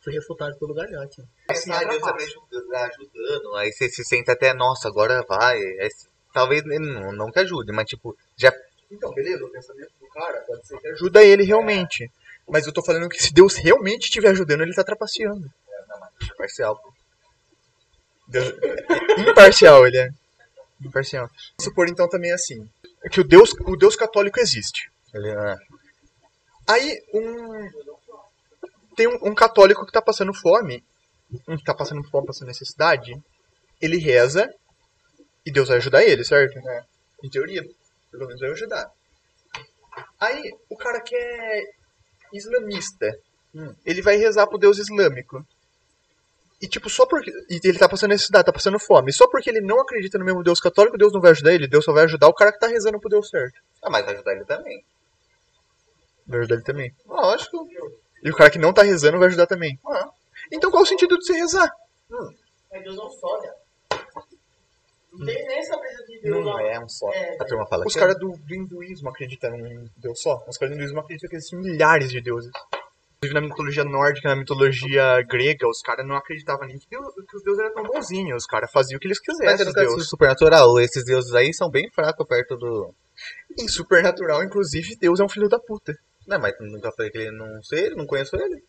Fui 0.08 0.14
refutado 0.14 0.58
pelo 0.58 0.74
galhote. 0.74 1.22
Assim, 1.50 1.70
ah, 1.70 1.84
Deus 1.84 2.02
tá 2.02 2.16
me 2.16 2.24
ajudando, 2.24 3.56
aí 3.58 3.74
você 3.74 3.90
se 3.90 4.06
sente 4.06 4.32
até, 4.32 4.54
nossa, 4.54 4.88
agora 4.88 5.22
vai. 5.28 5.58
Aí, 5.58 5.90
talvez 6.34 6.64
ele 6.64 6.80
não, 6.80 7.12
não 7.12 7.30
que 7.30 7.40
ajude, 7.40 7.74
mas 7.74 7.90
tipo, 7.90 8.18
já. 8.38 8.54
Então, 8.90 9.14
beleza, 9.14 9.44
o 9.44 9.50
pensamento 9.50 9.92
do 10.00 10.08
cara 10.08 10.40
pode 10.48 10.66
ser 10.66 10.80
que 10.80 10.88
ajuda 10.88 11.26
ele 11.26 11.44
realmente. 11.44 12.10
Mas 12.48 12.66
eu 12.66 12.72
tô 12.72 12.82
falando 12.82 13.10
que 13.10 13.22
se 13.22 13.34
Deus 13.34 13.56
realmente 13.56 14.06
estiver 14.06 14.30
ajudando, 14.30 14.62
ele 14.62 14.74
tá 14.74 14.82
trapaceando. 14.82 15.52
Parcial. 16.38 16.82
Deus... 18.30 18.54
Imparcial, 19.30 19.86
ele 19.88 19.98
é. 19.98 20.10
Imparcial. 20.80 21.28
Vamos 21.28 21.64
supor 21.66 21.90
então 21.90 22.08
também 22.08 22.32
assim. 22.32 22.66
Que 23.12 23.20
o 23.20 23.26
Deus, 23.26 23.52
o 23.60 23.76
Deus 23.76 23.98
católico 23.98 24.40
existe. 24.40 24.90
Ele, 25.14 25.32
ah, 25.32 25.58
Aí 26.66 27.02
um. 27.14 27.97
Tem 28.98 29.08
um, 29.08 29.30
um 29.30 29.36
católico 29.36 29.86
que 29.86 29.92
tá 29.92 30.02
passando 30.02 30.34
fome. 30.34 30.84
Um 31.48 31.56
que 31.56 31.64
tá 31.64 31.76
passando 31.76 32.04
fome, 32.10 32.26
passando 32.26 32.48
necessidade. 32.48 33.14
Ele 33.80 33.98
reza. 33.98 34.50
E 35.46 35.52
Deus 35.52 35.70
vai 35.70 35.78
ajudar 35.78 36.04
ele, 36.04 36.26
certo? 36.26 36.60
Em 37.24 37.30
teoria, 37.30 37.64
pelo 38.12 38.26
menos 38.26 38.42
vai 38.42 38.50
ajudar. 38.50 38.92
Aí, 40.20 40.52
o 40.68 40.76
cara 40.76 41.00
que 41.00 41.16
é 41.16 41.62
islamista. 42.34 43.08
Hum. 43.54 43.74
Ele 43.86 44.02
vai 44.02 44.18
rezar 44.18 44.48
pro 44.48 44.58
Deus 44.58 44.80
islâmico. 44.80 45.46
E 46.60 46.68
tipo, 46.68 46.90
só 46.90 47.06
porque. 47.06 47.32
E 47.50 47.60
ele 47.64 47.78
tá 47.78 47.88
passando 47.88 48.10
necessidade, 48.10 48.46
tá 48.46 48.52
passando 48.52 48.80
fome. 48.80 49.14
Só 49.14 49.28
porque 49.30 49.50
ele 49.50 49.62
não 49.62 49.80
acredita 49.80 50.18
no 50.18 50.26
mesmo 50.26 50.44
Deus 50.44 50.60
católico, 50.60 50.98
Deus 50.98 51.14
não 51.14 51.22
vai 51.22 51.32
ajudar 51.32 51.54
ele. 51.54 51.68
Deus 51.68 51.86
só 51.86 51.94
vai 51.94 52.06
ajudar 52.06 52.28
o 52.28 52.34
cara 52.34 52.52
que 52.52 52.60
tá 52.60 52.68
rezando 52.68 53.00
pro 53.00 53.10
Deus 53.10 53.30
certo. 53.30 53.62
ah, 53.84 53.90
mas 53.92 54.04
vai 54.04 54.16
ajudar 54.16 54.34
ele 54.34 54.46
também. 54.46 54.84
Vai 56.26 56.40
ajudar 56.40 56.56
ele 56.56 56.64
também. 56.64 56.96
Lógico. 57.06 57.70
E 58.24 58.30
o 58.32 58.36
cara 58.36 58.50
que 58.50 58.60
não 58.60 58.74
tá 58.74 58.84
rezando 58.84 59.18
vai 59.20 59.28
ajudar 59.28 59.48
também. 59.48 59.80
Então 60.52 60.72
qual 60.72 60.84
o 60.84 60.86
sentido 60.86 61.18
de 61.18 61.26
você 61.26 61.34
rezar? 61.34 61.70
Mas 62.72 62.84
Deus 62.84 62.96
não 62.96 63.10
só, 63.10 63.42
né? 63.42 63.52
Não 65.14 65.26
tem 65.26 65.48
nem 65.48 65.58
essa 65.60 65.76
de 66.08 66.20
Deus 66.22 66.46
Não 66.46 66.54
lá. 66.54 66.62
é 66.62 66.80
um 66.80 66.88
só. 66.88 67.12
É. 67.12 67.38
A 67.40 67.46
turma 67.46 67.66
fala 67.66 67.86
Os 67.86 67.94
que 67.94 68.00
caras 68.00 68.20
do, 68.20 68.38
do 68.38 68.54
hinduísmo 68.56 69.10
acreditam 69.10 69.56
em 69.56 69.90
Deus 69.98 70.22
só. 70.22 70.44
Os 70.48 70.58
caras 70.58 70.76
do 70.76 70.80
hinduísmo 70.80 71.00
acreditam 71.00 71.30
que 71.30 71.36
existem 71.38 71.60
milhares 71.60 72.12
de 72.12 72.22
deuses. 72.22 72.52
Inclusive 73.18 73.34
na 73.34 73.48
mitologia 73.48 73.84
nórdica, 73.84 74.30
na 74.30 74.36
mitologia 74.36 75.24
grega, 75.24 75.68
os 75.68 75.82
caras 75.82 76.06
não 76.06 76.16
acreditavam 76.16 76.68
nem 76.68 76.78
que, 76.78 76.88
Deus, 76.88 77.08
que 77.28 77.36
os 77.38 77.44
deuses 77.44 77.64
eram 77.64 77.74
tão 77.74 77.84
bonzinhos. 77.86 78.44
Os 78.44 78.46
caras 78.48 78.70
faziam 78.72 78.98
o 78.98 79.00
que 79.00 79.08
eles 79.08 79.18
Mas 79.28 79.38
quisessem, 79.38 79.74
caso 79.74 79.88
deuses. 79.88 80.08
supernatural, 80.10 80.80
esses 80.80 81.04
deuses 81.04 81.34
aí 81.34 81.52
são 81.52 81.68
bem 81.70 81.90
fracos 81.90 82.28
perto 82.28 82.56
do. 82.56 82.94
Em 83.58 83.68
supernatural, 83.68 84.44
inclusive, 84.44 84.96
Deus 84.98 85.20
é 85.20 85.24
um 85.24 85.30
filho 85.30 85.50
da 85.50 85.58
puta. 85.58 85.98
Não, 86.28 86.40
mas 86.40 86.54
nunca 86.60 86.92
falei 86.92 87.10
que 87.10 87.18
ele 87.18 87.32
não 87.32 87.64
sei 87.64 87.86
ele, 87.86 87.96
não 87.96 88.06
conheço 88.06 88.36
ele. 88.36 88.62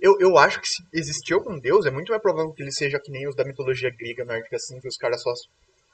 Eu, 0.00 0.16
eu 0.20 0.38
acho 0.38 0.60
que 0.60 0.68
se 0.68 0.82
existir 0.92 1.34
algum 1.34 1.58
deus, 1.58 1.86
é 1.86 1.90
muito 1.90 2.10
mais 2.10 2.22
provável 2.22 2.52
que 2.52 2.62
ele 2.62 2.72
seja 2.72 3.00
que 3.00 3.10
nem 3.10 3.26
os 3.26 3.34
da 3.34 3.44
mitologia 3.44 3.90
grega 3.90 4.24
nórdica, 4.24 4.56
assim, 4.56 4.80
que 4.80 4.88
os 4.88 4.96
caras 4.96 5.22
só 5.22 5.32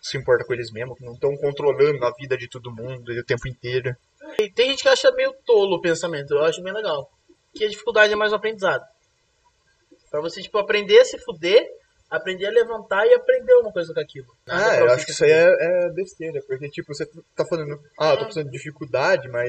se 0.03 0.17
importam 0.17 0.47
com 0.47 0.53
eles 0.53 0.73
mesmos, 0.73 0.99
que 0.99 1.05
não 1.05 1.13
estão 1.13 1.37
controlando 1.37 2.05
a 2.05 2.13
vida 2.13 2.37
de 2.37 2.49
todo 2.49 2.75
mundo 2.75 3.13
o 3.13 3.25
tempo 3.25 3.49
inteiro. 3.49 3.95
E 4.39 4.51
tem 4.51 4.71
gente 4.71 4.83
que 4.83 4.89
acha 4.89 5.11
meio 5.13 5.33
tolo 5.45 5.77
o 5.77 5.81
pensamento, 5.81 6.35
eu 6.35 6.43
acho 6.43 6.63
bem 6.63 6.73
legal. 6.73 7.11
Que 7.55 7.65
a 7.65 7.69
dificuldade 7.69 8.13
é 8.13 8.17
mais 8.17 8.33
o 8.33 8.37
aprendizado. 8.37 8.85
Pra 10.11 10.21
você, 10.21 10.43
tipo, 10.43 10.59
aprender 10.59 10.99
a 10.99 11.05
se 11.05 11.19
fuder, 11.19 11.65
aprender 12.11 12.47
a 12.47 12.51
levantar 12.51 13.07
e 13.07 13.15
aprender 13.15 13.55
uma 13.55 13.73
coisa 13.73 13.95
com 13.95 14.01
aquilo. 14.01 14.27
Ah, 14.49 14.77
eu 14.77 14.91
acho 14.91 15.05
que 15.05 15.13
isso 15.13 15.25
aí 15.25 15.31
é, 15.31 15.47
é 15.61 15.91
besteira, 15.91 16.43
porque, 16.47 16.69
tipo, 16.69 16.93
você 16.93 17.07
tá 17.37 17.45
falando, 17.45 17.81
ah, 17.99 18.11
eu 18.11 18.19
tô 18.19 18.25
precisando 18.25 18.51
de 18.51 18.57
dificuldade, 18.57 19.29
mas 19.29 19.49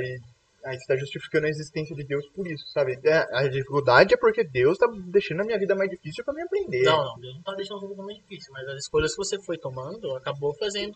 aí 0.65 0.77
você 0.77 0.85
tá 0.87 0.95
justificando 0.97 1.45
a 1.45 1.49
existência 1.49 1.95
de 1.95 2.03
Deus 2.03 2.27
por 2.29 2.47
isso, 2.47 2.65
sabe? 2.69 2.97
É, 3.03 3.25
a 3.37 3.47
dificuldade 3.47 4.13
é 4.13 4.17
porque 4.17 4.43
Deus 4.43 4.77
tá 4.77 4.87
deixando 5.07 5.41
a 5.41 5.45
minha 5.45 5.57
vida 5.59 5.75
mais 5.75 5.89
difícil 5.89 6.23
pra 6.23 6.33
me 6.33 6.41
aprender. 6.43 6.83
Não, 6.83 7.03
não, 7.05 7.19
Deus 7.19 7.35
não 7.35 7.41
tá 7.43 7.53
deixando 7.55 7.79
tudo 7.81 7.95
mais 8.03 8.17
difícil, 8.17 8.51
mas 8.53 8.67
as 8.67 8.79
escolhas 8.83 9.11
que 9.11 9.17
você 9.17 9.41
foi 9.43 9.57
tomando 9.57 10.15
acabou 10.17 10.55
fazendo 10.57 10.95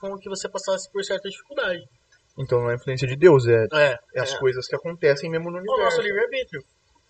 com 0.00 0.16
que 0.18 0.28
você 0.28 0.48
passasse 0.48 0.90
por 0.92 1.04
certa 1.04 1.28
dificuldade. 1.28 1.82
Então 2.38 2.60
não 2.60 2.70
é 2.70 2.74
influência 2.76 3.06
de 3.08 3.16
Deus, 3.16 3.46
é, 3.46 3.66
É, 3.72 3.98
é 4.14 4.20
as 4.20 4.32
é. 4.34 4.38
coisas 4.38 4.66
que 4.66 4.74
acontecem 4.76 5.28
mesmo 5.30 5.50
no 5.50 5.56
o 5.56 5.60
universo. 5.60 5.82
nosso 5.84 6.00
livre-arbítrio. 6.02 6.62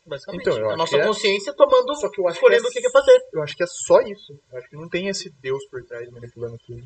Basicamente. 0.06 0.40
Então, 0.42 0.58
eu 0.58 0.70
a 0.70 0.76
nossa 0.76 0.96
que 0.96 1.02
é- 1.02 1.06
consciência 1.06 1.52
tomando, 1.54 1.94
Só 1.94 2.10
que 2.10 2.20
eu 2.20 2.26
acho 2.26 2.36
escolhendo 2.36 2.64
o 2.66 2.70
que 2.70 2.72
que 2.72 2.78
é- 2.78 2.82
quer 2.82 2.90
fazer. 2.90 3.20
Eu 3.34 3.42
acho 3.42 3.54
que 3.56 3.62
é 3.62 3.66
só 3.66 4.00
isso. 4.00 4.32
Eu 4.50 4.58
acho 4.58 4.68
que 4.68 4.76
não 4.76 4.88
tem 4.88 5.06
esse 5.08 5.30
Deus 5.40 5.62
por 5.70 5.84
trás 5.84 6.08
manipulando 6.10 6.56
tudo. 6.66 6.82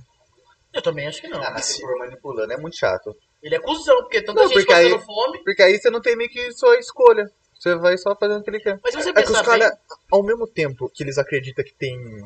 Eu 0.74 0.82
também 0.82 1.06
acho 1.06 1.20
que 1.22 1.28
não. 1.28 1.40
Ah, 1.40 1.52
mas 1.52 1.64
se 1.66 1.80
for 1.80 1.96
manipulando 1.96 2.52
é 2.52 2.56
muito 2.56 2.76
chato. 2.76 3.16
Ele 3.44 3.54
é 3.56 3.60
cuzão, 3.60 3.98
porque 3.98 4.22
tanta 4.22 4.40
Não, 4.40 4.48
gente 4.48 4.56
porque 4.60 4.72
aí- 4.72 4.90
passando 4.90 5.04
fome. 5.04 5.44
Porque 5.44 5.62
aí 5.62 5.78
você 5.78 5.90
não 5.90 6.00
tem 6.00 6.16
meio 6.16 6.30
que 6.30 6.50
sua 6.52 6.78
escolha. 6.78 7.30
Você 7.58 7.74
vai 7.76 7.96
só 7.98 8.16
fazendo 8.16 8.40
o 8.40 8.42
que 8.42 8.50
ele 8.50 8.60
quer. 8.60 8.80
Mas 8.82 8.94
você 8.94 9.10
É 9.10 9.12
que 9.12 9.30
os 9.30 9.40
caras, 9.42 9.70
ao 10.10 10.22
mesmo 10.22 10.46
tempo 10.46 10.88
que 10.88 11.02
eles 11.02 11.18
acreditam 11.18 11.62
que 11.64 11.74
tem 11.74 12.24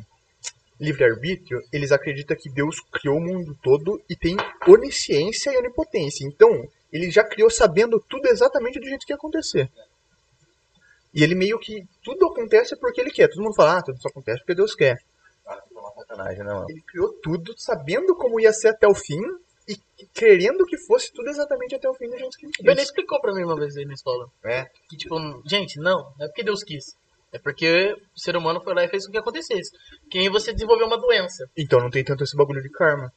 livre-arbítrio, 0.81 1.61
eles 1.73 1.91
acreditam 1.91 2.37
que 2.37 2.49
Deus 2.49 2.81
criou 2.93 3.17
o 3.17 3.21
mundo 3.21 3.57
todo 3.63 4.01
e 4.09 4.15
tem 4.15 4.37
onisciência 4.67 5.51
e 5.53 5.57
onipotência. 5.57 6.25
Então, 6.25 6.67
ele 6.93 7.11
já 7.11 7.25
criou 7.25 7.51
sabendo 7.51 7.99
tudo 8.09 8.29
exatamente 8.29 8.79
do 8.79 8.87
jeito 8.87 9.05
que 9.05 9.13
ia 9.13 9.17
acontecer. 9.17 9.69
E 11.13 11.23
ele 11.25 11.35
meio 11.35 11.59
que 11.59 11.85
tudo 12.05 12.27
acontece 12.27 12.77
porque 12.77 13.01
ele 13.01 13.11
quer. 13.11 13.29
Todo 13.29 13.43
mundo 13.43 13.55
fala, 13.57 13.79
ah, 13.79 13.83
tudo 13.83 14.01
só 14.01 14.09
acontece 14.09 14.39
porque 14.41 14.55
Deus 14.55 14.75
quer. 14.75 14.99
Ah, 15.47 15.61
isso 15.67 15.77
é 15.77 15.81
uma 15.81 15.93
sacanagem, 15.95 16.45
não. 16.45 16.69
Ele 16.71 16.81
criou 16.83 17.13
tudo 17.23 17.55
sabendo 17.59 18.15
como 18.15 18.39
ia 18.39 18.53
ser 18.53 18.69
até 18.69 18.87
o 18.87 18.95
fim 18.95 19.21
e 19.69 20.07
querendo 20.15 20.65
que 20.65 20.79
fosse 20.79 21.13
tudo 21.13 21.29
exatamente 21.29 21.75
até 21.75 21.89
o 21.89 21.95
fim 21.95 22.09
do 22.09 22.17
jeito 22.19 22.37
que 22.39 22.47
ele 22.47 22.53
O 22.61 22.63
Benê 22.65 22.77
quis. 22.77 22.85
explicou 22.89 23.21
pra 23.21 23.35
mim 23.35 23.45
uma 23.45 23.57
vez 23.57 23.77
aí 23.77 23.85
na 23.85 23.95
escola. 23.95 24.29
É? 24.45 24.65
Que, 24.89 24.97
tipo, 24.97 25.17
gente, 25.47 25.79
não, 25.79 26.13
não 26.19 26.25
é 26.25 26.29
porque 26.29 26.43
Deus 26.43 26.63
quis. 26.63 26.97
É 27.33 27.39
porque 27.39 27.95
o 28.17 28.19
ser 28.19 28.37
humano 28.37 28.61
foi 28.63 28.75
lá 28.75 28.85
e 28.85 28.89
fez 28.89 29.05
com 29.07 29.13
que 29.13 29.19
acontecesse. 29.19 29.71
Que 30.11 30.19
aí 30.19 30.29
você 30.31 30.53
desenvolveu 30.53 30.87
uma 30.87 30.97
doença. 30.99 31.49
Então 31.57 31.81
não 31.81 31.91
tem 31.91 32.03
tanto 32.03 32.25
esse 32.25 32.37
bagulho 32.37 32.63
de 32.63 32.71
karma. 32.71 33.13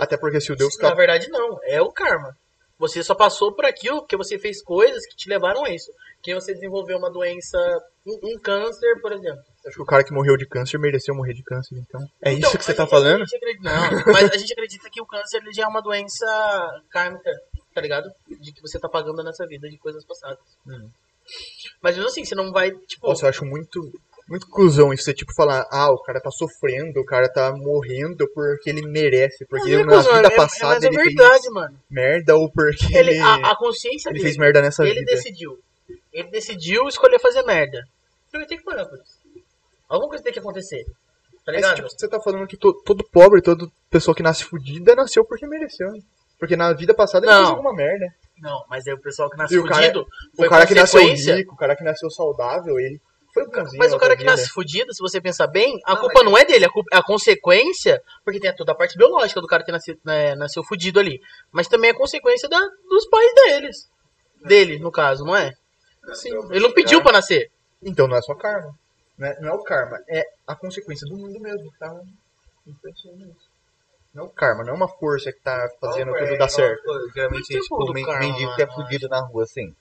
Até 0.00 0.16
porque 0.16 0.40
se 0.40 0.50
o 0.50 0.56
Deus 0.56 0.76
Na 0.78 0.94
verdade, 0.94 1.28
não. 1.28 1.58
É 1.64 1.82
o 1.82 1.92
karma. 1.92 2.34
Você 2.78 3.02
só 3.02 3.14
passou 3.14 3.52
por 3.54 3.64
aquilo 3.64 4.00
porque 4.00 4.16
você 4.16 4.38
fez 4.38 4.62
coisas 4.62 5.06
que 5.06 5.16
te 5.16 5.28
levaram 5.28 5.64
a 5.64 5.70
isso. 5.70 5.90
Que 6.22 6.34
você 6.34 6.52
desenvolveu 6.54 6.98
uma 6.98 7.10
doença, 7.10 7.56
um, 8.06 8.32
um 8.34 8.38
câncer, 8.40 9.00
por 9.00 9.12
exemplo. 9.12 9.42
Acho 9.66 9.76
que 9.76 9.82
o 9.82 9.86
cara 9.86 10.02
que 10.04 10.12
morreu 10.12 10.36
de 10.36 10.46
câncer 10.46 10.78
mereceu 10.78 11.14
morrer 11.14 11.34
de 11.34 11.42
câncer, 11.42 11.76
então. 11.78 12.00
É 12.22 12.32
Então, 12.32 12.48
isso 12.50 12.58
que 12.58 12.64
você 12.64 12.74
tá 12.74 12.86
falando? 12.86 13.22
acredita- 13.22 13.62
não, 13.62 14.12
mas 14.12 14.30
a 14.30 14.36
gente 14.36 14.52
acredita 14.52 14.88
que 14.90 15.00
o 15.00 15.06
câncer 15.06 15.38
ele 15.38 15.52
já 15.52 15.64
é 15.64 15.66
uma 15.66 15.80
doença 15.82 16.26
kármica, 16.90 17.30
tá 17.74 17.80
ligado? 17.80 18.10
De 18.40 18.52
que 18.52 18.60
você 18.62 18.78
tá 18.80 18.88
pagando 18.88 19.22
nessa 19.22 19.46
vida 19.46 19.68
de 19.68 19.78
coisas 19.78 20.04
passadas. 20.04 20.38
Mas 21.82 21.94
mesmo 21.96 22.08
assim, 22.10 22.24
você 22.24 22.34
não 22.34 22.50
vai, 22.52 22.70
tipo. 22.72 23.06
Nossa, 23.06 23.26
eu 23.26 23.30
acho 23.30 23.44
muito, 23.44 23.80
muito 24.28 24.48
cuzão 24.48 24.92
isso. 24.92 25.04
Você, 25.04 25.12
tipo, 25.14 25.34
falar, 25.34 25.66
ah, 25.70 25.90
o 25.90 26.02
cara 26.02 26.20
tá 26.20 26.30
sofrendo, 26.30 27.00
o 27.00 27.04
cara 27.04 27.28
tá 27.28 27.52
morrendo 27.54 28.26
porque 28.34 28.70
ele 28.70 28.82
merece. 28.86 29.44
Porque 29.46 29.72
é, 29.72 29.84
na 29.84 29.96
cuzão, 29.96 30.14
vida 30.14 30.28
é- 30.28 30.36
passada 30.36 30.74
mas 30.74 30.82
é 30.84 30.86
ele 30.86 30.96
verdade, 30.96 31.42
fez 31.42 31.52
mano. 31.52 31.78
merda 31.90 32.36
ou 32.36 32.50
porque 32.50 32.86
Ele, 32.96 33.10
ele, 33.10 33.18
a, 33.20 33.34
a 33.52 33.56
consciência 33.56 34.08
ele 34.08 34.14
dele. 34.18 34.24
fez 34.24 34.36
merda 34.36 34.62
nessa 34.62 34.84
ele 34.84 35.00
vida. 35.00 35.12
decidiu. 35.12 35.58
Ele 36.12 36.30
decidiu 36.30 36.88
escolher 36.88 37.18
fazer 37.18 37.42
merda. 37.42 37.78
Ele 38.32 38.40
vai 38.42 38.46
ter 38.46 38.56
que 38.56 38.64
pagar 38.64 38.86
por 38.86 38.98
isso. 38.98 39.18
Alguma 39.88 40.08
coisa 40.08 40.24
tem 40.24 40.32
que 40.32 40.38
acontecer. 40.38 40.84
Tá 40.84 41.52
Mas, 41.52 41.56
ligado? 41.56 41.76
tipo, 41.76 41.88
você 41.90 42.08
tá 42.08 42.18
falando 42.20 42.46
que 42.46 42.56
to- 42.56 42.80
todo 42.84 43.04
pobre, 43.12 43.42
toda 43.42 43.66
pessoa 43.90 44.14
que 44.14 44.22
nasce 44.22 44.44
fudida, 44.44 44.94
nasceu 44.94 45.24
porque 45.24 45.46
mereceu. 45.46 45.88
Porque 46.38 46.56
na 46.56 46.72
vida 46.72 46.94
passada 46.94 47.26
ele 47.26 47.32
Não. 47.32 47.40
fez 47.40 47.50
alguma 47.50 47.74
merda. 47.74 48.06
Não, 48.40 48.64
mas 48.68 48.86
aí 48.86 48.94
o 48.94 48.98
pessoal 49.00 49.28
que 49.30 49.36
nasce 49.36 49.54
E 49.54 49.58
o 49.58 49.64
cara- 49.66 49.92
O 50.38 50.48
cara 50.48 50.66
que 50.66 50.74
nasceu 50.74 51.00
rico, 51.02 51.54
o 51.54 51.56
cara 51.56 51.76
que 51.76 51.84
nasceu 51.84 52.10
saudável, 52.10 52.78
ele 52.80 53.00
foi 53.34 53.46
bonzinho. 53.46 53.78
Mas 53.78 53.92
o 53.92 53.98
cara 53.98 54.14
que 54.16 54.22
vida. 54.22 54.30
nasce 54.30 54.48
fudido, 54.48 54.94
se 54.94 55.00
você 55.02 55.20
pensar 55.20 55.46
bem, 55.48 55.78
a 55.84 55.94
Não, 55.94 56.00
culpa 56.00 56.14
mas- 56.22 56.24
não 56.24 56.38
é 56.38 56.44
dele, 56.44 56.64
a 56.64 56.70
culpa 56.70 56.88
é 56.94 56.98
a 56.98 57.02
consequência, 57.02 58.00
porque 58.24 58.40
tem 58.40 58.54
toda 58.54 58.72
a 58.72 58.74
parte 58.74 58.96
biológica 58.96 59.40
do 59.40 59.46
cara 59.48 59.64
ter 59.64 59.72
nascido, 59.72 59.98
né, 60.04 60.34
nasceu 60.36 60.62
fudido 60.64 61.00
ali. 61.00 61.20
Mas 61.52 61.66
também 61.68 61.90
é 61.90 61.94
consequência 61.94 62.48
da, 62.48 62.60
dos 62.88 63.06
pais 63.08 63.34
deles. 63.34 63.90
Dele, 64.42 64.78
no 64.78 64.92
caso, 64.92 65.24
não 65.24 65.36
é? 65.36 65.52
Sim. 66.14 66.30
Ele 66.50 66.60
não 66.60 66.72
pediu 66.72 67.02
pra 67.02 67.12
nascer. 67.12 67.50
Então 67.82 68.06
não 68.06 68.16
é 68.16 68.22
só 68.22 68.34
karma. 68.34 68.74
Não 69.18 69.26
é, 69.28 69.40
não 69.40 69.48
é 69.50 69.52
o 69.52 69.62
karma, 69.62 69.98
é 70.08 70.24
a 70.46 70.54
consequência 70.54 71.06
do 71.08 71.16
mundo 71.16 71.38
mesmo. 71.40 71.70
que 71.72 71.78
Tá 71.78 71.94
influenciando 72.66 73.24
isso. 73.24 73.48
Não 74.14 74.24
é 74.24 74.26
o 74.26 74.30
karma, 74.30 74.62
não 74.64 74.74
é 74.74 74.76
uma 74.76 74.88
força 74.88 75.32
que 75.32 75.40
tá 75.40 75.68
fazendo 75.80 76.12
Não, 76.12 76.18
tudo 76.18 76.34
é, 76.34 76.36
dar 76.36 76.48
certo. 76.48 76.82
Geralmente, 77.14 77.46
tipo, 77.46 77.92
mendigo 77.92 78.54
que 78.54 78.62
é 78.62 78.66
fudido 78.66 79.08
na 79.08 79.20
rua, 79.20 79.42
assim. 79.42 79.74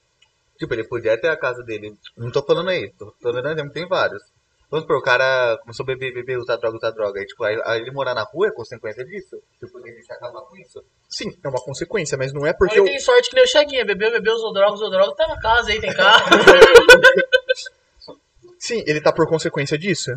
Tipo, 0.57 0.73
ele 0.73 0.87
podia 0.87 1.19
ter 1.19 1.29
a 1.29 1.37
casa 1.37 1.63
dele. 1.63 1.95
Não 2.17 2.31
tô 2.31 2.43
falando 2.43 2.69
aí, 2.69 2.91
tô, 2.97 3.13
tô 3.21 3.31
dando 3.31 3.49
exemplo, 3.49 3.73
tem 3.73 3.87
vários. 3.87 4.21
Vamos 4.69 4.85
supor, 4.85 4.97
o 4.97 5.03
cara 5.03 5.57
começou 5.61 5.83
a 5.83 5.87
beber, 5.87 6.13
beber, 6.13 6.39
usar 6.39 6.55
droga, 6.55 6.77
usar 6.77 6.89
droga. 6.89 7.19
Aí, 7.19 7.27
tipo, 7.27 7.43
aí, 7.43 7.61
aí 7.63 7.81
ele 7.81 7.91
morar 7.91 8.15
na 8.15 8.23
rua 8.23 8.47
é 8.47 8.51
consequência 8.51 9.05
disso. 9.05 9.39
Tipo, 9.59 9.77
ele 9.85 10.01
se 10.01 10.11
acabar 10.11 10.41
com 10.41 10.57
isso. 10.57 10.83
Sim, 11.07 11.31
é 11.43 11.47
uma 11.47 11.61
consequência, 11.61 12.17
mas 12.17 12.33
não 12.33 12.43
é 12.43 12.53
Porque 12.53 12.73
ele 12.73 12.81
eu... 12.81 12.85
tem 12.85 12.99
sorte 12.99 13.29
que 13.29 13.35
nem 13.35 13.45
o 13.45 13.47
Chaguinha, 13.47 13.85
bebeu, 13.85 14.09
bebeu, 14.09 14.33
usou 14.33 14.51
droga, 14.51 14.73
usou 14.73 14.89
droga, 14.89 15.15
tá 15.15 15.27
na 15.27 15.39
casa 15.39 15.69
aí, 15.69 15.79
tem 15.79 15.93
carro. 15.93 16.25
Sim, 18.57 18.83
ele 18.87 18.99
tá 18.99 19.11
por 19.11 19.27
consequência 19.27 19.77
disso. 19.77 20.11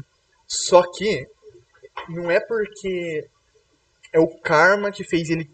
Só 0.47 0.91
que 0.91 1.27
não 2.09 2.31
é 2.31 2.41
porque 2.41 3.29
é 4.11 4.21
o 4.21 4.39
karma 4.39 4.91
que 4.91 5.05
fez 5.05 5.29
ele 5.29 5.51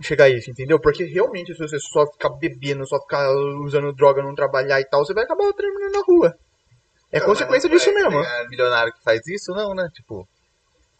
chegar 0.00 0.24
a 0.24 0.28
isso, 0.28 0.50
entendeu? 0.50 0.78
Porque 0.80 1.04
realmente 1.04 1.52
se 1.54 1.58
você 1.58 1.78
só 1.78 2.06
ficar 2.06 2.30
bebendo, 2.30 2.86
só 2.86 3.00
ficar 3.00 3.30
usando 3.64 3.92
droga, 3.92 4.22
não 4.22 4.34
trabalhar 4.34 4.80
e 4.80 4.84
tal, 4.84 5.04
você 5.04 5.14
vai 5.14 5.24
acabar 5.24 5.52
terminando 5.52 5.92
na 5.92 6.02
rua. 6.02 6.34
É 7.12 7.20
Não, 7.20 7.26
consequência 7.26 7.68
disso 7.70 7.92
não 7.92 8.00
é- 8.00 8.02
mesmo. 8.04 8.18
é 8.24 8.48
milionário 8.48 8.92
que 8.92 9.02
faz 9.02 9.26
isso, 9.28 9.52
não, 9.52 9.74
né? 9.74 9.88
Tipo. 9.94 10.26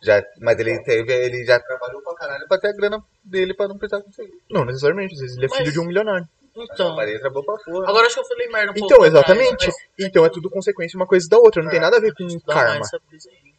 Já, 0.02 0.22
mas 0.40 0.59
ele 0.59 0.78
teve, 0.83 1.12
ele 1.12 1.44
já 1.46 1.59
trabalhou 1.59 2.02
pra 2.02 2.14
caralho 2.14 2.46
pra 2.46 2.59
ter 2.59 2.68
a 2.68 2.72
grana 2.72 3.02
dele 3.24 3.54
pra 3.54 3.66
não 3.66 3.78
precisar 3.78 4.02
conseguir. 4.02 4.38
Não 4.50 4.64
necessariamente, 4.64 5.14
às 5.14 5.20
vezes 5.20 5.37
ele 5.37 5.46
é 5.46 5.48
Mas- 5.48 5.59
filho 5.59 5.72
de 5.72 5.80
um 5.80 5.87
milionário. 5.87 6.26
Então. 6.57 6.94
Porra. 7.64 7.88
Agora 7.88 8.07
acho 8.07 8.14
que 8.14 8.20
eu 8.20 8.24
falei 8.26 8.46
merda 8.48 8.70
um. 8.72 8.85
Então, 8.85 9.04
exatamente. 9.04 9.66
mas- 9.66 9.76
Então 9.98 10.24
é 10.24 10.28
tudo 10.28 10.48
consequência 10.50 10.96
uma 10.96 11.07
coisa 11.07 11.28
da 11.28 11.38
outra, 11.38 11.62
não 11.62 11.70
tem 11.70 11.80
nada 11.80 11.96
a 11.96 12.00
ver 12.00 12.14
com 12.14 12.28
karma. 12.46 12.74
mais 12.74 12.88
sobre 12.90 13.16
isso 13.16 13.28
aí. 13.28 13.54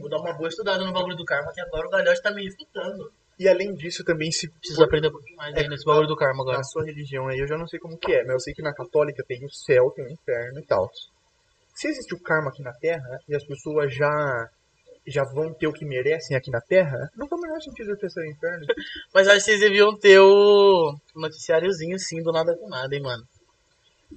Vou 0.00 0.08
dar 0.08 0.18
uma 0.18 0.32
boa 0.34 0.48
estudada 0.48 0.84
no 0.84 0.92
bagulho 0.92 1.16
do 1.16 1.24
karma, 1.24 1.52
que 1.52 1.60
agora 1.60 1.86
o 1.86 1.90
galhote 1.90 2.22
tá 2.22 2.30
me 2.30 2.46
escutando. 2.46 3.10
E 3.38 3.48
além 3.48 3.74
disso, 3.74 4.04
também 4.04 4.30
se 4.30 4.48
Preciso 4.48 4.84
aprender 4.84 5.08
um 5.08 5.12
pouquinho 5.12 5.36
mais 5.36 5.54
aí 5.56 5.64
É, 5.64 5.68
nesse 5.68 5.84
bagulho 5.84 6.06
do 6.06 6.16
karma 6.16 6.42
agora. 6.42 6.58
na 6.58 6.64
sua 6.64 6.84
religião 6.84 7.26
aí, 7.28 7.38
eu 7.38 7.48
já 7.48 7.56
não 7.58 7.66
sei 7.66 7.80
como 7.80 7.98
que 7.98 8.12
é, 8.12 8.22
mas 8.24 8.32
eu 8.34 8.40
sei 8.40 8.54
que 8.54 8.62
na 8.62 8.72
católica 8.74 9.24
tem 9.26 9.44
o 9.44 9.50
céu, 9.50 9.90
tem 9.90 10.04
o 10.06 10.10
inferno 10.12 10.60
e 10.60 10.64
tal. 10.64 10.88
Se 11.74 11.88
existe 11.88 12.14
o 12.14 12.20
karma 12.20 12.50
aqui 12.50 12.62
na 12.62 12.72
Terra 12.72 13.18
e 13.28 13.34
as 13.34 13.44
pessoas 13.44 13.94
já 13.94 14.48
já 15.06 15.22
vão 15.22 15.52
ter 15.52 15.66
o 15.66 15.72
que 15.72 15.84
merecem 15.84 16.34
aqui 16.34 16.50
na 16.50 16.62
Terra, 16.62 17.10
não 17.14 17.28
faz 17.28 17.38
o 17.38 17.42
menor 17.44 17.60
sentido 17.60 17.90
eu 17.90 17.98
ter 17.98 18.08
céu 18.10 18.24
e 18.24 18.30
inferno. 18.30 18.64
Mas 19.12 19.28
acho 19.28 19.36
que 19.40 19.44
vocês 19.44 19.60
deviam 19.60 19.94
ter 19.98 20.18
o 20.18 20.94
noticiáriozinho 21.14 21.96
assim, 21.96 22.22
do 22.22 22.32
nada 22.32 22.56
com 22.56 22.68
nada, 22.70 22.94
hein, 22.94 23.02
mano. 23.02 23.22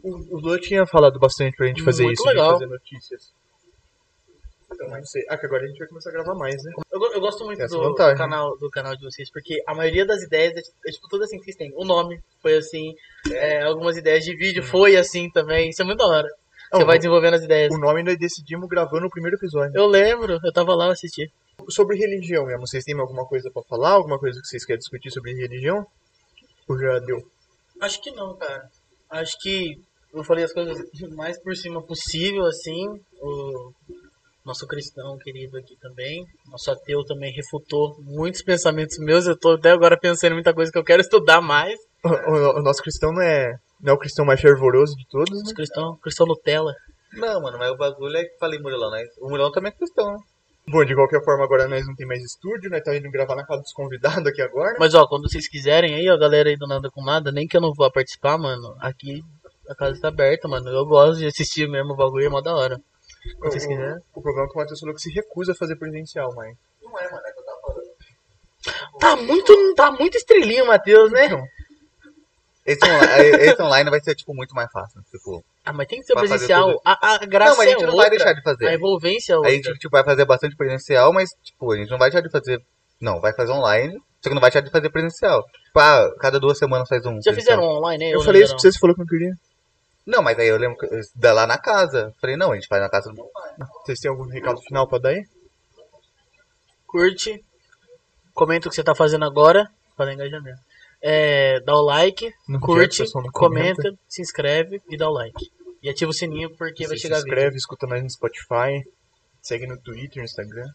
O, 0.02 0.36
o 0.36 0.40
Lula 0.40 0.60
tinha 0.60 0.86
falado 0.86 1.20
bastante 1.20 1.58
pra 1.58 1.68
gente 1.68 1.84
fazer 1.84 2.04
Muito 2.04 2.20
isso, 2.20 2.28
legal. 2.28 2.54
fazer 2.54 2.68
notícias. 2.68 3.34
Então, 4.78 4.90
não 4.90 5.04
sei. 5.06 5.24
Ah, 5.28 5.36
que 5.36 5.48
agora 5.48 5.64
a 5.64 5.68
gente 5.68 5.80
vai 5.80 5.88
começar 5.88 6.12
a 6.12 6.14
gravar 6.14 6.36
mais, 6.36 6.64
né? 6.64 6.72
Eu, 6.92 7.02
eu 7.14 7.20
gosto 7.20 7.44
muito 7.44 7.60
Essa 7.60 7.76
do, 7.76 7.82
vantagem. 7.82 8.16
canal, 8.18 8.56
do 8.60 8.70
canal 8.70 8.96
de 8.96 9.04
vocês, 9.04 9.30
porque 9.32 9.62
a 9.66 9.74
maioria 9.74 10.06
das 10.06 10.22
ideias 10.22 10.54
é, 10.56 10.90
é, 10.90 10.92
tipo 10.92 11.08
tudo 11.10 11.24
assim 11.24 11.40
que 11.40 11.46
vocês 11.46 11.56
têm. 11.56 11.74
O 11.76 11.84
nome 11.84 12.22
foi 12.42 12.58
assim, 12.58 12.94
é, 13.32 13.64
algumas 13.64 13.98
ideias 13.98 14.24
de 14.24 14.36
vídeo 14.36 14.62
foi 14.62 14.96
assim 14.96 15.32
também. 15.32 15.70
Isso 15.70 15.82
é 15.82 15.86
muito 15.86 15.98
da 15.98 16.06
hora. 16.06 16.28
Você 16.72 16.80
Não, 16.80 16.86
vai 16.86 16.98
desenvolvendo 16.98 17.34
as 17.34 17.44
ideias. 17.44 17.74
O 17.74 17.80
nome 17.80 18.04
nós 18.04 18.20
decidimos 18.20 18.68
gravando 18.70 19.08
o 19.08 19.10
primeiro 19.10 19.38
episódio. 19.38 19.76
Eu 19.76 19.88
lembro, 19.88 20.38
eu 20.44 20.54
tava 20.54 20.76
lá, 20.76 20.86
eu 20.86 20.92
assisti. 20.92 21.32
Sobre 21.70 21.98
religião 21.98 22.46
mesmo, 22.46 22.68
vocês 22.68 22.84
têm 22.84 22.98
alguma 23.00 23.26
coisa 23.26 23.50
pra 23.52 23.64
falar? 23.64 23.92
Alguma 23.92 24.20
coisa 24.20 24.40
que 24.40 24.48
vocês 24.48 24.64
querem 24.64 24.80
discutir 24.80 25.10
sobre 25.10 25.34
religião? 25.34 25.88
Ou 26.68 26.78
já 26.78 27.00
deu? 27.00 27.26
Acho 27.82 28.00
que 28.02 28.12
não, 28.12 28.36
cara. 28.36 28.70
Acho 29.10 29.40
que 29.40 29.82
eu 30.14 30.24
falei 30.24 30.44
as 30.44 30.54
coisas 30.54 30.78
mais 31.16 31.40
por 31.42 31.56
cima 31.56 31.82
possível, 31.82 32.46
assim. 32.46 33.02
O 33.20 33.72
nosso 34.48 34.66
cristão 34.66 35.18
querido 35.20 35.58
aqui 35.58 35.76
também. 35.80 36.26
Nosso 36.50 36.72
ateu 36.72 37.04
também 37.06 37.32
refutou 37.34 37.96
muitos 38.02 38.42
pensamentos 38.42 38.98
meus. 39.00 39.28
Eu 39.28 39.38
tô 39.38 39.52
até 39.52 39.72
agora 39.72 39.98
pensando 40.00 40.32
em 40.32 40.36
muita 40.36 40.54
coisa 40.54 40.72
que 40.72 40.78
eu 40.78 40.84
quero 40.84 41.02
estudar 41.02 41.42
mais. 41.42 41.78
O, 42.04 42.10
o- 42.10 42.60
o 42.60 42.62
nosso 42.64 42.82
cristão 42.82 43.12
não 43.14 43.22
é, 43.22 43.54
não 43.82 43.92
é 43.92 43.96
o 43.96 44.00
cristão 44.00 44.26
mais 44.26 44.40
fervoroso 44.42 44.96
de 44.96 45.06
todos, 45.10 45.30
né? 45.32 45.40
Nosso 45.42 45.54
cristão, 45.54 45.98
cristão 46.02 46.26
Nutella. 46.26 46.74
Não, 47.14 47.42
mano, 47.42 47.58
mas 47.58 47.70
o 47.72 47.78
bagulho 47.78 48.18
é 48.18 48.24
que 48.24 48.38
falei 48.40 48.60
Murilão, 48.60 48.90
né? 48.92 49.04
O 49.20 49.30
Murilão 49.30 49.52
também 49.52 49.72
é 49.72 49.76
cristão, 49.76 50.12
né? 50.12 50.18
Bom, 50.70 50.84
de 50.84 50.94
qualquer 50.96 51.24
forma, 51.24 51.46
agora 51.46 51.68
nós 51.68 51.88
não 51.88 51.96
tem 51.96 52.06
mais 52.06 52.22
estúdio, 52.24 52.70
nós 52.70 52.84
tá 52.84 52.94
indo 52.96 53.10
gravar 53.10 53.36
na 53.36 53.46
casa 53.46 53.62
dos 53.62 53.72
convidados 53.72 54.26
aqui 54.28 54.42
agora. 54.42 54.76
Mas 54.80 54.94
ó, 54.94 55.08
quando 55.08 55.30
vocês 55.30 55.48
quiserem 55.48 55.96
aí, 55.96 56.10
ó, 56.10 56.18
galera 56.18 56.50
aí 56.50 56.58
do 56.58 56.68
Nada 56.68 56.90
com 56.92 57.02
Nada, 57.04 57.32
nem 57.32 57.48
que 57.48 57.56
eu 57.56 57.62
não 57.62 57.74
vá 57.74 57.90
participar, 57.90 58.38
mano, 58.38 58.76
aqui 58.82 59.22
a 59.70 59.76
casa 59.76 60.00
tá 60.02 60.10
aberta, 60.10 60.48
mano. 60.48 60.70
Eu 60.70 60.86
gosto 60.86 61.20
de 61.20 61.28
assistir 61.28 61.70
mesmo 61.70 61.94
o 61.94 61.96
bagulho, 61.96 62.26
é 62.26 62.30
mó 62.30 62.42
da 62.42 62.54
hora. 62.54 62.78
Quando 63.40 63.52
vocês 63.52 63.66
o, 63.66 63.68
quiserem. 63.68 63.96
o 64.16 64.22
problema 64.22 64.46
é 64.46 64.50
que 64.50 64.56
o 64.56 64.62
Matheus 64.62 64.80
falou 64.80 64.96
que 64.96 65.02
se 65.02 65.12
recusa 65.12 65.52
a 65.52 65.56
fazer 65.56 65.76
presencial, 65.78 66.34
mas. 66.36 66.56
Não 66.82 67.00
é, 67.00 67.04
mano, 67.12 67.22
é 67.26 67.32
que 67.32 67.40
eu 67.40 67.46
tava 67.46 67.62
falando. 67.62 67.88
Tá 69.00 69.16
muito, 69.16 69.76
tá 69.76 69.92
muito 69.92 70.18
estrelinho, 70.18 70.68
Matheus, 70.68 71.12
né? 71.12 71.28
Não. 71.30 71.44
Esse, 72.66 72.84
online, 72.86 73.30
esse 73.46 73.62
online 73.62 73.90
vai 73.90 74.02
ser, 74.02 74.14
tipo, 74.16 74.34
muito 74.36 74.54
mais 74.54 74.70
fácil. 74.72 75.02
Tipo, 75.10 75.42
Ah, 75.64 75.72
mas 75.72 75.88
tem 75.88 76.00
que 76.00 76.06
ser 76.06 76.16
presencial. 76.16 76.82
A, 76.84 77.14
a 77.16 77.18
graça 77.20 77.52
não, 77.52 77.58
mas 77.60 77.68
a 77.68 77.72
gente 77.72 77.84
é 77.84 77.86
não 77.88 77.94
outra. 77.94 78.10
vai 78.10 78.10
deixar 78.10 78.34
de 78.34 78.42
fazer. 78.44 78.68
A 78.68 78.74
envolvência 78.74 79.32
é 79.32 79.36
A 79.36 79.38
outra. 79.38 79.52
gente 79.54 79.74
tipo, 79.76 79.90
vai 79.92 80.04
fazer 80.04 80.26
bastante 80.26 80.56
presencial, 80.58 81.14
mas 81.14 81.30
tipo, 81.42 81.72
a 81.72 81.78
gente 81.78 81.90
não 81.90 81.98
vai 81.98 82.10
deixar 82.10 82.22
de 82.28 82.30
fazer. 82.30 82.62
Não, 83.00 83.22
vai 83.22 83.32
fazer 83.34 83.54
online, 83.54 83.94
só 84.22 84.28
que 84.30 84.36
não 84.36 84.42
vai 84.42 84.50
deixar 84.52 84.66
de 84.66 84.72
fazer 84.72 84.90
presencial. 84.90 85.46
Tipo, 85.66 85.80
ah, 85.80 86.14
cada 86.20 86.40
duas 86.42 86.58
semanas 86.58 86.90
faz 86.90 87.06
um. 87.06 87.16
Já 87.22 87.32
presencial. 87.32 87.58
fizeram 87.58 87.64
online, 87.64 88.04
né? 88.06 88.12
Eu 88.14 88.18
Ou 88.20 88.26
falei 88.26 88.42
isso 88.44 88.52
pra 88.54 88.60
você, 88.60 88.72
você 88.74 88.80
falou 88.80 88.96
que 88.96 89.00
não 89.00 89.08
queria. 89.08 89.34
Não, 90.08 90.24
mas 90.24 90.40
aí 90.40 90.48
eu 90.48 90.58
lembro 90.58 90.78
que 90.78 90.88
da 91.16 91.34
lá 91.34 91.46
na 91.46 91.58
casa. 91.58 92.14
Falei, 92.22 92.38
não, 92.38 92.54
a 92.54 92.56
gente 92.56 92.68
faz 92.70 92.82
na 92.82 92.90
casa 92.90 93.10
do 93.10 93.16
meu 93.16 93.26
pai. 93.26 93.56
Vocês 93.86 94.00
têm 94.00 94.10
algum 94.10 94.24
recado 94.24 94.62
final 94.62 94.88
pra 94.88 95.00
dar 95.00 95.10
aí? 95.10 95.28
Curte. 96.88 97.44
Comenta 98.34 98.68
o 98.68 98.70
que 98.70 98.76
você 98.76 98.84
tá 98.84 98.96
fazendo 98.96 99.26
agora. 99.26 99.70
Para 99.98 100.14
engajamento. 100.14 100.60
É, 101.02 101.60
dá 101.60 101.76
o 101.76 101.82
like, 101.82 102.34
No 102.48 102.60
curte, 102.60 103.04
não 103.14 103.32
comenta, 103.32 103.94
se 104.08 104.22
inscreve 104.22 104.82
e 104.90 104.98
dá 104.98 105.10
o 105.10 105.14
like. 105.14 105.52
E 105.84 105.90
ativa 105.90 106.10
o 106.10 106.14
sininho 106.14 106.56
porque 106.56 106.88
vai 106.88 106.96
Você 106.96 106.98
se 106.98 107.02
chegar 107.04 107.18
vídeo. 107.18 107.28
inscreve, 107.28 107.58
escuta 107.58 107.86
nós 107.86 108.02
no 108.02 108.10
Spotify, 108.10 108.84
segue 109.42 109.68
no 109.68 109.78
Twitter, 109.78 110.18
no 110.18 110.24
Instagram. 110.24 110.68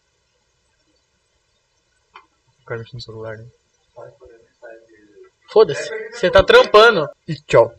O 2.61 2.64
cara 2.64 2.80
mexendo 2.80 2.95
no 2.95 3.01
celular, 3.01 3.37
né? 3.39 3.47
Foda-se. 5.51 5.91
Você 6.12 6.30
tá 6.30 6.43
trampando. 6.45 7.09
E 7.26 7.35
tchau. 7.35 7.74